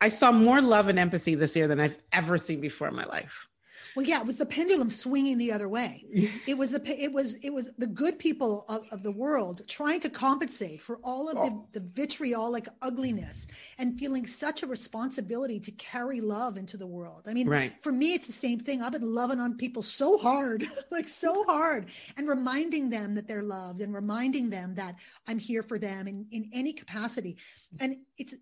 I 0.00 0.10
saw 0.10 0.30
more 0.30 0.60
love 0.60 0.88
and 0.88 0.98
empathy 0.98 1.36
this 1.36 1.56
year 1.56 1.68
than 1.68 1.80
I've 1.80 1.96
ever 2.12 2.36
seen 2.36 2.60
before 2.60 2.88
in 2.88 2.94
my 2.94 3.06
life. 3.06 3.48
Well, 3.96 4.06
yeah, 4.06 4.20
it 4.20 4.26
was 4.26 4.36
the 4.36 4.46
pendulum 4.46 4.90
swinging 4.90 5.38
the 5.38 5.52
other 5.52 5.68
way. 5.68 6.04
it 6.46 6.56
was 6.56 6.70
the 6.70 7.02
it 7.02 7.12
was 7.12 7.34
it 7.42 7.52
was 7.52 7.70
the 7.78 7.86
good 7.86 8.18
people 8.18 8.64
of, 8.68 8.84
of 8.90 9.02
the 9.02 9.10
world 9.10 9.62
trying 9.66 10.00
to 10.00 10.10
compensate 10.10 10.80
for 10.80 10.98
all 11.02 11.28
of 11.28 11.36
oh. 11.36 11.66
the, 11.72 11.80
the 11.80 11.86
vitriolic 11.94 12.68
ugliness 12.82 13.46
and 13.78 13.98
feeling 13.98 14.26
such 14.26 14.62
a 14.62 14.66
responsibility 14.66 15.60
to 15.60 15.70
carry 15.72 16.20
love 16.20 16.56
into 16.56 16.76
the 16.76 16.86
world. 16.86 17.24
I 17.26 17.34
mean, 17.34 17.48
right. 17.48 17.72
for 17.82 17.92
me, 17.92 18.14
it's 18.14 18.26
the 18.26 18.32
same 18.32 18.60
thing. 18.60 18.82
I've 18.82 18.92
been 18.92 19.14
loving 19.14 19.40
on 19.40 19.56
people 19.56 19.82
so 19.82 20.18
hard, 20.18 20.66
like 20.90 21.08
so 21.08 21.44
hard, 21.44 21.86
and 22.16 22.28
reminding 22.28 22.90
them 22.90 23.14
that 23.14 23.26
they're 23.26 23.42
loved 23.42 23.80
and 23.80 23.94
reminding 23.94 24.50
them 24.50 24.74
that 24.74 24.96
I'm 25.26 25.38
here 25.38 25.62
for 25.62 25.78
them 25.78 26.06
in, 26.06 26.26
in 26.30 26.50
any 26.52 26.72
capacity. 26.72 27.36
And 27.80 27.96
it's 28.16 28.34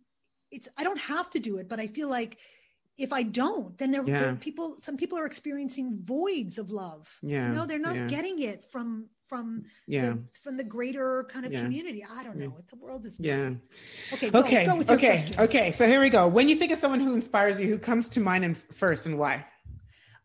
it's 0.50 0.68
I 0.76 0.84
don't 0.84 0.98
have 0.98 1.30
to 1.30 1.38
do 1.38 1.58
it, 1.58 1.68
but 1.68 1.80
I 1.80 1.86
feel 1.86 2.08
like 2.08 2.38
if 2.98 3.12
I 3.12 3.22
don't, 3.22 3.76
then 3.78 3.90
there, 3.90 4.02
yeah. 4.04 4.20
there 4.20 4.34
people, 4.36 4.76
some 4.78 4.96
people 4.96 5.18
are 5.18 5.26
experiencing 5.26 5.98
voids 6.02 6.58
of 6.58 6.70
love. 6.70 7.08
Yeah. 7.22 7.48
You 7.48 7.54
know, 7.54 7.66
they're 7.66 7.78
not 7.78 7.94
yeah. 7.94 8.06
getting 8.06 8.40
it 8.42 8.64
from, 8.64 9.08
from, 9.28 9.64
yeah. 9.86 10.10
The, 10.10 10.22
from 10.42 10.56
the 10.56 10.64
greater 10.64 11.26
kind 11.30 11.44
of 11.44 11.52
yeah. 11.52 11.62
community. 11.62 12.04
I 12.08 12.22
don't 12.24 12.36
know. 12.36 12.48
What 12.48 12.68
the 12.68 12.76
world 12.76 13.04
is, 13.04 13.18
yeah. 13.20 13.50
Okay. 14.12 14.30
Go, 14.30 14.40
okay. 14.40 14.66
Go 14.66 14.80
okay. 14.80 14.96
Questions. 14.96 15.38
Okay. 15.38 15.70
So 15.72 15.86
here 15.86 16.00
we 16.00 16.10
go. 16.10 16.26
When 16.26 16.48
you 16.48 16.56
think 16.56 16.72
of 16.72 16.78
someone 16.78 17.00
who 17.00 17.14
inspires 17.14 17.60
you, 17.60 17.66
who 17.68 17.78
comes 17.78 18.08
to 18.10 18.20
mind 18.20 18.44
and 18.44 18.56
first 18.56 19.06
and 19.06 19.18
why? 19.18 19.44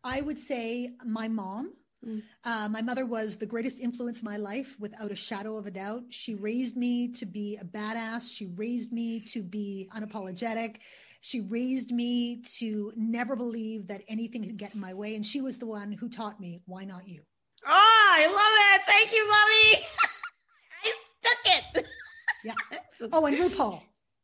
I 0.03 0.21
would 0.21 0.39
say 0.39 0.91
my 1.05 1.27
mom. 1.27 1.73
Mm. 2.07 2.23
Uh, 2.43 2.67
my 2.69 2.81
mother 2.81 3.05
was 3.05 3.38
the 3.38 3.45
greatest 3.45 3.79
influence 3.79 4.19
in 4.19 4.25
my 4.25 4.38
life 4.38 4.75
without 4.79 5.12
a 5.12 5.15
shadow 5.15 5.55
of 5.57 5.67
a 5.67 5.71
doubt. 5.71 6.01
She 6.10 6.34
raised 6.34 6.75
me 6.75 7.10
to 7.10 7.27
be 7.27 7.57
a 7.62 7.63
badass. 7.63 8.34
She 8.34 8.47
raised 8.47 8.91
me 8.91 9.19
to 9.25 9.43
be 9.43 9.88
unapologetic. 9.95 10.77
She 11.21 11.41
raised 11.41 11.91
me 11.91 12.41
to 12.57 12.91
never 12.95 13.36
believe 13.36 13.88
that 13.88 14.01
anything 14.07 14.43
could 14.43 14.57
get 14.57 14.73
in 14.73 14.81
my 14.81 14.95
way. 14.95 15.15
And 15.15 15.23
she 15.25 15.39
was 15.39 15.60
the 15.60 15.67
one 15.67 15.91
who 15.91 16.10
taught 16.10 16.39
me, 16.39 16.62
why 16.65 16.84
not 16.84 17.07
you? 17.07 17.21
Oh, 17.65 17.69
I 17.69 18.25
love 18.25 18.36
it. 18.73 18.81
Thank 18.88 19.13
you, 19.13 19.27
mommy. 19.27 19.86
I 20.84 20.93
took 21.21 21.86
it. 21.86 21.88
yeah. 22.43 23.10
Oh, 23.13 23.25
and 23.27 23.38
RuPaul. 23.38 23.81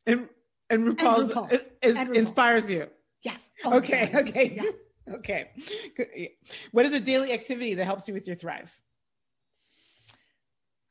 And, 0.08 0.28
and 0.72 0.88
RuPaul, 0.88 1.22
and 1.22 1.30
RuPaul. 1.30 1.62
Is, 1.84 1.98
and 1.98 2.10
RuPaul. 2.10 2.16
inspires 2.16 2.70
you. 2.70 2.88
Yes. 3.22 3.40
Oh, 3.64 3.78
okay. 3.78 4.12
Okay. 4.14 4.54
Yeah. 4.56 4.64
Okay. 5.10 5.52
What 6.74 6.86
is 6.86 6.92
a 6.92 7.00
daily 7.00 7.32
activity 7.32 7.76
that 7.76 7.86
helps 7.86 8.10
you 8.10 8.14
with 8.14 8.28
your 8.28 8.36
thrive? 8.36 8.78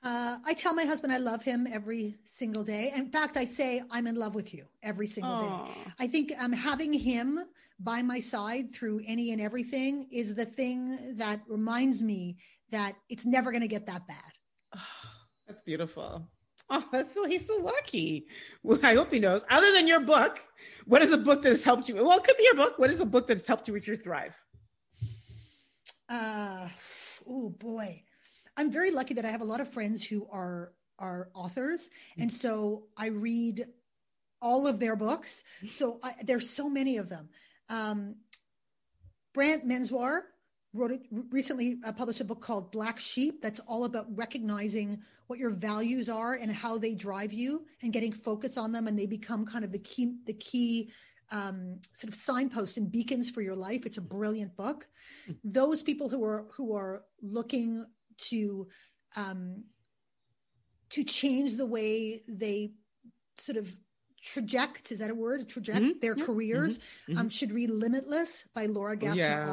Uh, 0.02 0.38
I 0.44 0.54
tell 0.54 0.74
my 0.74 0.84
husband 0.84 1.12
I 1.12 1.18
love 1.18 1.42
him 1.42 1.66
every 1.70 2.16
single 2.24 2.62
day. 2.62 2.92
In 2.94 3.08
fact, 3.10 3.36
I 3.36 3.44
say 3.44 3.82
I'm 3.90 4.06
in 4.06 4.14
love 4.14 4.34
with 4.34 4.54
you 4.54 4.66
every 4.82 5.06
single 5.06 5.32
Aww. 5.32 5.66
day. 5.66 5.72
I 5.98 6.06
think 6.06 6.32
um, 6.38 6.52
having 6.52 6.92
him 6.92 7.40
by 7.80 8.02
my 8.02 8.20
side 8.20 8.74
through 8.74 9.00
any 9.06 9.32
and 9.32 9.40
everything 9.40 10.06
is 10.10 10.34
the 10.34 10.44
thing 10.44 11.16
that 11.16 11.40
reminds 11.48 12.02
me 12.02 12.36
that 12.70 12.94
it's 13.08 13.26
never 13.26 13.50
going 13.50 13.62
to 13.62 13.68
get 13.68 13.86
that 13.86 14.06
bad. 14.06 14.32
Oh, 14.74 14.80
that's 15.46 15.62
beautiful. 15.62 16.28
Oh, 16.68 16.84
that's 16.90 17.14
so 17.14 17.26
he's 17.26 17.46
so 17.46 17.56
lucky. 17.58 18.26
Well, 18.62 18.78
I 18.82 18.94
hope 18.94 19.12
he 19.12 19.20
knows. 19.20 19.42
Other 19.50 19.72
than 19.72 19.86
your 19.86 20.00
book, 20.00 20.40
what 20.84 21.00
is 21.02 21.12
a 21.12 21.18
book 21.18 21.42
that 21.42 21.50
has 21.50 21.62
helped 21.62 21.88
you? 21.88 21.94
Well, 21.96 22.18
it 22.18 22.24
could 22.24 22.36
be 22.36 22.42
your 22.44 22.56
book. 22.56 22.78
What 22.78 22.90
is 22.90 23.00
a 23.00 23.06
book 23.06 23.28
that's 23.28 23.46
helped 23.46 23.68
you 23.68 23.74
with 23.74 23.86
your 23.86 23.96
thrive? 23.96 24.34
Uh, 26.08 26.68
oh 27.28 27.50
boy. 27.50 28.02
I'm 28.56 28.70
very 28.70 28.90
lucky 28.90 29.14
that 29.14 29.24
I 29.24 29.30
have 29.30 29.42
a 29.42 29.44
lot 29.44 29.60
of 29.60 29.68
friends 29.68 30.04
who 30.04 30.26
are 30.30 30.72
are 30.98 31.28
authors, 31.34 31.90
and 32.18 32.32
so 32.32 32.84
I 32.96 33.08
read 33.08 33.66
all 34.40 34.66
of 34.66 34.78
their 34.78 34.96
books. 34.96 35.44
So 35.70 35.98
I, 36.02 36.14
there's 36.22 36.48
so 36.48 36.68
many 36.68 36.96
of 36.96 37.08
them. 37.08 37.28
Um, 37.68 38.16
Brant 39.34 39.66
Menswar 39.68 40.20
wrote 40.74 40.92
it 40.92 41.02
recently 41.10 41.78
uh, 41.84 41.92
published 41.92 42.20
a 42.20 42.24
book 42.24 42.40
called 42.40 42.72
Black 42.72 42.98
Sheep 42.98 43.42
that's 43.42 43.60
all 43.60 43.84
about 43.84 44.06
recognizing 44.14 45.02
what 45.26 45.38
your 45.38 45.50
values 45.50 46.08
are 46.08 46.34
and 46.34 46.50
how 46.50 46.78
they 46.78 46.94
drive 46.94 47.32
you 47.32 47.66
and 47.82 47.92
getting 47.92 48.12
focus 48.12 48.56
on 48.56 48.72
them 48.72 48.86
and 48.86 48.98
they 48.98 49.06
become 49.06 49.44
kind 49.44 49.64
of 49.64 49.72
the 49.72 49.78
key 49.78 50.14
the 50.26 50.34
key 50.34 50.90
um, 51.30 51.80
sort 51.92 52.12
of 52.12 52.18
signposts 52.18 52.76
and 52.76 52.90
beacons 52.90 53.28
for 53.28 53.42
your 53.42 53.56
life. 53.56 53.84
It's 53.84 53.98
a 53.98 54.02
brilliant 54.02 54.56
book. 54.56 54.86
Mm-hmm. 55.28 55.32
Those 55.44 55.82
people 55.82 56.08
who 56.08 56.24
are 56.24 56.46
who 56.52 56.74
are 56.74 57.02
looking 57.20 57.84
to 58.18 58.68
um, 59.16 59.64
to 60.90 61.04
change 61.04 61.56
the 61.56 61.66
way 61.66 62.22
they 62.28 62.72
sort 63.36 63.58
of 63.58 63.68
traject 64.22 64.90
is 64.90 64.98
that 64.98 65.10
a 65.10 65.14
word 65.14 65.48
traject 65.48 65.80
mm-hmm. 65.80 65.98
their 66.00 66.16
yeah. 66.16 66.24
careers 66.24 66.78
mm-hmm. 66.78 67.12
mm-hmm. 67.12 67.20
Um, 67.20 67.28
should 67.28 67.52
read 67.52 67.70
limitless 67.70 68.44
by 68.54 68.66
Laura 68.66 68.96
Gassner 68.96 69.16
yeah, 69.16 69.46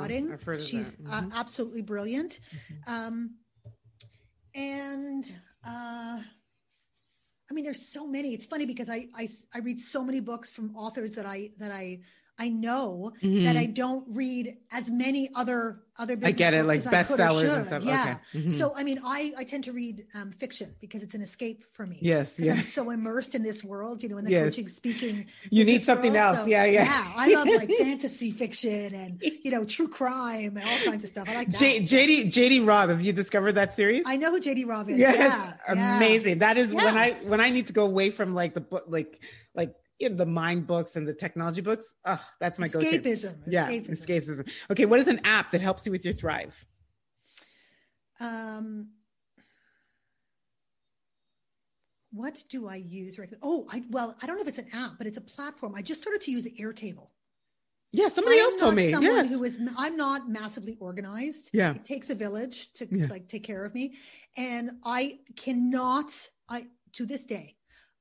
she's 0.57 0.95
uh, 0.95 1.21
mm-hmm. 1.21 1.31
uh, 1.31 1.35
absolutely 1.39 1.81
brilliant 1.81 2.39
mm-hmm. 2.49 2.93
um, 2.93 3.35
and 4.55 5.31
uh, 5.65 6.19
i 6.19 7.53
mean 7.53 7.63
there's 7.63 7.87
so 7.87 8.07
many 8.07 8.33
it's 8.33 8.45
funny 8.45 8.65
because 8.65 8.89
I, 8.89 9.07
I 9.15 9.29
i 9.53 9.59
read 9.59 9.79
so 9.79 10.03
many 10.03 10.19
books 10.19 10.51
from 10.51 10.75
authors 10.75 11.13
that 11.13 11.25
i 11.25 11.51
that 11.59 11.71
i 11.71 11.99
I 12.39 12.49
know 12.49 13.13
mm-hmm. 13.21 13.43
that 13.43 13.55
I 13.57 13.67
don't 13.67 14.05
read 14.09 14.57
as 14.71 14.89
many 14.89 15.29
other 15.35 15.83
other 15.99 16.15
business 16.15 16.33
I 16.33 16.37
get 16.37 16.55
it, 16.55 16.63
like 16.65 16.81
bestsellers 16.81 17.55
and 17.55 17.65
stuff. 17.65 17.83
Yeah. 17.83 18.01
Okay. 18.01 18.39
Mm-hmm. 18.39 18.51
So 18.51 18.73
I 18.75 18.83
mean, 18.83 18.99
I 19.05 19.33
I 19.37 19.43
tend 19.43 19.65
to 19.65 19.71
read 19.71 20.05
um, 20.15 20.31
fiction 20.31 20.73
because 20.81 21.03
it's 21.03 21.13
an 21.13 21.21
escape 21.21 21.63
for 21.73 21.85
me. 21.85 21.99
Yes. 22.01 22.39
Yeah. 22.39 22.53
I'm 22.53 22.63
so 22.63 22.89
immersed 22.89 23.35
in 23.35 23.43
this 23.43 23.63
world, 23.63 24.01
you 24.01 24.09
know, 24.09 24.17
in 24.17 24.25
the 24.25 24.31
yes. 24.31 24.45
coaching, 24.45 24.67
speaking. 24.67 25.27
You 25.51 25.63
need 25.63 25.83
something 25.83 26.13
world. 26.13 26.35
else. 26.35 26.39
So, 26.39 26.45
yeah, 26.47 26.65
yeah. 26.65 26.83
Yeah. 26.85 27.13
I 27.15 27.33
love 27.35 27.47
like 27.47 27.71
fantasy 27.77 28.31
fiction 28.31 28.95
and 28.95 29.21
you 29.21 29.51
know 29.51 29.63
true 29.65 29.87
crime 29.87 30.57
and 30.57 30.65
all 30.65 30.77
kinds 30.85 31.03
of 31.03 31.11
stuff. 31.11 31.29
I 31.29 31.35
like 31.35 31.49
that. 31.49 31.59
J- 31.59 31.81
JD 31.81 32.27
JD 32.27 32.67
Robb. 32.67 32.89
Have 32.89 33.01
you 33.01 33.13
discovered 33.13 33.53
that 33.53 33.73
series? 33.73 34.05
I 34.07 34.15
know 34.15 34.31
who 34.31 34.41
JD 34.41 34.67
Robb 34.67 34.89
is. 34.89 34.97
Yes. 34.97 35.17
Yeah. 35.17 35.97
Amazing. 35.97 36.39
That 36.39 36.57
is 36.57 36.73
yeah. 36.73 36.85
when 36.85 36.97
I 36.97 37.11
when 37.25 37.39
I 37.39 37.51
need 37.51 37.67
to 37.67 37.73
go 37.73 37.85
away 37.85 38.09
from 38.09 38.33
like 38.33 38.55
the 38.55 38.61
book 38.61 38.85
like 38.87 39.19
like 39.53 39.75
you 39.99 40.09
know, 40.09 40.15
the 40.15 40.25
mind 40.25 40.67
books 40.67 40.95
and 40.95 41.07
the 41.07 41.13
technology 41.13 41.61
books. 41.61 41.93
Oh, 42.05 42.23
that's 42.39 42.59
my 42.59 42.67
go-to. 42.67 42.85
Escapism. 42.85 43.35
Yeah, 43.47 43.69
escapism. 43.69 44.49
Okay, 44.71 44.85
what 44.85 44.99
is 44.99 45.07
an 45.07 45.21
app 45.23 45.51
that 45.51 45.61
helps 45.61 45.85
you 45.85 45.91
with 45.91 46.03
your 46.05 46.13
Thrive? 46.13 46.65
Um, 48.19 48.89
what 52.11 52.43
do 52.49 52.67
I 52.67 52.75
use 52.75 53.17
right 53.17 53.29
Oh, 53.41 53.67
I 53.71 53.83
well, 53.89 54.15
I 54.21 54.27
don't 54.27 54.35
know 54.35 54.43
if 54.43 54.47
it's 54.47 54.59
an 54.59 54.69
app, 54.73 54.97
but 54.97 55.07
it's 55.07 55.17
a 55.17 55.21
platform. 55.21 55.73
I 55.75 55.81
just 55.81 56.01
started 56.01 56.21
to 56.21 56.31
use 56.31 56.45
Airtable. 56.59 57.07
Yeah, 57.91 58.07
somebody 58.07 58.37
I'm 58.37 58.45
else 58.45 58.55
told 58.55 58.75
me. 58.75 58.91
Someone 58.91 59.15
yes. 59.15 59.29
who 59.29 59.43
is 59.43 59.59
I'm 59.77 59.95
not 59.95 60.27
massively 60.27 60.77
organized. 60.79 61.51
Yeah. 61.53 61.75
It 61.75 61.85
takes 61.85 62.09
a 62.09 62.15
village 62.15 62.73
to 62.73 62.87
yeah. 62.89 63.05
like 63.05 63.27
take 63.27 63.43
care 63.43 63.63
of 63.63 63.73
me. 63.75 63.95
And 64.35 64.71
I 64.83 65.19
cannot 65.35 66.11
I 66.49 66.65
to 66.93 67.05
this 67.05 67.25
day 67.25 67.55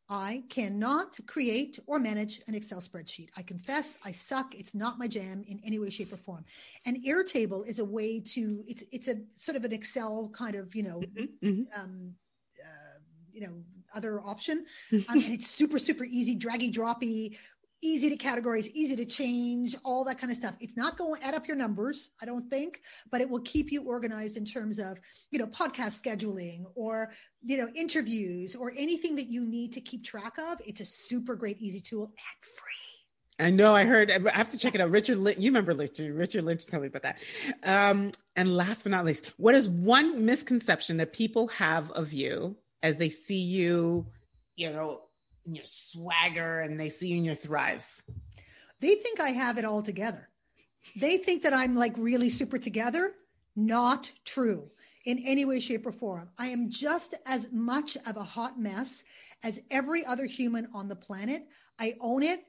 I 0.09 0.43
cannot 0.49 1.19
create 1.27 1.79
or 1.87 1.99
manage 1.99 2.43
an 2.47 2.55
Excel 2.55 2.81
spreadsheet. 2.81 3.29
I 3.37 3.43
confess 3.43 3.97
I 4.05 4.13
suck. 4.13 4.55
It's 4.55 4.75
not 4.75 4.99
my 4.99 5.09
jam 5.09 5.45
in 5.47 5.61
any 5.65 5.79
way, 5.79 5.91
shape, 5.91 6.13
or 6.13 6.17
form. 6.17 6.45
And 6.85 6.99
Airtable 7.05 7.67
is 7.67 7.79
a 7.79 7.85
way 7.85 8.21
to 8.21 8.65
it's 8.67 8.85
it's 8.93 9.09
a 9.09 9.17
sort 9.31 9.57
of 9.57 9.65
an 9.65 9.73
Excel 9.73 10.31
kind 10.35 10.55
of 10.55 10.75
you 10.75 10.83
know 10.83 11.01
mm-hmm. 11.01 11.47
mm-hmm. 11.47 11.81
um, 11.81 12.15
uh, 12.61 12.99
you 13.33 13.41
know 13.41 13.53
other 13.95 14.21
option, 14.21 14.65
um, 14.93 15.05
and 15.09 15.33
it's 15.33 15.49
super 15.49 15.79
super 15.79 16.05
easy, 16.05 16.35
draggy 16.35 16.71
droppy 16.71 17.37
easy 17.83 18.09
to 18.09 18.17
categorize, 18.17 18.71
easy 18.73 18.97
to 18.97 19.05
change, 19.05 19.77
all 19.85 20.05
that 20.05 20.19
kind 20.19 20.31
of 20.31 20.37
stuff. 20.37 20.55
It's 20.61 20.77
not 20.77 20.97
going 20.97 21.21
to 21.21 21.27
add 21.27 21.35
up 21.35 21.47
your 21.47 21.57
numbers, 21.57 22.11
I 22.23 22.27
don't 22.27 22.49
think, 22.49 22.81
but 23.11 23.21
it 23.21 23.29
will 23.29 23.41
keep 23.41 23.73
you 23.73 23.83
organized 23.83 24.37
in 24.37 24.45
terms 24.45 24.79
of, 24.79 24.99
you 25.31 25.39
know, 25.39 25.47
podcast 25.47 26.01
scheduling 26.01 26.65
or, 26.75 27.13
you 27.45 27.57
know, 27.57 27.69
interviews 27.75 28.55
or 28.55 28.73
anything 28.77 29.17
that 29.17 29.27
you 29.27 29.45
need 29.45 29.73
to 29.73 29.81
keep 29.81 30.05
track 30.05 30.39
of. 30.39 30.61
It's 30.65 30.81
a 30.81 30.85
super 30.85 31.35
great, 31.35 31.59
easy 31.59 31.81
tool 31.81 32.05
and 32.05 32.51
free. 32.55 32.73
I 33.41 33.51
know. 33.51 33.75
I 33.75 33.85
heard. 33.85 34.11
I 34.11 34.37
have 34.37 34.51
to 34.51 34.59
check 34.59 34.75
it 34.75 34.81
out. 34.81 34.91
Richard, 34.91 35.19
Lynch, 35.19 35.39
you 35.39 35.51
remember 35.51 35.73
Richard? 35.73 36.15
Richard 36.15 36.45
Lynch 36.45 36.67
told 36.67 36.83
me 36.83 36.89
about 36.89 37.03
that. 37.03 37.19
Um, 37.65 38.13
and 38.37 38.57
last 38.57 38.85
but 38.85 38.93
not 38.93 39.05
least, 39.05 39.25
what 39.37 39.55
is 39.55 39.69
one 39.69 40.25
misconception 40.25 40.99
that 40.99 41.13
people 41.13 41.49
have 41.49 41.91
of 41.91 42.13
you 42.13 42.57
as 42.83 42.99
they 42.99 43.09
see 43.09 43.39
you, 43.39 44.07
you 44.55 44.71
know, 44.71 45.03
in 45.47 45.55
your 45.55 45.67
swagger 45.67 46.61
and 46.61 46.79
they 46.79 46.89
see 46.89 47.09
you 47.09 47.17
in 47.17 47.25
your 47.25 47.35
thrive? 47.35 47.85
They 48.81 48.95
think 48.97 49.21
I 49.21 49.31
have 49.31 49.59
it 49.59 49.65
all 49.65 49.83
together. 49.83 50.29
They 50.97 51.17
think 51.17 51.43
that 51.45 51.53
I'm 51.53 51.77
like 51.77 51.95
really 51.97 52.31
super 52.31 52.59
together. 52.59 53.13
Not 53.55 54.11
true 54.25 54.71
in 55.05 55.19
any 55.21 55.45
way, 55.45 55.61
shape, 55.61 55.87
or 55.87 55.93
form. 55.93 56.31
I 56.39 56.49
am 56.49 56.71
just 56.71 57.15
as 57.27 57.53
much 57.53 57.97
of 58.07 58.17
a 58.17 58.25
hot 58.25 58.59
mess 58.59 59.05
as 59.43 59.61
every 59.71 60.05
other 60.05 60.27
human 60.27 60.69
on 60.73 60.89
the 60.89 60.97
planet. 60.97 61.47
I 61.79 61.97
own 62.01 62.23
it. 62.23 62.45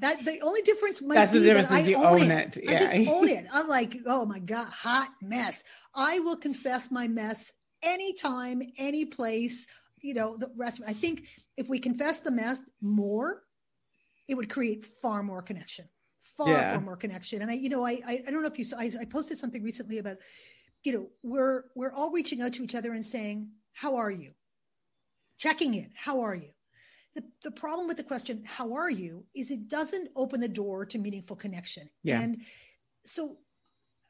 That 0.00 0.24
the 0.24 0.40
only 0.42 0.62
difference 0.62 1.02
might 1.02 1.16
That's 1.16 1.32
be 1.32 1.40
the 1.40 1.46
difference 1.46 1.68
that 1.68 1.74
I 1.74 1.80
you 1.80 1.96
own, 1.96 2.22
own 2.22 2.30
it. 2.30 2.56
it. 2.56 2.68
I 2.68 2.78
just 2.78 3.10
own 3.10 3.28
it. 3.28 3.46
I'm 3.52 3.66
like, 3.66 3.96
oh 4.06 4.24
my 4.24 4.38
god, 4.38 4.68
hot 4.68 5.10
mess. 5.20 5.64
I 5.94 6.20
will 6.20 6.36
confess 6.36 6.90
my 6.90 7.08
mess 7.08 7.50
anytime, 7.82 8.62
any 8.76 9.04
place. 9.04 9.66
You 10.02 10.14
know, 10.14 10.36
the 10.36 10.50
rest. 10.56 10.80
I 10.86 10.92
think 10.92 11.24
if 11.56 11.68
we 11.68 11.78
confess 11.78 12.20
the 12.20 12.30
mess 12.30 12.64
more, 12.80 13.42
it 14.28 14.34
would 14.34 14.50
create 14.50 14.86
far 15.02 15.22
more 15.22 15.42
connection. 15.42 15.88
Far, 16.36 16.48
Yeah. 16.48 16.74
far 16.74 16.80
more 16.80 16.96
connection. 16.96 17.42
And 17.42 17.50
I, 17.50 17.54
you 17.54 17.68
know, 17.68 17.84
I, 17.84 18.00
I, 18.06 18.22
I 18.26 18.30
don't 18.30 18.42
know 18.42 18.48
if 18.48 18.58
you 18.58 18.64
saw. 18.64 18.78
I, 18.78 18.90
I 19.00 19.04
posted 19.04 19.38
something 19.38 19.62
recently 19.62 19.98
about, 19.98 20.18
you 20.84 20.92
know, 20.92 21.08
we're 21.22 21.64
we're 21.74 21.92
all 21.92 22.10
reaching 22.10 22.42
out 22.42 22.52
to 22.54 22.62
each 22.62 22.74
other 22.74 22.92
and 22.92 23.04
saying, 23.04 23.48
"How 23.72 23.96
are 23.96 24.10
you?" 24.10 24.32
Checking 25.38 25.74
in. 25.74 25.90
How 25.94 26.20
are 26.20 26.34
you? 26.34 26.50
The, 27.14 27.24
the 27.42 27.50
problem 27.50 27.88
with 27.88 27.96
the 27.96 28.04
question, 28.04 28.44
how 28.44 28.74
are 28.74 28.90
you, 28.90 29.24
is 29.34 29.50
it 29.50 29.68
doesn't 29.68 30.08
open 30.14 30.40
the 30.40 30.48
door 30.48 30.84
to 30.86 30.98
meaningful 30.98 31.36
connection. 31.36 31.88
Yeah. 32.02 32.20
And 32.20 32.42
so 33.04 33.38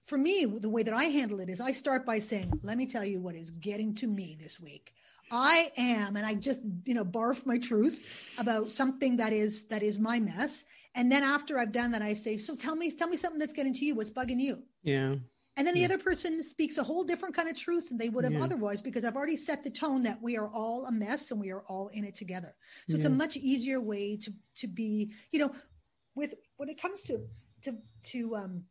for 0.07 0.19
me, 0.19 0.45
the 0.45 0.69
way 0.69 0.83
that 0.83 0.95
I 0.95 1.05
handle 1.05 1.41
it 1.41 1.49
is 1.49 1.61
I 1.61 1.73
start 1.73 2.05
by 2.05 2.19
saying, 2.19 2.53
let 2.63 2.77
me 2.77 2.87
tell 2.87 3.05
you 3.05 3.21
what 3.21 3.35
is 3.35 3.51
getting 3.51 3.95
to 3.97 4.07
me 4.07 4.37
this 4.41 4.59
week. 4.61 4.93
I 5.31 5.73
am, 5.77 6.17
and 6.17 6.27
I 6.27 6.35
just, 6.35 6.63
you 6.85 6.95
know, 6.95 7.05
barf 7.05 7.45
my 7.47 7.59
truth 7.59 8.03
about 8.39 8.71
something 8.71 9.17
that 9.19 9.33
is 9.33 9.67
that 9.67 9.83
is 9.83 9.99
my 9.99 10.19
mess. 10.21 10.65
And 10.95 11.11
then 11.13 11.23
after 11.23 11.59
I've 11.59 11.73
done 11.73 11.91
that, 11.93 12.03
I 12.03 12.15
say, 12.15 12.37
so 12.37 12.57
tell 12.57 12.75
me, 12.75 12.91
tell 12.91 13.09
me 13.09 13.17
something 13.17 13.39
that's 13.39 13.53
getting 13.53 13.75
to 13.75 13.85
you. 13.85 13.95
What's 13.95 14.11
bugging 14.11 14.41
you? 14.41 14.63
Yeah. 14.83 15.17
And 15.57 15.67
then 15.67 15.75
the 15.75 15.81
Yeah. 15.81 15.87
other 15.87 15.99
person 15.99 16.43
speaks 16.43 16.79
a 16.79 16.83
whole 16.85 17.05
different 17.05 17.35
kind 17.35 17.49
of 17.49 17.57
truth 17.57 17.89
than 17.89 17.99
they 17.99 18.09
would 18.09 18.25
have 18.25 18.33
Yeah. 18.35 18.45
otherwise 18.45 18.81
because 18.81 19.05
I've 19.05 19.17
already 19.17 19.37
set 19.37 19.63
the 19.65 19.71
tone 19.71 20.03
that 20.05 20.23
we 20.23 20.37
are 20.37 20.49
all 20.49 20.87
a 20.87 20.93
mess 20.93 21.31
and 21.31 21.41
we 21.41 21.51
are 21.51 21.63
all 21.63 21.89
in 21.89 22.05
it 22.05 22.15
together. 22.15 22.55
So 22.87 22.95
it's 22.97 23.05
a 23.05 23.11
much 23.11 23.37
easier 23.37 23.81
way 23.81 24.17
to 24.19 24.33
to 24.57 24.67
be, 24.69 25.13
you 25.33 25.41
know, 25.41 25.53
with 26.15 26.35
when 26.57 26.69
it 26.69 26.81
comes 26.81 27.03
to 27.05 27.21
to 27.63 27.77
to 28.05 28.37
um, 28.37 28.65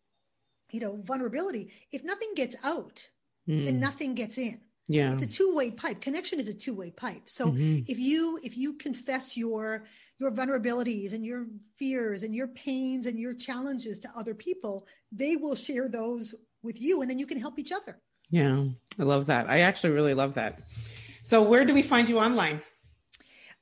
you 0.71 0.79
know, 0.79 1.01
vulnerability. 1.03 1.71
If 1.91 2.03
nothing 2.03 2.33
gets 2.35 2.55
out, 2.63 3.07
then 3.47 3.75
Mm. 3.75 3.79
nothing 3.79 4.15
gets 4.15 4.37
in. 4.37 4.61
Yeah. 4.87 5.11
It's 5.13 5.21
a 5.23 5.27
two-way 5.27 5.71
pipe. 5.71 5.99
Connection 6.01 6.39
is 6.39 6.47
a 6.47 6.53
two-way 6.53 6.91
pipe. 6.91 7.23
So 7.29 7.51
Mhm. 7.51 7.83
if 7.89 7.99
you 7.99 8.39
if 8.43 8.57
you 8.57 8.73
confess 8.73 9.35
your 9.35 9.85
your 10.19 10.31
vulnerabilities 10.31 11.13
and 11.13 11.25
your 11.25 11.47
fears 11.77 12.23
and 12.23 12.33
your 12.33 12.47
pains 12.49 13.05
and 13.05 13.19
your 13.19 13.33
challenges 13.33 13.99
to 13.99 14.09
other 14.15 14.33
people 14.33 14.87
they 15.11 15.35
will 15.35 15.55
share 15.55 15.87
those 15.89 16.33
with 16.63 16.79
you 16.81 17.01
and 17.01 17.09
then 17.09 17.19
you 17.19 17.27
can 17.27 17.39
help 17.39 17.59
each 17.59 17.71
other 17.71 18.01
Yeah. 18.29 18.65
I 18.99 19.03
love 19.03 19.25
that. 19.27 19.49
I 19.49 19.59
actually 19.61 19.93
really 19.93 20.13
love 20.13 20.33
that. 20.35 20.59
So, 21.23 21.43
where 21.43 21.65
do 21.65 21.73
we 21.73 21.81
find 21.81 22.07
you 22.09 22.17
online? 22.19 22.61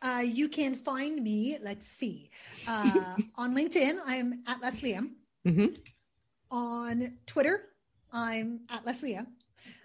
uh, 0.02 0.24
you 0.26 0.48
can 0.50 0.76
find 0.76 1.24
me 1.24 1.58
let's 1.62 1.88
see 1.88 2.30
uh, 2.68 3.16
on 3.36 3.56
linkedin 3.56 3.98
i'm 4.06 4.44
at 4.48 4.62
leslie 4.62 4.94
m 4.94 5.16
Mhm. 5.48 5.76
on 6.52 7.18
twitter 7.26 7.70
i'm 8.12 8.60
at 8.70 8.86
leslie 8.86 9.16
m 9.16 9.28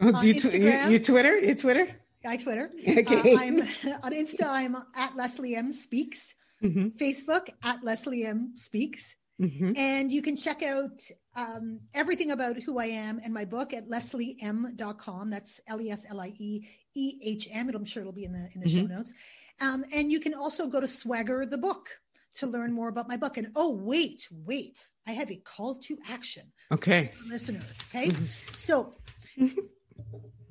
Oh, 0.00 0.08
On 0.14 0.20
do 0.20 0.28
you, 0.28 0.34
tw- 0.34 0.54
you, 0.54 0.70
you 0.90 0.98
Twitter? 0.98 1.38
You 1.38 1.54
Twitter? 1.54 1.86
i 2.22 2.36
twitter 2.36 2.70
Okay. 2.86 3.34
uh, 3.34 3.38
i'm 3.40 3.60
on 4.02 4.12
insta 4.12 4.46
i'm 4.46 4.76
at 4.94 5.16
leslie 5.16 5.56
m 5.56 5.72
speaks 5.72 6.34
hmm 6.60 6.88
facebook 6.98 7.48
at 7.64 7.82
leslie 7.82 8.26
m 8.26 8.52
speaks 8.56 9.14
hmm 9.40 9.72
And 9.74 10.12
you 10.12 10.20
can 10.20 10.36
check 10.36 10.62
out 10.62 11.00
um, 11.34 11.80
everything 11.94 12.30
about 12.32 12.56
who 12.64 12.78
I 12.78 12.88
am 13.06 13.20
and 13.24 13.32
my 13.32 13.46
book 13.46 13.72
at 13.72 13.88
leslieehm.com. 13.88 15.30
That's 15.30 15.60
L 15.66 15.80
E 15.80 15.90
S 15.90 16.04
L 16.10 16.20
I 16.20 16.34
E 16.38 16.68
E 16.94 17.18
H 17.22 17.48
M. 17.50 17.70
I'm 17.74 17.84
sure 17.86 18.02
it'll 18.02 18.12
be 18.12 18.24
in 18.24 18.32
the 18.34 18.48
in 18.54 18.60
the 18.60 18.68
show 18.68 18.82
notes. 18.82 19.12
Um, 19.60 19.84
and 19.92 20.10
you 20.12 20.20
can 20.20 20.34
also 20.34 20.66
go 20.66 20.80
to 20.80 20.88
Swagger 20.88 21.46
the 21.46 21.58
book 21.58 21.88
to 22.34 22.46
learn 22.46 22.72
more 22.72 22.88
about 22.88 23.08
my 23.08 23.16
book. 23.16 23.36
And 23.38 23.48
oh, 23.56 23.72
wait, 23.72 24.28
wait, 24.30 24.88
I 25.06 25.12
have 25.12 25.30
a 25.30 25.36
call 25.36 25.76
to 25.86 25.96
action, 26.08 26.52
Okay. 26.70 27.10
listeners. 27.26 27.64
Okay, 27.94 28.14
so 28.58 28.92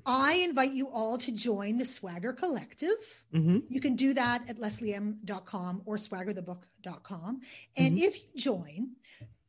I 0.05 0.33
invite 0.35 0.71
you 0.73 0.89
all 0.89 1.17
to 1.19 1.31
join 1.31 1.77
the 1.77 1.85
Swagger 1.85 2.33
Collective. 2.33 2.95
hmm 3.31 3.59
You 3.67 3.79
can 3.81 3.95
do 3.95 4.13
that 4.13 4.49
at 4.49 4.57
leslieehm.com 4.59 5.81
or 5.85 5.97
swaggerthebook.com. 5.97 7.41
And 7.77 7.95
Mm-hmm. 7.95 8.03
if 8.03 8.17
you 8.17 8.29
join, 8.35 8.95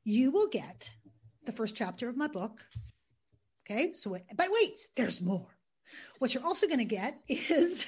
you 0.04 0.30
will 0.30 0.48
get 0.48 0.92
the 1.46 1.52
first 1.52 1.74
chapter 1.74 2.08
of 2.08 2.16
my 2.16 2.26
book. 2.26 2.60
Okay. 3.64 3.92
So, 3.94 4.16
but 4.36 4.48
wait, 4.50 4.88
there's 4.96 5.20
more. 5.20 5.56
What 6.18 6.34
you're 6.34 6.44
also 6.44 6.66
going 6.66 6.78
to 6.78 6.84
get 6.84 7.20
is, 7.28 7.86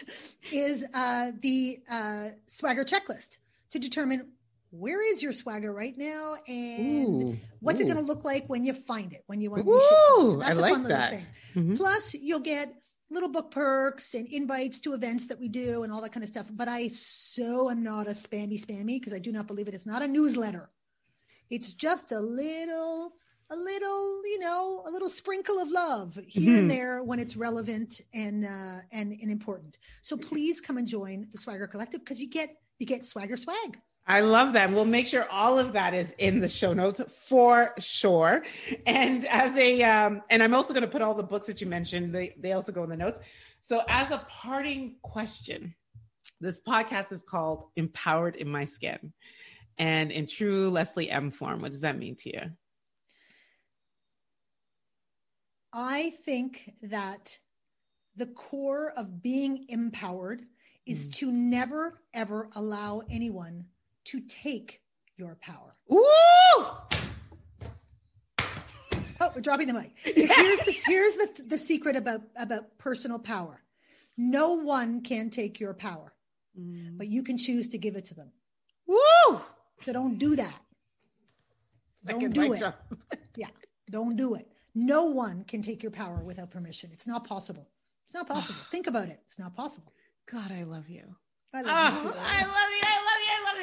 is 0.50 0.84
uh, 0.94 1.32
the 1.40 1.80
uh, 1.90 2.28
swagger 2.46 2.84
checklist 2.84 3.36
to 3.72 3.78
determine 3.78 4.28
where 4.72 5.02
is 5.12 5.22
your 5.22 5.32
swagger 5.34 5.72
right 5.72 5.96
now 5.98 6.34
and 6.48 7.06
Ooh. 7.06 7.38
what's 7.60 7.80
it 7.80 7.84
going 7.84 7.96
to 7.96 8.02
look 8.02 8.24
like 8.24 8.46
when 8.48 8.64
you 8.64 8.72
find 8.72 9.12
it, 9.12 9.22
when 9.26 9.40
you 9.40 9.50
want 9.50 9.66
Ooh, 9.68 10.40
I 10.42 10.50
a 10.50 10.54
like 10.54 10.72
fun 10.72 10.82
little 10.84 10.96
that. 10.96 11.10
thing. 11.12 11.26
Mhm. 11.54 11.76
Plus, 11.76 12.14
you'll 12.14 12.40
get 12.40 12.74
little 13.10 13.28
book 13.28 13.50
perks 13.50 14.14
and 14.14 14.26
invites 14.28 14.80
to 14.80 14.94
events 14.94 15.26
that 15.26 15.38
we 15.38 15.48
do 15.48 15.82
and 15.82 15.92
all 15.92 16.00
that 16.00 16.12
kind 16.12 16.24
of 16.24 16.30
stuff. 16.30 16.46
But 16.50 16.68
I 16.68 16.88
so 16.88 17.70
am 17.70 17.82
not 17.82 18.06
a 18.06 18.12
spammy 18.12 18.58
spammy 18.58 18.98
because 18.98 19.12
I 19.12 19.18
do 19.18 19.30
not 19.30 19.46
believe 19.46 19.68
it. 19.68 19.74
It's 19.74 19.84
not 19.84 20.00
a 20.02 20.08
newsletter. 20.08 20.70
It's 21.50 21.74
just 21.74 22.12
a 22.12 22.18
little, 22.18 23.12
a 23.50 23.56
little, 23.56 24.22
you 24.26 24.38
know, 24.38 24.82
a 24.86 24.90
little 24.90 25.10
sprinkle 25.10 25.58
of 25.60 25.68
love 25.70 26.18
here 26.26 26.54
Mhm. 26.56 26.58
and 26.60 26.70
there 26.70 27.02
when 27.02 27.18
it's 27.18 27.36
relevant 27.36 28.00
and 28.14 28.46
uh, 28.46 28.78
and 28.90 29.12
and 29.12 29.30
important. 29.30 29.76
So 30.00 30.16
please 30.16 30.62
come 30.62 30.78
and 30.78 30.88
join 30.88 31.28
the 31.30 31.36
Swagger 31.38 31.66
Collective 31.66 32.00
because 32.00 32.18
you 32.22 32.30
get 32.30 32.56
you 32.78 32.86
get 32.86 33.04
swagger 33.04 33.36
swag. 33.36 33.78
I 34.06 34.20
love 34.20 34.54
that. 34.54 34.70
We'll 34.72 34.84
make 34.84 35.06
sure 35.06 35.26
all 35.30 35.58
of 35.58 35.72
that 35.74 35.94
is 35.94 36.12
in 36.18 36.40
the 36.40 36.48
show 36.48 36.72
notes 36.72 37.00
for 37.28 37.72
sure. 37.78 38.42
And 38.84 39.26
as 39.26 39.56
a, 39.56 39.82
um, 39.84 40.22
and 40.28 40.42
I'm 40.42 40.54
also 40.54 40.74
going 40.74 40.82
to 40.82 40.90
put 40.90 41.02
all 41.02 41.14
the 41.14 41.22
books 41.22 41.46
that 41.46 41.60
you 41.60 41.68
mentioned. 41.68 42.12
They 42.14 42.34
they 42.38 42.52
also 42.52 42.72
go 42.72 42.82
in 42.82 42.90
the 42.90 42.96
notes. 42.96 43.20
So 43.60 43.82
as 43.88 44.10
a 44.10 44.18
parting 44.28 44.96
question, 45.02 45.74
this 46.40 46.60
podcast 46.60 47.12
is 47.12 47.22
called 47.22 47.66
"Empowered 47.76 48.34
in 48.34 48.48
My 48.48 48.64
Skin," 48.64 49.12
and 49.78 50.10
in 50.10 50.26
true 50.26 50.68
Leslie 50.68 51.08
M 51.08 51.30
form, 51.30 51.62
what 51.62 51.70
does 51.70 51.82
that 51.82 51.96
mean 51.96 52.16
to 52.16 52.28
you? 52.34 52.50
I 55.72 56.10
think 56.24 56.72
that 56.82 57.38
the 58.16 58.26
core 58.26 58.90
of 58.96 59.22
being 59.22 59.64
empowered 59.68 60.42
is 60.84 61.08
Mm. 61.08 61.12
to 61.14 61.32
never 61.32 62.02
ever 62.12 62.50
allow 62.56 63.02
anyone 63.08 63.66
to 64.06 64.20
take 64.20 64.80
your 65.16 65.36
power. 65.40 65.76
Ooh! 65.92 66.66
Oh, 69.20 69.30
we're 69.34 69.40
dropping 69.40 69.68
the 69.68 69.72
mic. 69.74 69.92
'Cause 70.04 70.14
Here's 70.36 70.58
the 70.60 70.72
here's 70.86 71.14
the, 71.14 71.42
the 71.46 71.58
secret 71.58 71.96
about 71.96 72.22
about 72.36 72.76
personal 72.78 73.18
power. 73.18 73.62
No 74.16 74.52
one 74.54 75.00
can 75.02 75.30
take 75.30 75.60
your 75.60 75.74
power, 75.74 76.12
Mm. 76.58 76.98
but 76.98 77.06
you 77.08 77.22
can 77.22 77.38
choose 77.38 77.68
to 77.68 77.78
give 77.78 77.96
it 77.96 78.04
to 78.06 78.14
them. 78.14 78.30
Woo! 78.86 79.40
So 79.84 79.92
don't 79.92 80.18
do 80.18 80.36
that. 80.36 80.60
Don't 82.04 82.30
do 82.32 82.52
it. 82.52 82.62
Yeah, 83.36 83.46
don't 83.90 84.16
do 84.16 84.34
it. 84.34 84.46
No 84.74 85.04
one 85.06 85.44
can 85.44 85.62
take 85.62 85.82
your 85.82 85.92
power 85.92 86.18
without 86.22 86.50
permission. 86.50 86.90
It's 86.92 87.06
not 87.06 87.24
possible. 87.24 87.70
It's 88.04 88.12
not 88.14 88.28
possible. 88.28 88.58
Think 88.70 88.86
about 88.86 89.08
it. 89.08 89.20
It's 89.24 89.38
not 89.38 89.54
possible. 89.56 89.92
God, 90.30 90.50
I 90.52 90.64
love 90.64 90.88
you. 90.90 91.16
I 91.54 91.60
Oh, 91.60 91.64
love 91.64 91.64
you 91.64 91.70
I 91.72 91.90
too. 91.90 92.06
love 92.08 92.14
you. 92.16 92.20
I 92.22 92.40
love 92.44 92.70
you. 92.76 92.81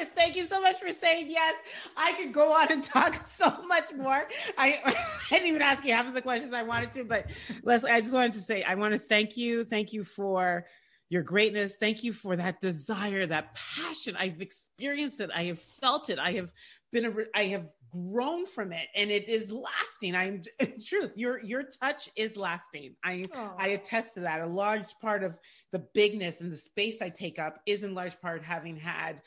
I 0.00 0.04
love 0.04 0.08
you. 0.08 0.14
Thank 0.14 0.36
you 0.36 0.44
so 0.44 0.60
much 0.60 0.80
for 0.80 0.90
saying 0.90 1.26
yes. 1.28 1.54
I 1.96 2.12
could 2.12 2.32
go 2.32 2.52
on 2.52 2.70
and 2.70 2.84
talk 2.84 3.14
so 3.26 3.62
much 3.66 3.92
more. 3.94 4.28
I, 4.56 4.80
I 4.84 4.94
didn't 5.30 5.48
even 5.48 5.62
ask 5.62 5.84
you 5.84 5.94
half 5.94 6.06
of 6.06 6.14
the 6.14 6.22
questions 6.22 6.52
I 6.52 6.62
wanted 6.62 6.92
to, 6.94 7.04
but 7.04 7.26
Leslie, 7.62 7.90
I 7.90 8.00
just 8.00 8.14
wanted 8.14 8.32
to 8.34 8.40
say 8.40 8.62
I 8.62 8.74
want 8.74 8.94
to 8.94 9.00
thank 9.00 9.36
you. 9.36 9.64
Thank 9.64 9.92
you 9.92 10.04
for 10.04 10.66
your 11.08 11.22
greatness. 11.22 11.74
Thank 11.80 12.04
you 12.04 12.12
for 12.12 12.36
that 12.36 12.60
desire, 12.60 13.26
that 13.26 13.54
passion. 13.54 14.16
I've 14.16 14.40
experienced 14.40 15.20
it. 15.20 15.30
I 15.34 15.44
have 15.44 15.58
felt 15.58 16.08
it. 16.08 16.18
I 16.18 16.32
have 16.32 16.52
been 16.92 17.06
a, 17.06 17.12
I 17.34 17.44
have 17.46 17.66
grown 17.92 18.46
from 18.46 18.72
it 18.72 18.86
and 18.94 19.10
it 19.10 19.28
is 19.28 19.50
lasting. 19.50 20.14
I'm 20.14 20.42
truth. 20.86 21.12
Your 21.16 21.42
your 21.42 21.64
touch 21.64 22.08
is 22.14 22.36
lasting. 22.36 22.94
I 23.04 23.24
Aw. 23.34 23.54
I 23.58 23.68
attest 23.68 24.14
to 24.14 24.20
that. 24.20 24.40
A 24.40 24.46
large 24.46 24.96
part 25.00 25.24
of 25.24 25.38
the 25.72 25.84
bigness 25.94 26.40
and 26.40 26.52
the 26.52 26.56
space 26.56 27.02
I 27.02 27.08
take 27.08 27.40
up 27.40 27.58
is 27.66 27.82
in 27.82 27.94
large 27.94 28.20
part 28.20 28.44
having 28.44 28.76
had 28.76 29.20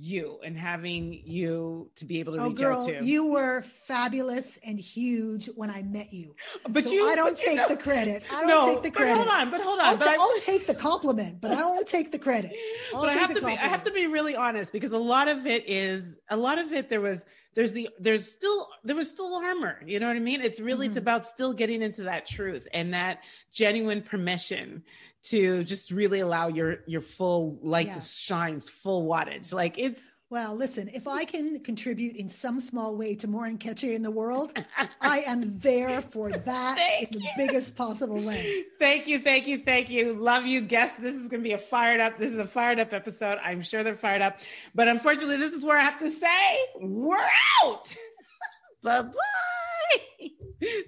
you 0.00 0.38
and 0.44 0.56
having 0.56 1.20
you 1.24 1.90
to 1.96 2.04
be 2.04 2.20
able 2.20 2.34
to 2.34 2.40
oh, 2.40 2.48
reach 2.48 2.58
girl, 2.58 2.82
out 2.82 2.88
to. 2.88 3.04
You 3.04 3.26
were 3.26 3.62
fabulous 3.86 4.58
and 4.64 4.78
huge 4.78 5.46
when 5.56 5.70
I 5.70 5.82
met 5.82 6.12
you. 6.12 6.34
but 6.68 6.84
so 6.84 6.92
you, 6.92 7.08
I 7.08 7.16
don't 7.16 7.30
but 7.30 7.42
you 7.42 7.48
take 7.48 7.56
know- 7.56 7.68
the 7.68 7.76
credit. 7.76 8.22
I 8.32 8.40
don't 8.40 8.48
no, 8.48 8.74
take 8.74 8.82
the 8.82 8.90
but 8.90 8.96
credit. 8.96 9.16
hold 9.16 9.28
on, 9.28 9.50
but 9.50 9.60
hold 9.60 9.80
on. 9.80 9.86
I'll, 9.86 9.96
but 9.96 10.08
I- 10.08 10.16
I'll 10.16 10.40
take 10.40 10.66
the 10.66 10.74
compliment, 10.74 11.40
but 11.40 11.50
I 11.50 11.62
won't 11.62 11.86
take 11.86 12.12
the 12.12 12.18
credit. 12.18 12.52
I'll 12.94 13.00
but 13.02 13.10
I 13.10 13.14
have 13.14 13.34
to 13.34 13.40
be 13.40 13.46
I 13.46 13.56
have 13.56 13.84
to 13.84 13.90
be 13.90 14.06
really 14.06 14.36
honest 14.36 14.72
because 14.72 14.92
a 14.92 14.98
lot 14.98 15.28
of 15.28 15.46
it 15.46 15.68
is 15.68 16.18
a 16.30 16.36
lot 16.36 16.58
of 16.58 16.72
it 16.72 16.88
there 16.88 17.00
was 17.00 17.24
there's 17.54 17.72
the 17.72 17.88
there's 17.98 18.30
still 18.30 18.68
there 18.84 18.96
was 18.96 19.08
still 19.08 19.34
armor 19.36 19.80
you 19.86 19.98
know 20.00 20.06
what 20.08 20.16
I 20.16 20.20
mean 20.20 20.40
it's 20.40 20.60
really 20.60 20.86
it's 20.86 20.96
Mhm. 20.96 21.00
about 21.00 21.26
still 21.26 21.52
getting 21.52 21.82
into 21.82 22.04
that 22.04 22.26
truth 22.26 22.68
and 22.72 22.94
that 22.94 23.24
genuine 23.52 24.02
permission 24.02 24.84
to 25.24 25.64
just 25.64 25.90
really 25.90 26.20
allow 26.20 26.48
your 26.48 26.78
your 26.86 27.00
full 27.00 27.58
light 27.62 27.88
Yeah. 27.88 27.94
to 27.94 28.00
shine 28.00 28.60
full 28.60 29.08
wattage 29.08 29.52
like 29.52 29.78
it's 29.78 30.08
Well, 30.30 30.54
listen, 30.54 30.90
if 30.92 31.08
I 31.08 31.24
can 31.24 31.60
contribute 31.60 32.16
in 32.16 32.28
some 32.28 32.60
small 32.60 32.96
way 32.96 33.14
to 33.14 33.26
more 33.26 33.46
Nkechi 33.46 33.94
in 33.94 34.02
the 34.02 34.10
world, 34.10 34.52
I 35.00 35.20
am 35.20 35.58
there 35.58 36.02
for 36.02 36.28
that 36.30 36.78
in 37.00 37.18
the 37.18 37.24
you. 37.24 37.30
biggest 37.38 37.74
possible 37.76 38.20
way. 38.20 38.64
Thank 38.78 39.06
you, 39.06 39.20
thank 39.20 39.46
you, 39.46 39.62
thank 39.64 39.88
you. 39.88 40.12
Love 40.12 40.44
you, 40.44 40.60
guests. 40.60 40.98
This 41.00 41.14
is 41.14 41.28
going 41.28 41.42
to 41.42 41.48
be 41.48 41.54
a 41.54 41.58
fired 41.58 42.00
up. 42.00 42.18
This 42.18 42.30
is 42.30 42.38
a 42.38 42.46
fired 42.46 42.78
up 42.78 42.92
episode. 42.92 43.38
I'm 43.42 43.62
sure 43.62 43.82
they're 43.82 43.94
fired 43.94 44.20
up, 44.20 44.40
but 44.74 44.86
unfortunately, 44.86 45.38
this 45.38 45.54
is 45.54 45.64
where 45.64 45.78
I 45.78 45.82
have 45.82 45.98
to 46.00 46.10
say 46.10 46.58
we're 46.78 47.16
out. 47.64 47.94
bye 48.82 49.02
bye. 49.02 50.28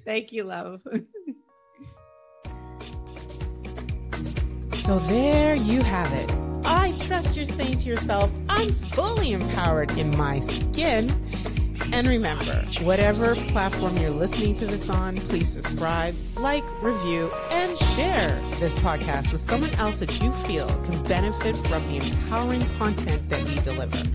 Thank 0.05 0.32
you, 0.32 0.45
love. 0.45 0.82
So 4.91 4.99
there 4.99 5.55
you 5.55 5.84
have 5.84 6.12
it. 6.12 6.28
I 6.64 6.91
trust 6.99 7.36
you're 7.36 7.45
saying 7.45 7.78
to 7.78 7.88
yourself, 7.88 8.28
I'm 8.49 8.72
fully 8.72 9.30
empowered 9.30 9.93
in 9.93 10.16
my 10.16 10.41
skin. 10.41 11.14
And 11.93 12.09
remember, 12.09 12.64
whatever 12.82 13.36
platform 13.36 13.97
you're 13.99 14.11
listening 14.11 14.57
to 14.57 14.66
this 14.66 14.91
on, 14.91 15.18
please 15.18 15.49
subscribe, 15.49 16.16
like, 16.36 16.64
review, 16.82 17.30
and 17.53 17.78
share 17.78 18.36
this 18.59 18.74
podcast 18.80 19.30
with 19.30 19.41
someone 19.41 19.70
else 19.74 20.01
that 20.01 20.20
you 20.20 20.32
feel 20.32 20.66
can 20.82 21.01
benefit 21.05 21.57
from 21.68 21.86
the 21.86 21.99
empowering 21.99 22.66
content 22.70 23.28
that 23.28 23.45
we 23.45 23.61
deliver. 23.61 24.11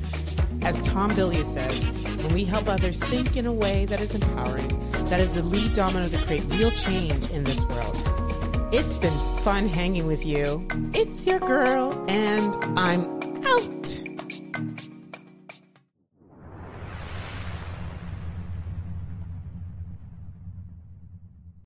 As 0.63 0.81
Tom 0.81 1.09
Bilyeu 1.11 1.45
says, 1.45 1.87
when 2.21 2.33
we 2.33 2.43
help 2.43 2.67
others 2.67 2.99
think 2.99 3.37
in 3.37 3.45
a 3.45 3.53
way 3.53 3.85
that 3.85 4.01
is 4.01 4.13
empowering, 4.13 4.67
that 5.05 5.21
is 5.21 5.35
the 5.35 5.43
lead 5.43 5.71
domino 5.71 6.09
to 6.09 6.17
create 6.25 6.43
real 6.47 6.71
change 6.71 7.29
in 7.29 7.45
this 7.45 7.63
world. 7.67 8.24
It's 8.77 8.95
been 8.95 9.17
fun 9.41 9.69
hanging 9.69 10.05
with 10.05 10.25
you. 10.25 10.67
It's 10.93 11.25
your 11.25 11.39
girl, 11.39 11.93
and 12.09 12.53
I'm 12.77 13.05
out. 13.45 14.14